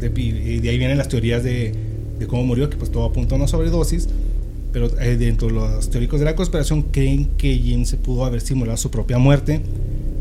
De, 0.00 0.08
de 0.08 0.70
ahí 0.70 0.78
vienen 0.78 0.98
las 0.98 1.08
teorías 1.08 1.42
de, 1.42 1.74
de 2.18 2.26
cómo 2.26 2.44
murió, 2.44 2.70
que 2.70 2.76
pues 2.76 2.90
todo 2.90 3.04
apuntó 3.04 3.34
a 3.34 3.38
una 3.38 3.48
sobredosis 3.48 4.08
pero 4.72 4.88
eh, 5.00 5.16
dentro 5.16 5.48
de 5.48 5.54
los 5.54 5.90
teóricos 5.90 6.20
de 6.20 6.26
la 6.26 6.36
conspiración 6.36 6.82
creen 6.82 7.30
que 7.36 7.56
Jim 7.56 7.84
se 7.84 7.96
pudo 7.96 8.24
haber 8.24 8.40
simulado 8.40 8.76
su 8.76 8.90
propia 8.90 9.18
muerte 9.18 9.62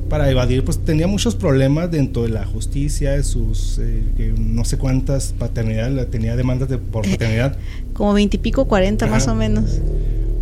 para 0.10 0.30
evadir, 0.30 0.64
pues 0.64 0.78
tenía 0.80 1.08
muchos 1.08 1.36
problemas 1.36 1.90
dentro 1.90 2.24
de 2.24 2.30
la 2.30 2.46
justicia, 2.46 3.22
sus 3.24 3.80
eh, 3.80 4.34
no 4.38 4.64
sé 4.64 4.78
cuántas 4.78 5.34
paternidades, 5.34 6.10
tenía 6.12 6.36
demandas 6.36 6.70
de, 6.70 6.78
por 6.78 7.06
paternidad. 7.10 7.58
Como 7.94 8.14
veintipico, 8.14 8.66
cuarenta 8.66 9.08
más 9.08 9.28
o 9.28 9.36
menos. 9.36 9.82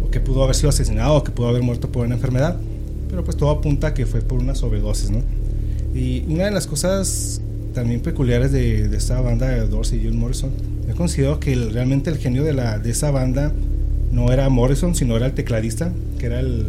O 0.05 0.09
que 0.11 0.19
pudo 0.19 0.43
haber 0.43 0.55
sido 0.55 0.69
asesinado, 0.69 1.15
o 1.15 1.23
que 1.23 1.31
pudo 1.31 1.47
haber 1.47 1.61
muerto 1.61 1.89
por 1.91 2.05
una 2.05 2.15
enfermedad. 2.15 2.57
pero 3.09 3.23
pues 3.23 3.37
todo 3.37 3.51
apunta 3.51 3.87
a 3.87 3.93
que 3.93 4.05
fue 4.05 4.21
por 4.21 4.39
una 4.39 4.53
sobredosis, 4.55 5.11
¿no? 5.11 5.21
Y 5.95 6.23
una 6.27 6.45
de 6.45 6.51
las 6.51 6.67
cosas 6.67 7.39
también 7.73 8.01
peculiares 8.01 8.51
de, 8.51 8.87
de 8.87 8.97
esta 8.97 9.19
banda 9.21 9.47
de 9.47 9.67
Doors 9.67 9.93
y 9.93 9.99
Jim 9.99 10.15
Morrison, 10.15 10.51
he 10.89 10.93
considerado 10.93 11.39
que 11.39 11.55
realmente 11.55 12.09
el 12.09 12.17
genio 12.17 12.43
de, 12.43 12.53
la, 12.53 12.79
de 12.79 12.91
esa 12.91 13.11
banda 13.11 13.51
no 14.13 14.31
era 14.31 14.47
Morrison, 14.47 14.95
sino 14.95 15.17
era 15.17 15.25
el 15.25 15.33
tecladista, 15.33 15.91
que 16.19 16.27
era 16.27 16.39
el, 16.39 16.65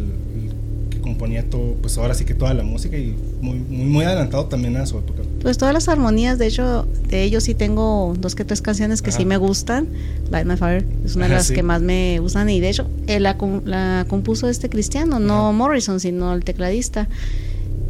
que 0.90 0.98
componía 1.00 1.48
todo, 1.48 1.74
pues 1.74 1.98
ahora 1.98 2.14
sí 2.14 2.24
que 2.24 2.34
toda 2.34 2.54
la 2.54 2.64
música 2.64 2.96
y 2.96 3.14
muy, 3.42 3.58
muy, 3.58 3.84
muy 3.84 4.04
adelantado 4.04 4.46
también 4.46 4.76
a 4.76 4.86
su 4.86 4.98
época. 4.98 5.22
Pues 5.42 5.58
todas 5.58 5.74
las 5.74 5.88
armonías, 5.88 6.38
de 6.38 6.46
hecho, 6.46 6.88
de 7.08 7.22
ellos 7.22 7.44
sí 7.44 7.54
tengo 7.54 8.14
dos 8.18 8.34
que 8.34 8.46
tres 8.46 8.62
canciones 8.62 9.02
que 9.02 9.12
sí 9.12 9.26
me 9.26 9.36
gustan. 9.36 9.88
Light 10.30 10.46
My 10.46 10.56
Fire 10.56 10.86
es 11.04 11.16
una 11.16 11.28
de 11.28 11.34
las 11.34 11.50
que 11.50 11.62
más 11.62 11.82
me 11.82 12.18
gustan 12.18 12.48
y 12.48 12.60
de 12.60 12.70
hecho 12.70 12.88
la, 13.06 13.36
la 13.66 14.06
compuso 14.08 14.48
este 14.48 14.70
cristiano, 14.70 15.20
no 15.20 15.52
Morrison, 15.52 16.00
sino 16.00 16.32
el 16.32 16.44
tecladista. 16.44 17.08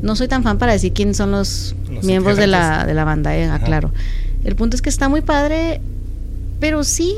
No 0.02 0.16
soy 0.16 0.26
tan 0.26 0.42
fan 0.42 0.58
para 0.58 0.72
decir 0.72 0.92
quiénes 0.92 1.16
son 1.16 1.30
los, 1.30 1.76
miembros 2.02 2.36
de 2.36 2.48
la, 2.48 2.84
de 2.84 2.92
la 2.92 3.04
banda, 3.04 3.36
eh, 3.36 3.46
aclaro. 3.46 3.92
El 4.42 4.56
punto 4.56 4.76
es 4.76 4.82
que 4.82 4.90
está 4.90 5.08
muy 5.08 5.22
padre, 5.22 5.80
pero 6.60 6.84
sí, 6.84 7.14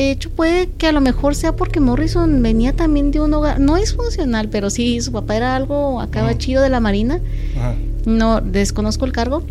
de 0.00 0.10
hecho 0.10 0.30
puede 0.30 0.68
que 0.78 0.86
a 0.86 0.92
lo 0.92 1.00
mejor 1.00 1.34
sea 1.34 1.56
porque 1.56 1.80
Morrison 1.80 2.42
venía 2.42 2.74
también 2.74 3.10
de 3.10 3.20
un 3.20 3.32
hogar, 3.34 3.60
no 3.60 3.76
es 3.76 3.94
funcional, 3.94 4.48
pero 4.48 4.70
sí, 4.70 5.00
su 5.00 5.12
papá 5.12 5.36
era 5.36 5.56
algo, 5.56 6.00
acaba 6.00 6.36
chido 6.36 6.62
de 6.62 6.68
la 6.68 6.80
marina. 6.80 7.20
No, 8.04 8.40
desconozco 8.40 9.04
el 9.04 9.12
cargo 9.12 9.42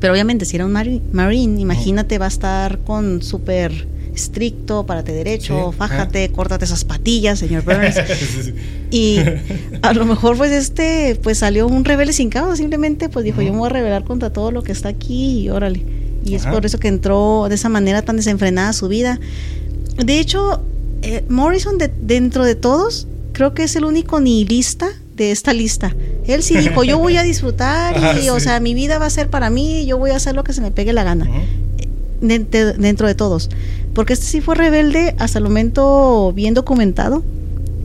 pero 0.00 0.12
obviamente 0.12 0.44
si 0.44 0.56
era 0.56 0.64
un 0.64 0.72
marine, 0.72 1.60
imagínate, 1.60 2.18
va 2.18 2.26
a 2.26 2.28
estar 2.28 2.78
con 2.80 3.22
súper 3.22 3.86
estricto, 4.14 4.84
párate 4.86 5.12
derecho, 5.12 5.72
fájate, 5.72 6.30
córtate 6.30 6.64
esas 6.64 6.84
patillas, 6.84 7.38
señor 7.38 7.64
Burns. 7.64 7.96
Y 8.90 9.18
a 9.82 9.92
lo 9.92 10.06
mejor 10.06 10.38
pues 10.38 10.50
este, 10.50 11.18
pues 11.22 11.38
salió 11.38 11.66
un 11.66 11.84
rebelde 11.84 12.14
sin 12.14 12.30
causa, 12.30 12.56
simplemente 12.56 13.10
pues 13.10 13.24
dijo, 13.24 13.42
yo 13.42 13.52
me 13.52 13.58
voy 13.58 13.66
a 13.66 13.72
rebelar 13.72 14.04
contra 14.04 14.30
todo 14.30 14.50
lo 14.50 14.62
que 14.62 14.72
está 14.72 14.88
aquí 14.88 15.40
y 15.40 15.50
órale. 15.50 15.82
Y 16.24 16.34
es 16.34 16.46
por 16.46 16.66
eso 16.66 16.78
que 16.78 16.88
entró 16.88 17.46
de 17.48 17.54
esa 17.54 17.68
manera 17.68 18.02
tan 18.02 18.16
desenfrenada 18.16 18.72
su 18.72 18.88
vida. 18.88 19.18
De 19.96 20.20
hecho, 20.20 20.62
eh, 21.02 21.24
Morrison 21.28 21.78
dentro 22.00 22.44
de 22.44 22.54
todos, 22.54 23.06
creo 23.32 23.54
que 23.54 23.64
es 23.64 23.76
el 23.76 23.84
único 23.84 24.20
nihilista 24.20 24.88
de 25.16 25.30
esta 25.32 25.52
lista. 25.52 25.94
Él 26.26 26.42
sí 26.42 26.56
dijo, 26.56 26.84
yo 26.84 26.98
voy 26.98 27.16
a 27.16 27.22
disfrutar 27.22 27.96
y, 28.22 28.28
ah, 28.28 28.34
o 28.34 28.40
sea, 28.40 28.60
mi 28.60 28.74
vida 28.74 28.98
va 28.98 29.06
a 29.06 29.10
ser 29.10 29.28
para 29.28 29.50
mí, 29.50 29.86
yo 29.86 29.98
voy 29.98 30.10
a 30.10 30.16
hacer 30.16 30.34
lo 30.34 30.44
que 30.44 30.52
se 30.52 30.60
me 30.60 30.70
pegue 30.70 30.92
la 30.92 31.04
gana. 31.04 31.28
dentro 32.20 33.06
de 33.06 33.14
todos. 33.14 33.50
Porque 33.94 34.12
este 34.12 34.26
sí 34.26 34.40
fue 34.40 34.54
rebelde 34.54 35.14
hasta 35.18 35.38
el 35.38 35.44
momento 35.44 36.32
bien 36.34 36.54
documentado. 36.54 37.22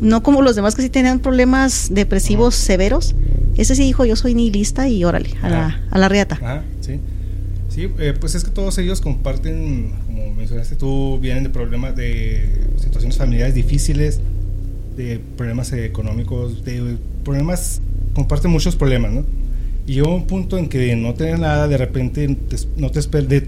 No 0.01 0.21
como 0.21 0.41
los 0.41 0.55
demás 0.55 0.75
que 0.75 0.81
sí 0.81 0.89
tenían 0.89 1.19
problemas 1.19 1.89
depresivos 1.91 2.55
severos. 2.55 3.15
Ese 3.55 3.75
sí 3.75 3.83
dijo, 3.83 4.05
yo 4.05 4.15
soy 4.15 4.33
nihilista 4.33 4.89
y 4.89 5.03
órale, 5.03 5.35
a, 5.41 5.49
la, 5.49 5.81
a 5.89 5.97
la 5.97 6.09
riata. 6.09 6.63
sí. 6.81 6.99
Sí, 7.73 7.89
eh, 7.97 8.13
pues 8.19 8.35
es 8.35 8.43
que 8.43 8.51
todos 8.51 8.77
ellos 8.77 9.01
comparten, 9.01 9.93
como 10.05 10.31
mencionaste 10.35 10.75
tú, 10.75 11.17
vienen 11.19 11.43
de 11.43 11.49
problemas 11.49 11.95
de 11.95 12.47
situaciones 12.77 13.17
familiares 13.17 13.55
difíciles, 13.55 14.19
de 14.95 15.19
problemas 15.37 15.73
económicos, 15.73 16.63
de 16.63 16.97
problemas, 17.23 17.81
comparte 18.13 18.47
muchos 18.47 18.75
problemas, 18.75 19.11
¿no? 19.11 19.25
Y 19.87 19.95
llegó 19.95 20.13
un 20.13 20.27
punto 20.27 20.59
en 20.59 20.69
que 20.69 20.95
no 20.95 21.15
tener 21.15 21.39
nada, 21.39 21.67
de 21.67 21.77
repente, 21.77 22.37
no 22.77 22.91
te 22.91 23.01
de, 23.23 23.41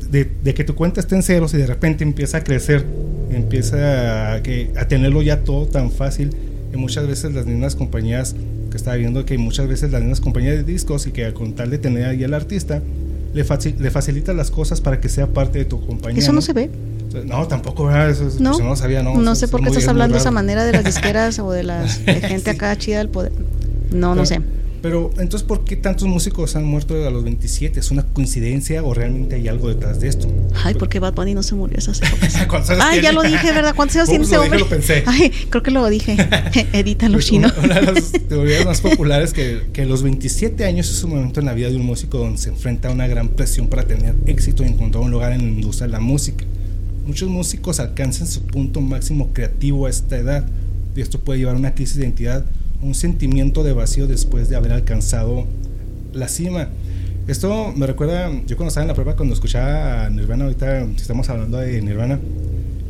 de, 0.43 0.53
que 0.55 0.63
tu 0.63 0.73
cuenta 0.73 1.01
esté 1.01 1.13
en 1.13 1.21
ceros 1.21 1.53
y 1.53 1.57
de 1.57 1.67
repente 1.67 2.03
empieza 2.03 2.39
a 2.39 2.43
crecer, 2.43 2.83
empieza 3.31 4.33
a, 4.33 4.41
tenerlo 4.87 5.21
ya 5.21 5.43
todo 5.43 5.67
tan 5.67 5.91
fácil. 5.91 6.31
Y 6.73 6.77
muchas 6.77 7.07
veces 7.07 7.31
las 7.35 7.45
mismas 7.45 7.75
compañías, 7.75 8.35
que 8.71 8.75
estaba 8.75 8.97
viendo 8.97 9.23
que 9.23 9.37
muchas 9.37 9.67
veces 9.67 9.91
las 9.91 10.01
mismas 10.01 10.19
compañías 10.19 10.55
de 10.55 10.63
discos 10.63 11.05
y 11.05 11.11
que 11.11 11.31
con 11.33 11.53
tal 11.53 11.69
de 11.69 11.77
tener 11.77 12.05
ahí 12.05 12.23
al 12.23 12.33
artista, 12.33 12.81
le, 13.35 13.43
le 13.79 13.91
facilita 13.91 14.33
las 14.33 14.49
cosas 14.49 14.79
para 14.79 15.01
que 15.01 15.09
sea 15.09 15.27
parte 15.27 15.59
de 15.59 15.65
tu 15.65 15.85
compañía. 15.85 16.19
Eso 16.21 16.31
no, 16.31 16.41
se 16.41 16.53
ve. 16.53 16.71
No, 17.25 17.45
tampoco, 17.47 17.91
Eso, 17.91 18.29
no, 18.39 18.57
no 18.57 18.75
sabía, 18.77 19.03
no. 19.03 19.17
No 19.17 19.35
sé 19.35 19.49
por 19.49 19.61
qué 19.61 19.67
estás 19.67 19.89
hablando 19.89 20.15
de 20.15 20.21
esa 20.21 20.31
manera 20.31 20.63
de 20.63 20.71
las 20.71 20.85
disqueras 20.85 21.37
o 21.39 21.51
de 21.51 21.63
la 21.63 21.85
gente 21.87 22.51
acá 22.51 22.77
chida 22.77 22.99
del 22.99 23.09
poder. 23.09 23.33
No, 23.91 24.15
no 24.15 24.25
sé. 24.25 24.41
Pero 24.85 25.09
entonces, 25.17 25.41
¿por 25.41 25.63
qué 25.63 25.75
tantos 25.75 26.07
músicos 26.07 26.55
han 26.55 26.63
muerto 26.63 27.07
a 27.07 27.09
los 27.09 27.23
27? 27.23 27.79
¿Es 27.79 27.89
una 27.89 28.03
coincidencia 28.03 28.83
o 28.83 28.93
realmente 28.93 29.33
hay 29.33 29.47
algo 29.47 29.67
detrás 29.67 29.99
de 29.99 30.09
esto? 30.09 30.27
Ay, 30.63 30.75
¿por 30.75 30.89
qué 30.89 30.99
Bad 30.99 31.15
Bunny 31.15 31.33
no 31.33 31.41
se 31.41 31.55
murió 31.55 31.79
esas 31.79 32.03
épocas? 32.03 32.35
Ay, 32.79 33.01
ya 33.01 33.11
lo 33.11 33.23
dije, 33.23 33.51
¿verdad? 33.51 33.73
¿Cuántos 33.75 33.95
años 33.95 34.09
tiene 34.09 34.25
ese 34.25 34.37
hombre? 34.37 34.59
Lo 34.59 34.69
pensé. 34.69 35.03
Ay, 35.07 35.31
creo 35.49 35.63
que 35.63 35.71
lo 35.71 35.89
dije. 35.89 36.15
Edítalo, 36.71 37.19
chino. 37.19 37.51
Una, 37.57 37.79
una, 37.79 37.81
de 37.81 37.93
las 37.93 38.11
teorías 38.11 38.63
más 38.63 38.81
populares 38.81 39.33
que, 39.33 39.63
que 39.73 39.87
los 39.87 40.03
27 40.03 40.63
años 40.65 40.87
es 40.91 41.03
un 41.03 41.15
momento 41.15 41.39
en 41.39 41.47
la 41.47 41.53
vida 41.53 41.67
de 41.71 41.77
un 41.77 41.85
músico 41.87 42.19
donde 42.19 42.37
se 42.37 42.49
enfrenta 42.49 42.89
a 42.89 42.91
una 42.91 43.07
gran 43.07 43.29
presión 43.29 43.69
para 43.69 43.87
tener 43.87 44.13
éxito 44.27 44.63
y 44.63 44.67
encontrar 44.67 45.03
un 45.03 45.09
lugar 45.09 45.31
en 45.31 45.39
la 45.39 45.45
industria 45.45 45.87
de 45.87 45.93
la 45.93 45.99
música. 45.99 46.45
Muchos 47.07 47.27
músicos 47.27 47.79
alcanzan 47.79 48.27
su 48.27 48.43
punto 48.43 48.81
máximo 48.81 49.31
creativo 49.33 49.87
a 49.87 49.89
esta 49.89 50.15
edad 50.15 50.45
y 50.95 51.01
esto 51.01 51.19
puede 51.21 51.39
llevar 51.39 51.55
a 51.55 51.57
una 51.57 51.73
crisis 51.73 51.95
de 51.95 52.03
identidad 52.03 52.45
un 52.85 52.93
sentimiento 52.93 53.63
de 53.63 53.73
vacío 53.73 54.07
después 54.07 54.49
de 54.49 54.55
haber 54.55 54.71
alcanzado 54.71 55.45
la 56.13 56.27
cima. 56.27 56.69
Esto 57.27 57.73
me 57.75 57.87
recuerda, 57.87 58.31
yo 58.45 58.55
cuando 58.55 58.67
estaba 58.67 58.83
en 58.83 58.87
la 58.89 58.93
prueba, 58.93 59.15
cuando 59.15 59.33
escuchaba 59.33 60.05
a 60.05 60.09
Nirvana, 60.11 60.45
ahorita 60.45 60.83
estamos 60.95 61.27
hablando 61.29 61.57
de 61.57 61.81
Nirvana, 61.81 62.19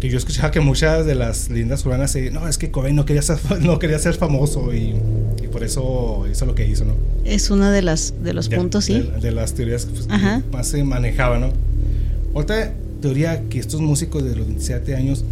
que 0.01 0.09
yo 0.09 0.17
escuchaba 0.17 0.51
que 0.51 0.59
muchas 0.59 1.05
de 1.05 1.15
las 1.15 1.49
leyendas 1.49 1.85
urbanas, 1.85 2.11
se, 2.11 2.29
no, 2.31 2.45
es 2.47 2.57
que 2.57 2.69
Cobain 2.69 2.95
no 2.95 3.05
quería 3.05 3.21
ser, 3.21 3.39
no 3.61 3.79
quería 3.79 3.97
ser 3.97 4.15
famoso 4.15 4.73
y, 4.73 4.95
por 5.51 5.63
eso 5.63 6.25
hizo 6.29 6.45
lo 6.45 6.53
que 6.53 6.67
hizo, 6.67 6.83
¿no? 6.83 6.95
Es 7.23 7.49
uno 7.49 7.71
de, 7.71 7.81
las, 7.81 8.13
de 8.21 8.33
los 8.33 8.49
puntos, 8.49 8.83
sí. 8.83 9.09
De, 9.21 9.31
las 9.31 9.53
teorías 9.53 9.85
pues, 9.85 10.05
que 10.05 10.43
más 10.51 10.67
se 10.67 10.83
manejaba, 10.83 11.39
¿no? 11.39 11.53
Otra 12.33 12.73
teoría 13.01 13.47
que 13.47 13.59
estos 13.59 13.79
músicos 13.79 14.21
de 14.25 14.35
los 14.35 14.47
27 14.47 14.95
años 14.95 15.23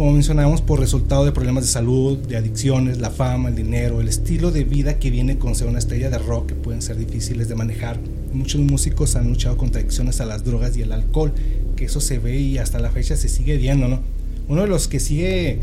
como 0.00 0.14
mencionábamos, 0.14 0.62
por 0.62 0.80
resultado 0.80 1.26
de 1.26 1.32
problemas 1.32 1.62
de 1.62 1.70
salud, 1.70 2.16
de 2.16 2.38
adicciones, 2.38 3.00
la 3.00 3.10
fama, 3.10 3.50
el 3.50 3.54
dinero, 3.54 4.00
el 4.00 4.08
estilo 4.08 4.50
de 4.50 4.64
vida 4.64 4.98
que 4.98 5.10
viene 5.10 5.36
con 5.36 5.54
ser 5.54 5.68
una 5.68 5.78
estrella 5.78 6.08
de 6.08 6.16
rock 6.16 6.46
que 6.46 6.54
pueden 6.54 6.80
ser 6.80 6.96
difíciles 6.96 7.50
de 7.50 7.54
manejar. 7.54 7.98
Muchos 8.32 8.62
músicos 8.62 9.14
han 9.16 9.28
luchado 9.28 9.58
contra 9.58 9.82
adicciones 9.82 10.22
a 10.22 10.24
las 10.24 10.42
drogas 10.42 10.74
y 10.78 10.80
el 10.80 10.92
alcohol, 10.92 11.34
que 11.76 11.84
eso 11.84 12.00
se 12.00 12.18
ve 12.18 12.40
y 12.40 12.56
hasta 12.56 12.78
la 12.78 12.90
fecha 12.90 13.14
se 13.14 13.28
sigue 13.28 13.58
viendo, 13.58 13.88
¿no? 13.88 14.00
Uno 14.48 14.62
de 14.62 14.68
los 14.68 14.88
que 14.88 15.00
sigue 15.00 15.58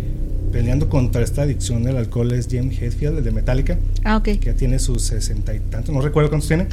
peleando 0.52 0.88
contra 0.88 1.24
esta 1.24 1.42
adicción 1.42 1.82
del 1.82 1.98
alcohol 1.98 2.32
es 2.32 2.48
Jim 2.48 2.70
Hetfield, 2.70 3.18
el 3.18 3.24
de 3.24 3.32
Metallica, 3.32 3.80
ah, 4.04 4.18
okay. 4.18 4.38
que 4.38 4.54
tiene 4.54 4.78
sus 4.78 5.02
sesenta 5.02 5.56
y 5.56 5.62
tantos, 5.62 5.96
no 5.96 6.00
recuerdo 6.00 6.30
cuántos 6.30 6.48
tiene, 6.48 6.68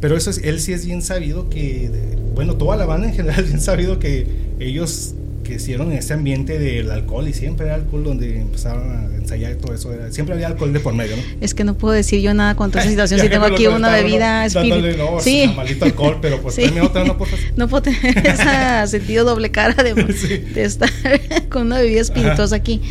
pero 0.00 0.16
eso 0.16 0.30
es, 0.30 0.38
él 0.38 0.58
sí 0.58 0.72
es 0.72 0.84
bien 0.84 1.02
sabido 1.02 1.48
que, 1.48 1.92
bueno, 2.34 2.56
toda 2.56 2.76
la 2.76 2.86
banda 2.86 3.06
en 3.06 3.14
general 3.14 3.44
es 3.44 3.46
bien 3.50 3.60
sabido 3.60 4.00
que 4.00 4.26
ellos 4.58 5.14
que 5.48 5.54
hicieron 5.54 5.90
en 5.90 5.96
ese 5.96 6.12
ambiente 6.12 6.58
del 6.58 6.90
alcohol 6.90 7.26
y 7.26 7.32
siempre 7.32 7.64
era 7.64 7.76
alcohol 7.76 8.04
donde 8.04 8.38
empezaron 8.38 8.90
a 8.90 9.16
ensayar 9.16 9.54
todo 9.54 9.72
eso. 9.72 9.90
siempre 10.10 10.34
había 10.34 10.48
alcohol 10.48 10.74
de 10.74 10.80
por 10.80 10.92
medio, 10.92 11.16
¿no? 11.16 11.22
Es 11.40 11.54
que 11.54 11.64
no 11.64 11.72
puedo 11.72 11.94
decir 11.94 12.20
yo 12.20 12.34
nada 12.34 12.54
contra 12.54 12.82
esa 12.82 12.90
situación 12.90 13.18
si 13.18 13.30
tengo 13.30 13.46
aquí 13.46 13.66
una 13.66 13.90
bebida 13.90 14.44
espiritual. 14.44 14.98
No, 14.98 15.20
sí. 15.20 15.50
maldito 15.56 15.86
alcohol, 15.86 16.18
pero 16.20 16.42
pues 16.42 16.56
sí. 16.56 16.64
otra, 16.82 17.04
no, 17.04 17.16
por 17.16 17.28
No 17.56 17.66
puedo 17.66 17.82
tener 17.82 18.18
ese 18.26 18.98
sentido 18.98 19.24
doble 19.24 19.50
cara 19.50 19.82
de, 19.82 19.94
de 19.94 20.64
estar 20.64 20.90
con 21.48 21.62
una 21.68 21.78
bebida 21.78 22.02
espirituosa 22.02 22.54
aquí. 22.54 22.82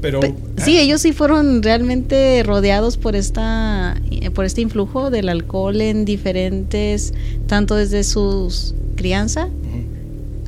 Pero, 0.00 0.20
sí, 0.56 0.78
ellos 0.78 1.02
sí 1.02 1.12
fueron 1.12 1.62
realmente 1.62 2.42
rodeados 2.42 2.96
por 2.96 3.14
esta 3.14 4.00
por 4.34 4.46
este 4.46 4.62
influjo 4.62 5.10
del 5.10 5.28
alcohol 5.28 5.80
en 5.80 6.04
diferentes 6.04 7.12
tanto 7.46 7.76
desde 7.76 8.02
su 8.02 8.50
crianza 8.96 9.48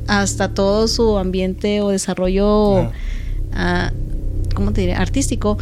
hasta 0.07 0.53
todo 0.53 0.87
su 0.87 1.17
ambiente 1.17 1.81
o 1.81 1.89
desarrollo, 1.89 2.91
ah, 3.53 3.91
¿cómo 4.53 4.71
te 4.71 4.81
diré? 4.81 4.93
Artístico, 4.93 5.57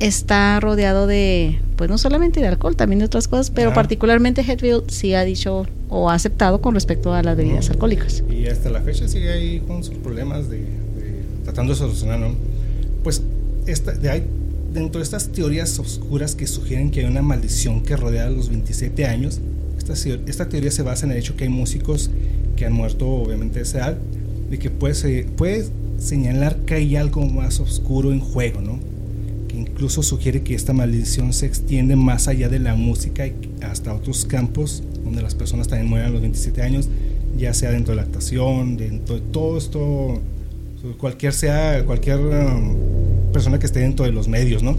está 0.00 0.60
rodeado 0.60 1.06
de, 1.06 1.60
pues 1.76 1.90
no 1.90 1.98
solamente 1.98 2.40
de 2.40 2.46
alcohol, 2.46 2.76
también 2.76 3.00
de 3.00 3.04
otras 3.04 3.28
cosas, 3.28 3.50
pero 3.50 3.72
particularmente 3.74 4.42
Hetfield 4.42 4.90
sí 4.90 5.14
ha 5.14 5.24
dicho 5.24 5.66
o 5.88 6.10
ha 6.10 6.14
aceptado 6.14 6.60
con 6.60 6.74
respecto 6.74 7.12
a 7.14 7.22
las 7.22 7.36
bebidas 7.36 7.70
alcohólicas. 7.70 8.22
Y 8.30 8.46
hasta 8.46 8.70
la 8.70 8.80
fecha 8.80 9.08
sigue 9.08 9.32
ahí 9.32 9.60
con 9.60 9.82
sus 9.82 9.96
problemas 9.96 10.48
de, 10.48 10.64
tratando 11.44 11.72
de 11.72 11.78
solucionar, 11.78 12.20
¿no? 12.20 12.34
Pues 13.02 13.22
esta, 13.66 13.92
de 13.92 14.10
ahí, 14.10 14.24
dentro 14.72 14.98
de 15.00 15.04
estas 15.04 15.28
teorías 15.28 15.78
oscuras 15.78 16.34
que 16.34 16.46
sugieren 16.46 16.90
que 16.90 17.00
hay 17.00 17.06
una 17.06 17.22
maldición 17.22 17.82
que 17.82 17.96
rodea 17.96 18.26
a 18.26 18.30
los 18.30 18.48
27 18.48 19.06
años, 19.06 19.40
esta, 19.78 19.94
esta 20.26 20.48
teoría 20.48 20.70
se 20.70 20.82
basa 20.82 21.06
en 21.06 21.12
el 21.12 21.18
hecho 21.18 21.36
que 21.36 21.44
hay 21.44 21.50
músicos 21.50 22.10
que 22.58 22.66
han 22.66 22.72
muerto 22.72 23.08
obviamente 23.08 23.60
edad, 23.60 23.96
de 24.50 24.58
que 24.58 24.68
puede, 24.68 25.24
puede 25.24 25.66
señalar 25.98 26.56
que 26.66 26.74
hay 26.74 26.96
algo 26.96 27.24
más 27.26 27.60
oscuro 27.60 28.12
en 28.12 28.18
juego, 28.18 28.60
¿no? 28.60 28.80
Que 29.46 29.56
incluso 29.56 30.02
sugiere 30.02 30.42
que 30.42 30.54
esta 30.54 30.72
maldición 30.72 31.32
se 31.32 31.46
extiende 31.46 31.94
más 31.94 32.26
allá 32.26 32.48
de 32.48 32.58
la 32.58 32.74
música 32.74 33.26
y 33.26 33.34
hasta 33.62 33.94
otros 33.94 34.24
campos 34.24 34.82
donde 35.04 35.22
las 35.22 35.36
personas 35.36 35.68
también 35.68 35.88
mueren 35.88 36.08
a 36.08 36.10
los 36.10 36.20
27 36.20 36.62
años, 36.62 36.88
ya 37.36 37.54
sea 37.54 37.70
dentro 37.70 37.92
de 37.92 37.96
la 37.96 38.02
actuación, 38.02 38.76
dentro 38.76 39.14
de 39.14 39.20
todo 39.20 39.56
esto, 39.56 40.20
cualquier 40.98 41.32
sea, 41.32 41.84
cualquier 41.84 42.18
um, 42.18 42.74
persona 43.32 43.60
que 43.60 43.66
esté 43.66 43.80
dentro 43.80 44.04
de 44.04 44.10
los 44.10 44.26
medios, 44.26 44.64
¿no? 44.64 44.76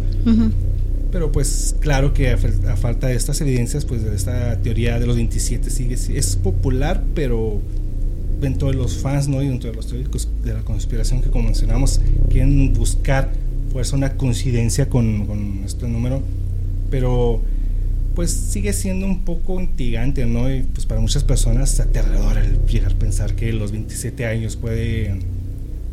Pero 1.12 1.32
pues 1.32 1.76
claro 1.80 2.14
que 2.14 2.30
a, 2.30 2.38
falta 2.76 3.07
de 3.07 3.16
estas 3.16 3.41
evidencias, 3.41 3.86
pues 3.86 4.03
esta 4.03 4.57
teoría 4.57 4.99
de 4.99 5.07
los 5.07 5.16
27 5.16 5.70
sigue, 5.70 5.95
es 5.95 6.36
popular, 6.36 7.03
pero 7.16 7.60
dentro 8.39 8.70
de 8.70 8.76
los 8.76 8.97
fans 8.97 9.28
¿no? 9.28 9.41
y 9.41 9.47
dentro 9.47 9.70
de 9.70 9.76
los 9.76 9.88
teóricos 9.88 10.30
de 10.43 10.53
la 10.53 10.62
conspiración 10.62 11.22
que 11.22 11.30
como 11.30 11.45
mencionamos, 11.45 11.99
quieren 12.30 12.74
buscar 12.74 13.32
pues 13.74 13.91
una 13.91 14.16
coincidencia 14.16 14.88
con, 14.89 15.26
con 15.26 15.64
este 15.66 15.88
número, 15.88 16.22
pero 16.89 17.41
pues 18.16 18.32
sigue 18.32 18.74
siendo 18.74 19.05
un 19.05 19.22
poco 19.22 19.62
intrigante, 19.62 20.26
¿no? 20.26 20.53
Y 20.53 20.64
pues 20.64 20.86
para 20.86 20.99
muchas 20.99 21.24
personas 21.24 21.80
aterrador 21.80 22.38
el 22.38 22.60
llegar 22.66 22.91
a 22.91 22.95
pensar 22.95 23.36
que 23.36 23.53
los 23.53 23.72
27 23.72 24.26
años 24.26 24.55
puede, 24.55 25.20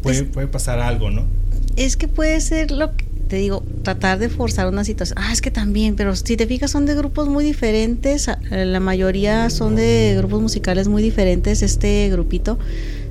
puede, 0.02 0.24
puede 0.24 0.46
pasar 0.48 0.80
algo, 0.80 1.10
¿no? 1.10 1.24
Es 1.76 1.96
que 1.96 2.08
puede 2.08 2.40
ser 2.40 2.70
lo 2.70 2.96
que 2.96 3.05
te 3.28 3.36
digo, 3.36 3.62
tratar 3.82 4.18
de 4.18 4.28
forzar 4.28 4.68
una 4.68 4.84
situación. 4.84 5.18
Ah, 5.20 5.32
es 5.32 5.40
que 5.40 5.50
también, 5.50 5.96
pero 5.96 6.14
si 6.14 6.36
te 6.36 6.46
fijas 6.46 6.70
son 6.70 6.86
de 6.86 6.94
grupos 6.94 7.28
muy 7.28 7.44
diferentes, 7.44 8.30
la 8.50 8.80
mayoría 8.80 9.50
son 9.50 9.76
de 9.76 10.14
grupos 10.16 10.40
musicales 10.42 10.88
muy 10.88 11.02
diferentes, 11.02 11.62
este 11.62 12.08
grupito. 12.10 12.58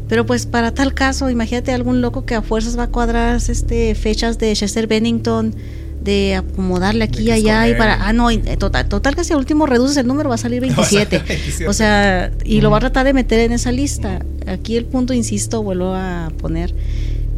Pero 0.08 0.26
pues 0.26 0.46
para 0.46 0.72
tal 0.72 0.94
caso, 0.94 1.30
imagínate 1.30 1.72
algún 1.72 2.02
loco 2.02 2.26
que 2.26 2.36
a 2.36 2.42
fuerzas 2.42 2.78
va 2.78 2.84
a 2.84 2.88
cuadrar 2.88 3.36
este 3.36 3.96
fechas 3.96 4.38
de 4.38 4.54
Chester 4.54 4.88
Bennington, 4.88 5.56
de 6.04 6.36
acomodarle 6.36 7.04
aquí 7.04 7.24
y 7.24 7.32
allá 7.32 7.68
y 7.68 7.74
para 7.74 8.08
ah 8.08 8.14
no 8.14 8.28
total 8.60 8.88
total 8.88 9.16
que 9.16 9.24
si 9.24 9.34
al 9.34 9.40
último 9.40 9.66
reduces 9.66 9.98
el 9.98 10.06
número 10.06 10.30
va 10.30 10.36
a 10.36 10.38
salir 10.38 10.62
27 10.62 11.66
o 11.68 11.74
sea 11.74 12.32
y 12.44 12.62
lo 12.62 12.70
va 12.70 12.78
a 12.78 12.80
tratar 12.82 13.08
de 13.08 13.14
meter 13.14 13.40
en 13.40 13.52
esa 13.52 13.72
lista. 13.72 14.24
Aquí 14.46 14.78
el 14.78 14.86
punto 14.86 15.14
insisto 15.14 15.64
vuelvo 15.64 15.96
a 15.96 16.32
poner 16.38 16.76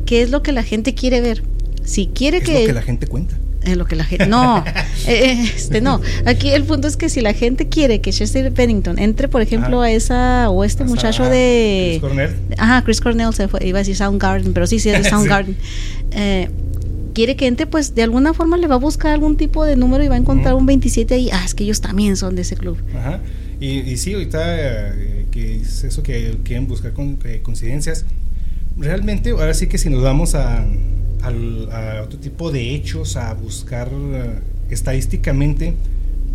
qué 0.06 0.22
es 0.22 0.32
lo 0.32 0.44
que 0.44 0.52
la 0.52 0.64
gente 0.64 0.94
quiere 0.94 1.22
ver 1.22 1.44
si 1.88 2.08
quiere 2.08 2.42
que... 2.42 2.52
Es 2.52 2.60
lo 2.62 2.68
que 2.68 2.74
la 2.74 2.82
gente 2.82 3.08
cuenta. 3.08 3.38
Es 3.64 3.78
lo 3.78 3.86
que 3.86 3.96
la 3.96 4.04
gente... 4.04 4.28
No, 4.28 4.64
eh, 4.68 4.74
eh, 5.08 5.52
este 5.56 5.80
no. 5.80 6.02
Aquí 6.26 6.50
el 6.50 6.64
punto 6.64 6.88
es 6.88 6.98
que 6.98 7.08
si 7.08 7.22
la 7.22 7.34
gente 7.34 7.70
quiere 7.70 8.02
que 8.02 8.12
Chester 8.12 8.52
Bennington 8.52 9.00
entre, 9.00 9.30
por 9.30 9.42
ejemplo, 9.42 9.82
a 9.82 9.90
esa... 9.90 10.50
o 10.50 10.66
este 10.66 10.84
muchacho 10.84 11.24
de... 11.24 11.98
Chris 12.00 12.02
Cornell. 12.02 12.36
Ajá, 12.58 12.84
Chris 12.84 13.00
Cornell 13.00 13.34
se 13.34 13.48
fue, 13.48 13.66
iba 13.66 13.80
a 13.80 13.82
decir 13.82 13.96
Soundgarden, 13.96 14.54
pero 14.54 14.68
sí, 14.68 14.80
sí 14.80 14.90
es 14.90 15.02
de 15.02 15.10
Soundgarden. 15.10 15.56
Eh, 16.12 16.50
quiere 17.14 17.38
que 17.38 17.48
entre, 17.48 17.68
pues 17.68 17.96
de 17.96 18.04
alguna 18.04 18.34
forma 18.34 18.58
le 18.58 18.68
va 18.68 18.76
a 18.76 18.80
buscar 18.80 19.14
algún 19.14 19.38
tipo 19.38 19.64
de 19.64 19.78
número 19.78 20.04
y 20.04 20.10
va 20.10 20.16
a 20.16 20.20
encontrar 20.20 20.56
un 20.56 20.66
27 20.66 21.14
ahí. 21.14 21.30
Ah, 21.32 21.44
es 21.46 21.56
que 21.56 21.64
ellos 21.64 21.80
también 21.80 22.18
son 22.18 22.36
de 22.36 22.42
ese 22.42 22.58
club. 22.58 22.78
Ajá. 22.96 23.22
Y, 23.62 23.80
y 23.80 23.98
sí, 23.98 24.14
ahorita 24.14 24.94
que 25.32 25.56
es 25.62 25.84
eso 25.86 26.04
que 26.04 26.38
quieren 26.44 26.68
buscar 26.68 26.92
con, 26.92 27.18
coincidencias. 27.44 28.06
Realmente, 28.78 29.32
ahora 29.32 29.54
sí 29.54 29.68
que 29.68 29.78
si 29.78 29.90
nos 29.90 30.04
vamos 30.04 30.36
a 30.36 30.66
a 31.22 32.02
otro 32.04 32.20
tipo 32.20 32.52
de 32.52 32.74
hechos, 32.74 33.16
a 33.18 33.34
buscar 33.34 33.90
eh, 33.92 34.40
estadísticamente, 34.70 35.74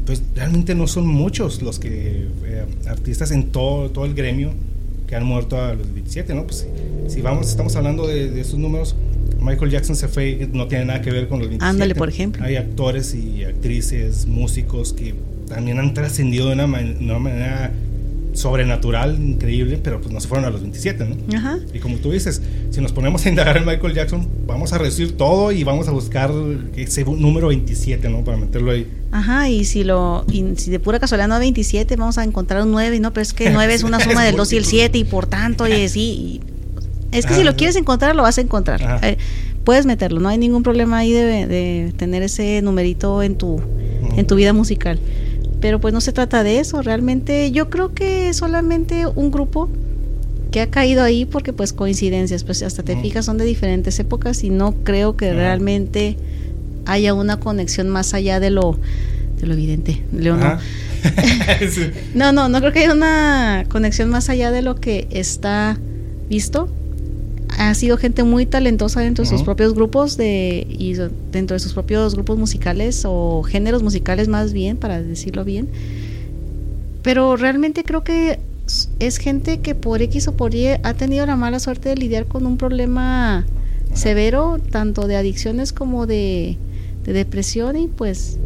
pues 0.06 0.22
realmente 0.34 0.74
no 0.74 0.86
son 0.86 1.06
muchos 1.06 1.62
los 1.62 1.78
que 1.78 2.26
eh, 2.44 2.64
artistas 2.86 3.30
en 3.30 3.50
todo, 3.50 3.90
todo 3.90 4.04
el 4.04 4.14
gremio 4.14 4.52
que 5.06 5.16
han 5.16 5.24
muerto 5.24 5.60
a 5.60 5.74
los 5.74 5.92
27, 5.92 6.34
¿no? 6.34 6.44
Pues 6.44 6.66
si 7.08 7.20
vamos, 7.20 7.48
estamos 7.48 7.76
hablando 7.76 8.06
de, 8.06 8.40
esos 8.40 8.58
números, 8.58 8.96
Michael 9.40 9.70
Jackson 9.70 9.96
se 9.96 10.08
fue, 10.08 10.48
no 10.52 10.68
tiene 10.68 10.86
nada 10.86 11.02
que 11.02 11.10
ver 11.10 11.28
con 11.28 11.38
los 11.38 11.48
27. 11.48 11.70
Ándale, 11.70 11.94
por 11.94 12.08
ejemplo. 12.08 12.42
Hay 12.44 12.56
actores 12.56 13.14
y 13.14 13.44
actrices, 13.44 14.26
músicos 14.26 14.92
que 14.92 15.14
también 15.48 15.78
han 15.78 15.92
trascendido 15.94 16.48
de 16.48 16.54
una, 16.54 16.64
una 16.64 17.18
manera 17.18 17.72
sobrenatural, 18.32 19.18
increíble, 19.20 19.78
pero 19.82 20.00
pues 20.00 20.12
no 20.12 20.20
se 20.20 20.28
fueron 20.28 20.46
a 20.46 20.50
los 20.50 20.62
27, 20.62 21.04
¿no? 21.04 21.36
Ajá. 21.36 21.58
Y 21.72 21.78
como 21.78 21.96
tú 21.96 22.10
dices, 22.12 22.40
si 22.70 22.80
nos 22.80 22.92
ponemos 22.92 23.24
a 23.26 23.28
indagar 23.28 23.56
en 23.56 23.66
Michael 23.66 23.94
Jackson, 23.94 24.26
vamos 24.46 24.72
a 24.72 24.78
reducir 24.78 25.16
todo 25.16 25.52
y 25.52 25.64
vamos 25.64 25.88
a 25.88 25.90
buscar 25.90 26.30
ese 26.76 27.04
número 27.04 27.48
27, 27.48 28.08
¿no? 28.08 28.24
Para 28.24 28.38
meterlo 28.38 28.70
ahí. 28.70 28.86
Ajá, 29.10 29.48
y 29.48 29.64
si 29.64 29.84
lo 29.84 30.24
y 30.30 30.44
si 30.56 30.70
de 30.70 30.80
pura 30.80 30.98
casualidad 30.98 31.28
no 31.28 31.34
hay 31.34 31.40
27, 31.40 31.96
vamos 31.96 32.18
a 32.18 32.24
encontrar 32.24 32.62
un 32.62 32.72
9, 32.72 33.00
¿no? 33.00 33.12
Pero 33.12 33.22
es 33.22 33.32
que 33.32 33.50
9 33.50 33.74
es 33.74 33.82
una 33.82 34.00
suma 34.04 34.24
del 34.24 34.36
2 34.36 34.52
y 34.52 34.56
el 34.56 34.64
7 34.64 34.98
y 34.98 35.04
por 35.04 35.26
tanto, 35.26 35.68
y 35.68 35.84
así. 35.84 36.40
es 37.12 37.26
que 37.26 37.34
si 37.34 37.44
lo 37.44 37.54
quieres 37.56 37.76
encontrar, 37.76 38.16
lo 38.16 38.22
vas 38.22 38.38
a 38.38 38.40
encontrar. 38.40 39.00
Eh, 39.02 39.18
puedes 39.64 39.84
meterlo, 39.84 40.20
no 40.20 40.28
hay 40.28 40.38
ningún 40.38 40.62
problema 40.62 40.98
ahí 40.98 41.12
de, 41.12 41.46
de 41.46 41.92
tener 41.96 42.22
ese 42.22 42.62
numerito 42.62 43.22
en 43.22 43.36
tu, 43.36 43.60
en 44.16 44.26
tu 44.26 44.34
vida 44.36 44.52
musical 44.52 44.98
pero 45.62 45.80
pues 45.80 45.94
no 45.94 46.00
se 46.00 46.12
trata 46.12 46.42
de 46.42 46.58
eso, 46.58 46.82
realmente 46.82 47.52
yo 47.52 47.70
creo 47.70 47.94
que 47.94 48.34
solamente 48.34 49.06
un 49.06 49.30
grupo 49.30 49.70
que 50.50 50.60
ha 50.60 50.66
caído 50.66 51.04
ahí 51.04 51.24
porque 51.24 51.52
pues 51.52 51.72
coincidencias, 51.72 52.42
pues 52.42 52.62
hasta 52.62 52.82
te 52.82 52.96
fijas 52.96 53.24
son 53.24 53.38
de 53.38 53.44
diferentes 53.44 53.98
épocas 54.00 54.42
y 54.42 54.50
no 54.50 54.74
creo 54.82 55.16
que 55.16 55.32
realmente 55.32 56.16
haya 56.84 57.14
una 57.14 57.38
conexión 57.38 57.88
más 57.88 58.12
allá 58.12 58.40
de 58.40 58.50
lo 58.50 58.76
de 59.40 59.46
lo 59.46 59.54
evidente, 59.54 60.02
Leonor. 60.12 60.58
no, 62.14 62.32
no, 62.32 62.48
no 62.48 62.58
creo 62.58 62.72
que 62.72 62.80
haya 62.80 62.92
una 62.92 63.64
conexión 63.68 64.10
más 64.10 64.28
allá 64.28 64.50
de 64.50 64.62
lo 64.62 64.74
que 64.74 65.06
está 65.10 65.78
visto 66.28 66.68
ha 67.70 67.74
sido 67.74 67.96
gente 67.96 68.24
muy 68.24 68.44
talentosa 68.44 69.00
dentro 69.00 69.24
de 69.24 69.30
sus 69.30 69.42
propios 69.42 69.74
grupos 69.74 70.16
de 70.16 70.66
y 70.68 70.94
dentro 71.30 71.54
de 71.54 71.60
sus 71.60 71.72
propios 71.72 72.14
grupos 72.14 72.36
musicales 72.36 73.04
o 73.06 73.42
géneros 73.44 73.82
musicales 73.82 74.26
más 74.28 74.52
bien 74.52 74.76
para 74.76 75.00
decirlo 75.00 75.44
bien. 75.44 75.68
Pero 77.02 77.36
realmente 77.36 77.84
creo 77.84 78.02
que 78.02 78.40
es 78.98 79.18
gente 79.18 79.60
que 79.60 79.74
por 79.74 80.02
X 80.02 80.28
o 80.28 80.32
por 80.32 80.54
Y 80.54 80.68
ha 80.82 80.94
tenido 80.94 81.24
la 81.24 81.36
mala 81.36 81.60
suerte 81.60 81.88
de 81.90 81.96
lidiar 81.96 82.26
con 82.26 82.46
un 82.46 82.56
problema 82.56 83.46
severo 83.94 84.58
tanto 84.70 85.06
de 85.06 85.16
adicciones 85.16 85.72
como 85.72 86.06
de, 86.06 86.56
de 87.04 87.12
depresión 87.12 87.76
y 87.76 87.86
pues 87.86 88.38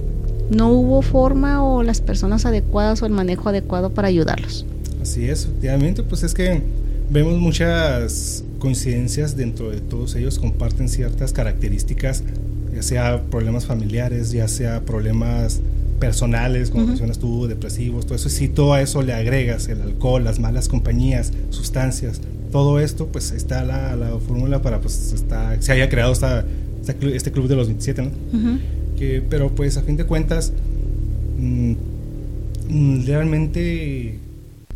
no 0.51 0.71
hubo 0.71 1.01
forma 1.03 1.65
o 1.65 1.83
las 1.83 2.01
personas 2.01 2.45
adecuadas 2.45 3.03
o 3.03 3.07
el 3.07 3.13
manejo 3.13 3.49
adecuado 3.49 3.91
para 3.91 4.09
ayudarlos. 4.09 4.67
Así 5.01 5.29
es 5.29 5.45
efectivamente 5.45 6.03
pues 6.03 6.23
es 6.23 6.35
que 6.35 6.63
vemos 7.11 7.39
muchas 7.39 8.45
coincidencias 8.59 9.37
dentro 9.37 9.71
de 9.71 9.81
todos 9.81 10.15
ellos, 10.17 10.39
comparten 10.39 10.89
ciertas 10.89 11.33
características, 11.33 12.25
ya 12.75 12.83
sea 12.83 13.23
problemas 13.23 13.67
familiares, 13.67 14.33
ya 14.33 14.49
sea 14.49 14.85
problemas 14.85 15.61
personales, 16.01 16.71
como 16.71 16.87
mencionas 16.89 17.19
tú, 17.19 17.47
depresivos, 17.47 18.07
todo 18.07 18.17
eso. 18.17 18.29
Si 18.29 18.49
todo 18.49 18.75
a 18.75 18.83
eso 18.83 19.03
le 19.03 19.15
agregas 19.15 19.69
el 19.69 19.81
alcohol, 19.81 20.25
las 20.25 20.39
malas 20.39 20.69
compañías, 20.69 21.33
sustancias, 21.51 22.21
todo 22.53 22.81
esto, 22.81 23.07
pues 23.07 23.33
está 23.33 23.65
la, 23.65 23.97
la 23.97 24.19
fórmula 24.19 24.63
para 24.63 24.81
pues 24.81 25.13
está, 25.13 25.61
se 25.61 25.73
haya 25.73 25.89
creado 25.89 26.13
esta, 26.13 26.45
este 26.87 27.33
club 27.33 27.49
de 27.49 27.57
los 27.57 27.67
27, 27.67 28.03
¿no? 28.03 28.11
que, 28.99 29.23
pero 29.29 29.51
pues 29.51 29.77
a 29.77 29.83
fin 29.83 29.97
de 29.97 30.05
cuentas, 30.05 30.53
mm, 31.39 31.73
mm, 32.69 33.07
realmente 33.07 34.19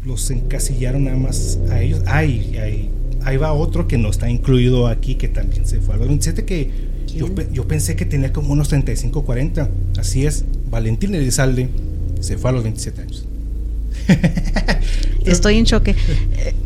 los 0.04 0.30
encasillaron 0.30 1.04
nada 1.04 1.16
más 1.16 1.58
a 1.70 1.80
ellos. 1.82 2.02
Ay, 2.06 2.56
ay, 2.60 2.90
ahí 3.22 3.36
va 3.36 3.52
otro 3.52 3.86
que 3.86 3.98
no 3.98 4.10
está 4.10 4.30
incluido 4.30 4.86
aquí, 4.86 5.14
que 5.16 5.28
también 5.28 5.66
se 5.66 5.80
fue 5.80 5.94
a 5.94 5.98
los 5.98 6.08
27, 6.08 6.44
que 6.44 6.70
yo, 7.14 7.28
yo, 7.52 7.66
pensé 7.66 7.96
que 7.96 8.04
tenía 8.04 8.32
como 8.32 8.52
unos 8.52 8.68
35, 8.68 9.24
40. 9.24 9.70
Así 9.98 10.26
es, 10.26 10.44
Valentín 10.70 11.14
Elizalde 11.14 11.68
se 12.20 12.38
fue 12.38 12.50
a 12.50 12.52
los 12.52 12.62
27 12.62 13.02
años. 13.02 13.26
Estoy 15.24 15.58
en 15.58 15.64
choque. 15.64 15.94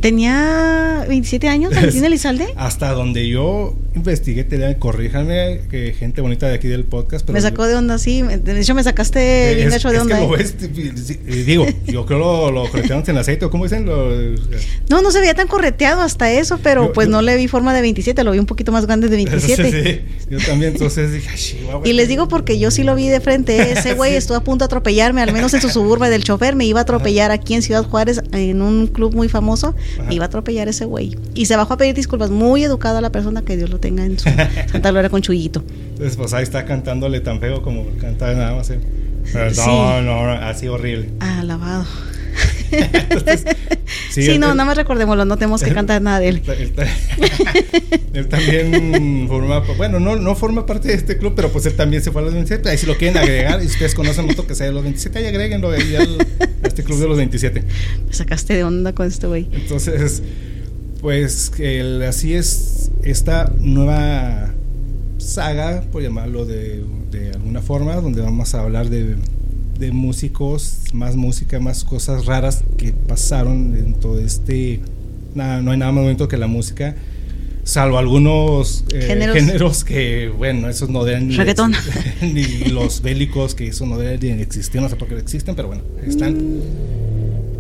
¿Tenía 0.01 1.05
27 1.09 1.49
años 1.49 1.75
Valentín 1.75 2.05
Elizalde? 2.05 2.47
Hasta 2.57 2.93
donde 2.93 3.29
yo 3.29 3.75
investigué, 3.95 4.45
te 4.45 4.77
corríjanme, 4.79 5.61
que 5.71 5.93
gente 5.93 6.21
bonita 6.21 6.49
de 6.49 6.55
aquí 6.55 6.69
del 6.69 6.85
podcast. 6.85 7.29
me 7.31 7.41
sacó 7.41 7.67
de 7.67 7.77
onda, 7.77 7.99
sí. 7.99 8.23
De 8.23 8.61
hecho, 8.61 8.75
me 8.75 8.83
sacaste 8.83 9.55
bien 9.55 9.73
hecho 9.73 9.91
de 9.91 9.99
onda. 10.01 10.21
¿eh? 10.21 11.45
digo, 11.47 11.67
yo 11.87 12.07
creo 12.07 12.19
lo, 12.19 12.51
lo 12.51 12.71
corretearon 12.71 13.05
en 13.07 13.19
aceite, 13.19 13.49
¿cómo 13.49 13.65
dicen? 13.65 13.85
no, 13.85 15.03
no 15.03 15.11
se 15.11 15.21
veía 15.21 15.35
tan 15.35 15.47
correteado 15.47 16.03
hasta 16.03 16.31
eso, 16.33 16.59
pero 16.63 16.93
pues 16.93 17.09
no 17.09 17.23
le 17.23 17.37
vi 17.37 17.49
forma 17.49 17.75
de 17.75 17.83
27, 17.83 18.25
lo 18.25 18.33
vi 18.33 18.39
un 18.39 18.47
poquito 18.47 18.73
más 18.73 18.87
grande 18.87 19.09
de 19.09 19.17
27. 19.25 19.71
Sí, 19.71 20.27
yo 20.31 20.39
también, 20.39 20.73
entonces 20.73 21.13
dije, 21.13 21.31
Y 21.85 21.93
les 21.93 22.09
digo 22.09 22.29
porque 22.29 22.59
yo 22.59 22.71
sí 22.71 22.83
lo 22.83 22.95
vi 22.95 23.09
de 23.09 23.21
frente. 23.21 23.73
Ese 23.73 23.95
güey 23.95 24.15
estuvo 24.15 24.37
a 24.37 24.45
punto 24.45 24.65
de 24.65 24.67
atropellarme, 24.67 25.23
al 25.23 25.33
menos 25.33 25.55
en 25.55 25.61
su 25.61 25.71
suburba 25.71 26.09
del 26.09 26.25
chofer, 26.25 26.57
me 26.57 26.65
iba 26.65 26.81
a 26.81 26.83
atropellar 26.83 27.31
aquí 27.31 27.55
en 27.55 27.63
Ciudad 27.63 27.85
Juárez, 27.85 28.21
en 28.51 28.63
un 28.63 28.87
club 28.87 29.15
muy 29.15 29.29
famoso, 29.29 29.75
me 30.07 30.15
iba 30.15 30.25
a 30.25 30.27
atropellar 30.27 30.69
ese 30.69 30.85
güey. 30.85 31.17
Y 31.35 31.47
se 31.47 31.57
bajó 31.57 31.75
a 31.75 31.77
pedir 31.77 31.95
disculpas, 31.95 32.31
muy 32.31 32.65
educado 32.65 32.99
a 32.99 33.01
la 33.01 33.11
persona 33.11 33.43
que 33.43 33.57
Dios 33.57 33.71
lo 33.71 33.79
tenga 33.81 34.05
en 34.05 34.19
su 34.19 34.29
Santa 34.73 34.91
Gloria 34.91 35.11
con 35.11 35.23
Chuyito. 35.23 35.63
Entonces, 35.91 36.17
pues 36.17 36.33
ahí 36.35 36.43
está 36.43 36.65
cantándole 36.65 37.21
tan 37.21 37.41
feo 37.41 37.63
como 37.63 37.87
canta 38.01 38.33
nada 38.33 38.55
más. 38.55 38.71
¿eh? 38.71 38.81
no, 39.57 40.03
no, 40.03 40.31
así 40.33 40.69
horrible. 40.69 41.11
Alabado. 41.21 41.85
sí, 44.11 44.39
no, 44.39 44.49
nada 44.49 44.65
más 44.65 44.77
recordémoslo, 44.77 45.25
no 45.25 45.37
tenemos 45.37 45.63
que 45.63 45.73
cantar 45.73 46.01
nada 46.03 46.21
de 46.21 46.29
él. 46.29 46.43
Él, 48.15 48.29
también 48.29 49.27
forma, 49.29 49.59
bueno, 49.77 49.99
no, 49.99 50.15
no 50.15 50.37
forma 50.37 50.67
parte 50.67 50.87
de 50.89 50.95
este 50.95 51.19
club, 51.19 51.33
pero 51.35 51.51
pues 51.51 51.67
él 51.67 51.75
también 51.75 52.01
se 52.01 52.13
fue 52.13 52.23
a 52.23 52.27
los 52.27 52.33
27. 52.33 52.69
Ahí 52.69 52.79
si 52.79 52.87
lo 52.87 52.97
quieren 52.97 53.19
agregar, 53.19 53.61
y 53.61 53.67
ustedes 53.67 53.93
conocen 53.97 54.27
mucho 54.27 54.47
que 54.47 54.55
sea 54.55 54.67
de 54.67 54.73
los 54.73 54.85
27, 54.85 55.19
ahí 55.19 55.27
agréguenlo 55.27 55.73
ahí 55.73 55.97
al, 55.97 56.21
a 56.63 56.67
este 56.69 56.85
club 56.85 57.01
de 57.01 57.09
los 57.09 57.17
27. 57.17 57.65
Me 58.07 58.13
sacaste 58.13 58.55
de 58.55 58.63
onda 58.63 58.93
con 58.93 59.09
este 59.09 59.27
güey. 59.27 59.49
Entonces, 59.51 60.23
pues 61.01 61.51
el, 61.59 62.03
así 62.05 62.35
es 62.35 62.93
esta 63.03 63.53
nueva 63.59 64.55
saga, 65.19 65.83
por 65.91 66.01
llamarlo 66.01 66.47
de, 66.47 66.85
de 67.11 67.33
alguna 67.33 67.63
forma, 67.63 67.97
donde 67.97 68.23
vamos 68.23 68.55
a 68.55 68.61
hablar 68.61 68.91
de, 68.91 69.17
de, 69.79 69.93
músicos, 69.93 70.79
más 70.93 71.17
música, 71.17 71.61
más 71.61 71.85
cosas 71.85 72.27
raras 72.27 72.65
que 72.77 72.93
pasaron 72.93 73.77
en 73.77 73.95
todo 73.95 74.19
este... 74.21 74.81
Nada, 75.35 75.61
no 75.61 75.73
hay 75.73 75.79
nada 75.79 75.91
más 75.91 76.05
bonito 76.05 76.29
que 76.29 76.37
la 76.37 76.47
música 76.47 76.95
salvo 77.65 77.99
algunos 77.99 78.85
eh, 78.93 79.03
géneros. 79.03 79.37
géneros. 79.37 79.85
que, 79.85 80.29
bueno, 80.29 80.69
esos 80.69 80.91
no 80.91 81.05
deben 81.05 81.29
ni, 81.29 81.37
ni 82.33 82.45
los 82.67 83.03
bélicos, 83.03 83.55
que 83.55 83.69
eso 83.69 83.87
no 83.87 83.99
deben 83.99 84.37
ni 84.37 84.43
existir, 84.43 84.81
no 84.81 84.89
sé 84.89 84.97
por 84.97 85.09
qué 85.09 85.19
existen, 85.19 85.57
pero 85.57 85.69
bueno, 85.69 85.83
están. 86.07 86.61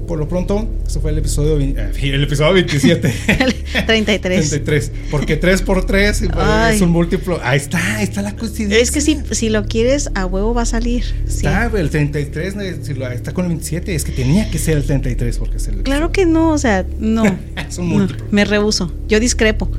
Por 0.06 0.18
lo 0.18 0.28
pronto, 0.28 0.68
eso 0.86 1.00
fue 1.00 1.10
el 1.10 1.18
episodio, 1.18 1.58
eh, 1.58 1.92
el 2.02 2.22
episodio 2.22 2.54
27. 2.54 3.14
33. 3.86 4.50
33. 4.50 4.92
Porque 5.10 5.36
3 5.36 5.62
por 5.62 5.86
3 5.86 6.22
es 6.72 6.80
un 6.80 6.90
múltiplo. 6.90 7.40
Ahí 7.42 7.58
está, 7.58 7.96
ahí 7.96 8.04
está 8.04 8.22
la 8.22 8.36
coincidencia. 8.36 8.78
Es 8.78 8.90
que 8.90 9.00
si, 9.00 9.18
si 9.30 9.48
lo 9.48 9.64
quieres, 9.66 10.10
a 10.14 10.26
huevo 10.26 10.54
va 10.54 10.62
a 10.62 10.66
salir. 10.66 11.04
Está, 11.26 11.70
el 11.74 11.90
33 11.90 12.54
está 13.14 13.32
con 13.32 13.44
el 13.46 13.50
27. 13.50 13.94
Es 13.94 14.04
que 14.04 14.12
tenía 14.12 14.50
que 14.50 14.58
ser 14.58 14.76
el 14.76 14.84
33 14.84 15.38
porque 15.38 15.56
es 15.56 15.68
el. 15.68 15.82
Claro 15.82 16.12
que 16.12 16.26
no, 16.26 16.50
o 16.50 16.58
sea, 16.58 16.84
no. 16.98 17.24
es 17.68 17.78
un 17.78 17.88
múltiplo. 17.88 18.26
me 18.30 18.44
rehuso. 18.44 18.92
Yo 19.08 19.20
discrepo. 19.20 19.70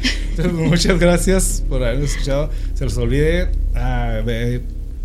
muchas 0.52 0.98
gracias 0.98 1.62
por 1.68 1.82
haber 1.82 2.02
escuchado. 2.02 2.50
Se 2.74 2.84
los 2.84 2.96
olvide. 2.96 3.48
Ah, 3.74 4.20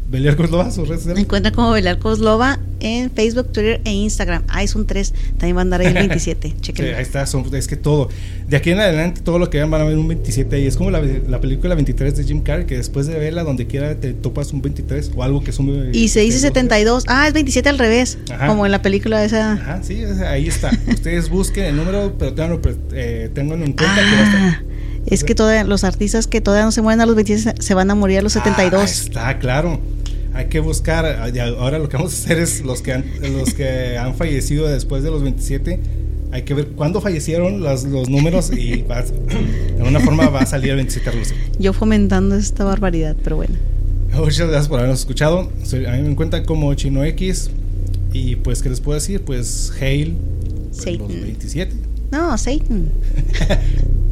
Beliar 0.08 0.36
Coslova, 0.36 0.70
sus 0.70 0.88
redes 0.88 1.08
Me 1.08 1.22
encuentra 1.22 1.51
como 1.51 1.72
Beliar 1.72 1.97
Coslova 1.97 2.60
en 2.80 3.10
Facebook, 3.10 3.51
Twitter 3.51 3.82
e 3.84 3.91
Instagram. 3.91 4.43
Ahí 4.47 4.68
son 4.68 4.86
tres. 4.86 5.14
También 5.38 5.56
van 5.56 5.74
a 5.74 5.76
andar 5.76 5.82
ahí 5.82 5.88
el 5.88 5.93
27. 5.93 6.56
Chequen. 6.62 6.93
ahí 6.93 7.01
está. 7.01 7.24
es 7.24 7.68
que 7.68 7.76
todo. 7.76 8.10
De 8.47 8.58
aquí 8.58 8.70
en 8.70 8.80
adelante, 8.80 9.22
todo 9.22 9.39
lo 9.39 9.49
que 9.49 9.58
vean 9.58 9.72
van 9.72 9.82
a 9.82 9.86
ver 9.86 9.97
un 9.97 10.08
27 10.08 10.56
ahí. 10.56 10.68
Es 10.68 10.78
como 10.78 10.91
la, 10.91 11.01
la, 11.01 11.41
película 11.41 11.74
23 11.74 12.16
de 12.16 12.24
Jim 12.24 12.41
Carrey, 12.41 12.66
que 12.66 12.78
después 12.78 13.08
de 13.08 13.18
verla, 13.18 13.43
donde 13.43 13.66
quiera 13.66 13.95
te 13.95 14.14
topas 14.14 14.53
un 14.53 14.62
23 14.62 15.12
o 15.16 15.24
algo 15.24 15.43
que 15.43 15.51
un 15.58 15.89
Y 15.93 16.10
se 16.10 16.20
dice 16.20 16.39
72. 16.39 17.06
Ah, 17.08 17.28
es 17.28 17.34
27 17.34 17.70
al 17.70 17.80
revés. 17.80 18.20
Como 18.45 18.66
en 18.66 18.72
la 18.72 18.82
película 18.82 19.24
esa. 19.24 19.53
Ajá, 19.53 19.80
sí, 19.82 20.03
ahí 20.28 20.47
está. 20.47 20.72
Ustedes 20.88 21.30
busquen 21.30 21.66
el 21.66 21.76
número, 21.78 22.14
pero 22.20 22.34
tengan, 22.34 22.62
eh, 22.93 23.32
tengan 23.34 23.64
en 23.64 23.74
cuenta 23.74 23.95
que 23.95 24.16
va 24.16 24.22
a 24.22 24.24
estar. 24.24 24.75
Es 25.08 25.24
que 25.24 25.36
todavía 25.36 25.64
los 25.64 25.84
artistas 25.84 26.28
que 26.28 26.41
todavía 26.41 26.66
no 26.66 26.72
se 26.72 26.82
mueren 26.82 27.01
a 27.01 27.06
los 27.06 27.16
27 27.16 27.62
se 27.62 27.74
van 27.74 27.91
a 27.91 27.95
morir 27.95 28.20
a 28.20 28.22
los 28.22 28.34
72. 28.34 28.82
Ah, 28.82 28.86
está, 28.86 29.39
claro 29.39 29.80
hay 30.36 30.47
que 30.47 30.60
buscar, 30.60 31.06
ahora 31.06 31.80
lo 31.80 31.88
que 31.88 31.95
vamos 31.95 32.14
a 32.14 32.18
hacer 32.18 32.39
es 32.39 32.62
los 32.62 32.82
que 32.82 32.91
han, 32.91 33.06
los 33.22 33.53
que 33.53 33.97
han 33.99 34.16
fallecido 34.16 34.68
después 34.68 35.01
de 35.01 35.10
los 35.10 35.24
27, 35.24 35.80
hay 36.32 36.41
que 36.43 36.53
ver 36.53 36.68
cuándo 36.68 36.99
fallecieron 36.99 37.62
los, 37.62 37.86
los 37.86 38.10
números 38.10 38.51
y 38.51 38.82
de 38.82 39.76
alguna 39.78 40.01
forma 40.01 40.28
va 40.28 40.41
a 40.41 40.45
salir 40.45 40.72
el 40.72 40.76
27 40.76 41.18
Yo 41.58 41.72
fomentando 41.72 42.36
esta 42.36 42.66
barbaridad, 42.66 43.16
pero 43.24 43.38
bueno. 43.38 43.56
Muchas 44.14 44.47
gracias 44.49 44.68
por 44.68 44.80
habernos 44.80 44.99
escuchado. 44.99 45.39
A 45.39 45.91
mí 45.91 46.01
me 46.01 46.12
encuentran 46.12 46.45
como 46.45 46.74
Chino 46.74 47.03
X. 47.03 47.49
Y 48.14 48.38
pues, 48.38 48.62
¿qué 48.62 48.70
les 48.70 48.80
puedo 48.80 48.95
decir? 48.95 49.22
Pues, 49.22 49.74
Hail. 49.80 50.16
Pues, 50.72 50.97
los 50.97 51.08
27. 51.08 51.74
No, 52.12 52.38
Satan. 52.38 52.91